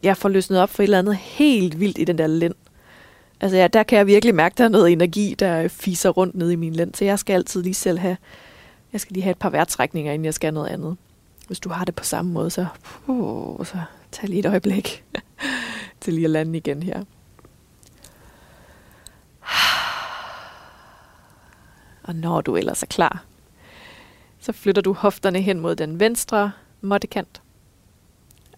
jeg 0.03 0.17
får 0.17 0.29
løsnet 0.29 0.61
op 0.61 0.71
for 0.71 0.83
et 0.83 0.85
eller 0.85 0.99
andet 0.99 1.17
helt 1.17 1.81
vildt 1.81 1.99
i 1.99 2.05
den 2.05 2.19
der 2.19 2.27
lænd. 2.27 2.55
Altså 3.41 3.57
ja, 3.57 3.69
der 3.69 3.83
kan 3.83 3.99
jeg 3.99 4.07
virkelig 4.07 4.35
mærke, 4.35 4.53
at 4.53 4.59
der 4.59 4.65
er 4.65 4.69
noget 4.69 4.93
energi, 4.93 5.35
der 5.39 5.69
fiser 5.69 6.11
rundt 6.11 6.35
ned 6.35 6.51
i 6.51 6.57
min 6.57 6.73
lænd. 6.73 6.95
Så 6.95 7.05
jeg 7.05 7.19
skal 7.19 7.35
altid 7.35 7.63
lige 7.63 7.75
selv 7.75 7.99
have, 7.99 8.17
jeg 8.93 9.01
skal 9.01 9.13
lige 9.13 9.23
have 9.23 9.31
et 9.31 9.39
par 9.39 9.51
værtrækninger, 9.51 10.13
inden 10.13 10.25
jeg 10.25 10.35
skal 10.35 10.55
noget 10.55 10.69
andet. 10.69 10.97
Hvis 11.47 11.61
du 11.61 11.69
har 11.69 11.85
det 11.85 11.95
på 11.95 12.05
samme 12.05 12.33
måde, 12.33 12.51
så, 12.51 12.67
uh, 13.07 13.67
så 13.67 13.79
tag 14.13 14.29
lige 14.29 14.39
et 14.39 14.47
øjeblik 14.47 15.05
til 16.01 16.15
lige 16.15 16.25
at 16.25 16.31
lande 16.31 16.57
igen 16.57 16.83
her. 16.83 17.05
Og 22.03 22.15
når 22.15 22.41
du 22.41 22.57
ellers 22.57 22.83
er 22.83 22.87
klar, 22.87 23.25
så 24.39 24.53
flytter 24.53 24.83
du 24.83 24.93
hofterne 24.93 25.41
hen 25.41 25.61
mod 25.61 25.77
den 25.77 26.01
venstre 26.01 26.53
måttekant. 26.81 27.43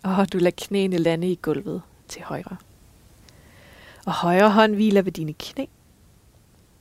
Og 0.02 0.32
du 0.32 0.38
lader 0.38 0.56
knæene 0.56 0.98
lande 0.98 1.32
i 1.32 1.38
gulvet 1.42 1.82
til 2.08 2.22
højre. 2.22 2.56
Og 4.06 4.12
højre 4.12 4.50
hånd 4.50 4.74
hviler 4.74 5.02
ved 5.02 5.12
dine 5.12 5.32
knæ, 5.32 5.64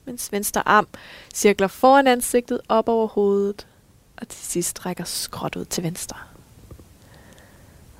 mens 0.06 0.32
venstre 0.32 0.68
arm 0.68 0.88
cirkler 1.34 1.68
foran 1.68 2.08
ansigtet 2.08 2.62
op 2.70 2.90
over 2.90 3.08
hovedet, 3.08 3.68
og 4.18 4.28
til 4.28 4.46
sidst 4.46 4.86
rækker 4.86 5.04
skråt 5.04 5.56
ud 5.56 5.66
til 5.66 5.84
venstre. 5.84 6.18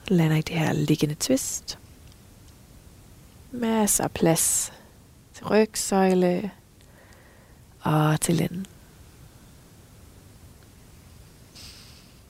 Lander 0.08 0.38
i 0.38 0.42
det 0.42 0.56
her 0.56 0.74
liggende 0.74 1.16
twist. 1.16 1.78
Masser 3.52 4.04
af 4.04 4.12
plads 4.12 4.74
til 5.34 5.46
rygsøjle, 5.46 6.52
og 7.82 8.22
til 8.22 8.36
lænden. 8.36 8.66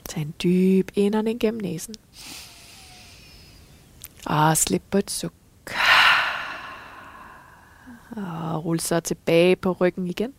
Tag 0.09 0.21
en 0.21 0.33
dyb 0.43 0.91
indånding 0.95 1.39
gennem 1.39 1.61
næsen. 1.61 1.95
Og 4.25 4.57
slip 4.57 4.81
på 4.91 4.97
et 4.97 5.11
suk. 5.11 5.33
Og 8.15 8.65
rul 8.65 8.79
så 8.79 8.99
tilbage 8.99 9.55
på 9.55 9.71
ryggen 9.71 10.07
igen. 10.07 10.33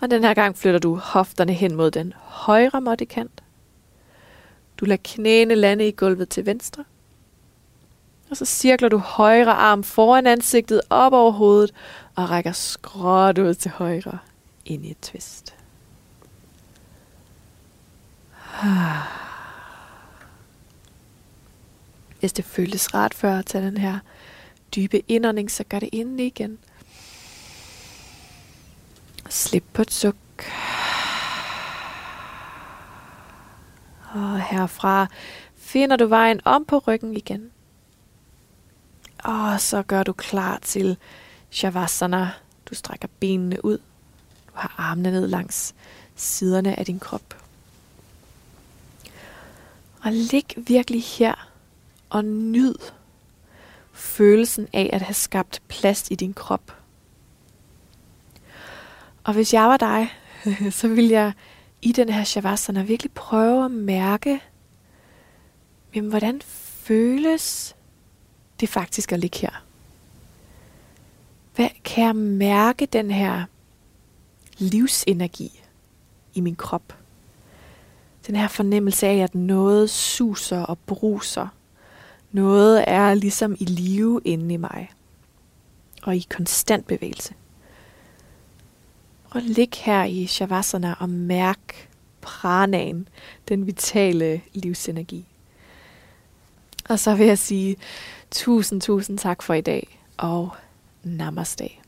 Og 0.00 0.10
den 0.10 0.24
her 0.24 0.34
gang 0.34 0.58
flytter 0.58 0.80
du 0.80 0.96
hofterne 0.96 1.52
hen 1.52 1.74
mod 1.74 1.90
den 1.90 2.12
højre 2.16 2.80
måttekant. 2.80 3.42
Du 4.76 4.84
lader 4.84 5.02
knæene 5.04 5.54
lande 5.54 5.88
i 5.88 5.92
gulvet 5.92 6.28
til 6.28 6.46
venstre. 6.46 6.84
Og 8.30 8.36
så 8.36 8.44
cirkler 8.44 8.88
du 8.88 8.98
højre 8.98 9.52
arm 9.52 9.82
foran 9.82 10.26
ansigtet 10.26 10.80
op 10.90 11.12
over 11.12 11.32
hovedet 11.32 11.74
og 12.14 12.30
rækker 12.30 12.52
skråt 12.52 13.38
ud 13.38 13.54
til 13.54 13.70
højre 13.70 14.18
ind 14.64 14.86
i 14.86 14.90
et 14.90 15.00
twist. 15.02 15.54
Hvis 22.20 22.32
det 22.32 22.44
føltes 22.44 22.94
rart 22.94 23.14
før 23.14 23.38
at 23.38 23.46
tage 23.46 23.66
den 23.66 23.76
her 23.76 23.98
dybe 24.76 25.02
indånding, 25.08 25.50
så 25.50 25.64
gør 25.64 25.78
det 25.78 25.88
inden 25.92 26.20
igen. 26.20 26.58
Slip 29.28 29.64
på 29.72 29.82
et 29.82 29.90
suk. 29.90 30.16
Og 34.14 34.40
herfra 34.42 35.06
finder 35.56 35.96
du 35.96 36.06
vejen 36.06 36.40
om 36.44 36.64
på 36.64 36.78
ryggen 36.78 37.16
igen. 37.16 37.50
Og 39.24 39.60
så 39.60 39.82
gør 39.82 40.02
du 40.02 40.12
klar 40.12 40.58
til 40.62 40.96
Shavasana. 41.50 42.30
Du 42.66 42.74
strækker 42.74 43.08
benene 43.20 43.64
ud. 43.64 43.78
Du 44.46 44.52
har 44.54 44.74
armene 44.78 45.10
ned 45.10 45.28
langs 45.28 45.74
siderne 46.16 46.78
af 46.78 46.86
din 46.86 46.98
krop. 46.98 47.42
Og 50.02 50.12
lig 50.12 50.44
virkelig 50.56 51.02
her 51.02 51.48
og 52.10 52.24
nyd 52.24 52.74
følelsen 54.02 54.68
af 54.72 54.90
at 54.92 55.02
have 55.02 55.14
skabt 55.14 55.62
plads 55.68 56.10
i 56.10 56.14
din 56.14 56.34
krop. 56.34 56.76
Og 59.24 59.34
hvis 59.34 59.54
jeg 59.54 59.68
var 59.68 59.76
dig, 59.76 60.12
så 60.78 60.88
vil 60.88 61.08
jeg 61.08 61.32
i 61.82 61.92
den 61.92 62.08
her 62.08 62.24
shavasana 62.24 62.82
virkelig 62.82 63.12
prøve 63.12 63.64
at 63.64 63.70
mærke, 63.70 64.40
jamen, 65.94 66.10
hvordan 66.10 66.42
føles 66.46 67.76
det 68.60 68.68
faktisk 68.68 69.12
at 69.12 69.18
ligge 69.18 69.38
her? 69.38 69.64
Hvad 71.54 71.68
kan 71.84 72.04
jeg 72.04 72.16
mærke 72.16 72.86
den 72.86 73.10
her 73.10 73.44
livsenergi 74.58 75.62
i 76.34 76.40
min 76.40 76.56
krop? 76.56 76.96
Den 78.26 78.36
her 78.36 78.48
fornemmelse 78.48 79.06
af, 79.06 79.16
at 79.16 79.34
noget 79.34 79.90
suser 79.90 80.60
og 80.60 80.78
bruser. 80.78 81.48
Noget 82.32 82.84
er 82.86 83.14
ligesom 83.14 83.56
i 83.60 83.64
live 83.64 84.20
inde 84.24 84.54
i 84.54 84.56
mig. 84.56 84.90
Og 86.02 86.16
i 86.16 86.26
konstant 86.30 86.86
bevægelse. 86.86 87.34
Prøv 89.30 89.42
at 89.42 89.48
ligge 89.48 89.76
her 89.78 90.04
i 90.04 90.26
Shavasana 90.26 90.94
og 91.00 91.08
mærk 91.08 91.88
pranaen, 92.20 93.08
den 93.48 93.66
vitale 93.66 94.40
livsenergi. 94.54 95.26
Og 96.88 96.98
så 96.98 97.14
vil 97.14 97.26
jeg 97.26 97.38
sige 97.38 97.76
tusind, 98.30 98.80
tusind 98.80 99.18
tak 99.18 99.42
for 99.42 99.54
i 99.54 99.60
dag, 99.60 99.98
og 100.16 100.50
Namaste. 101.02 101.81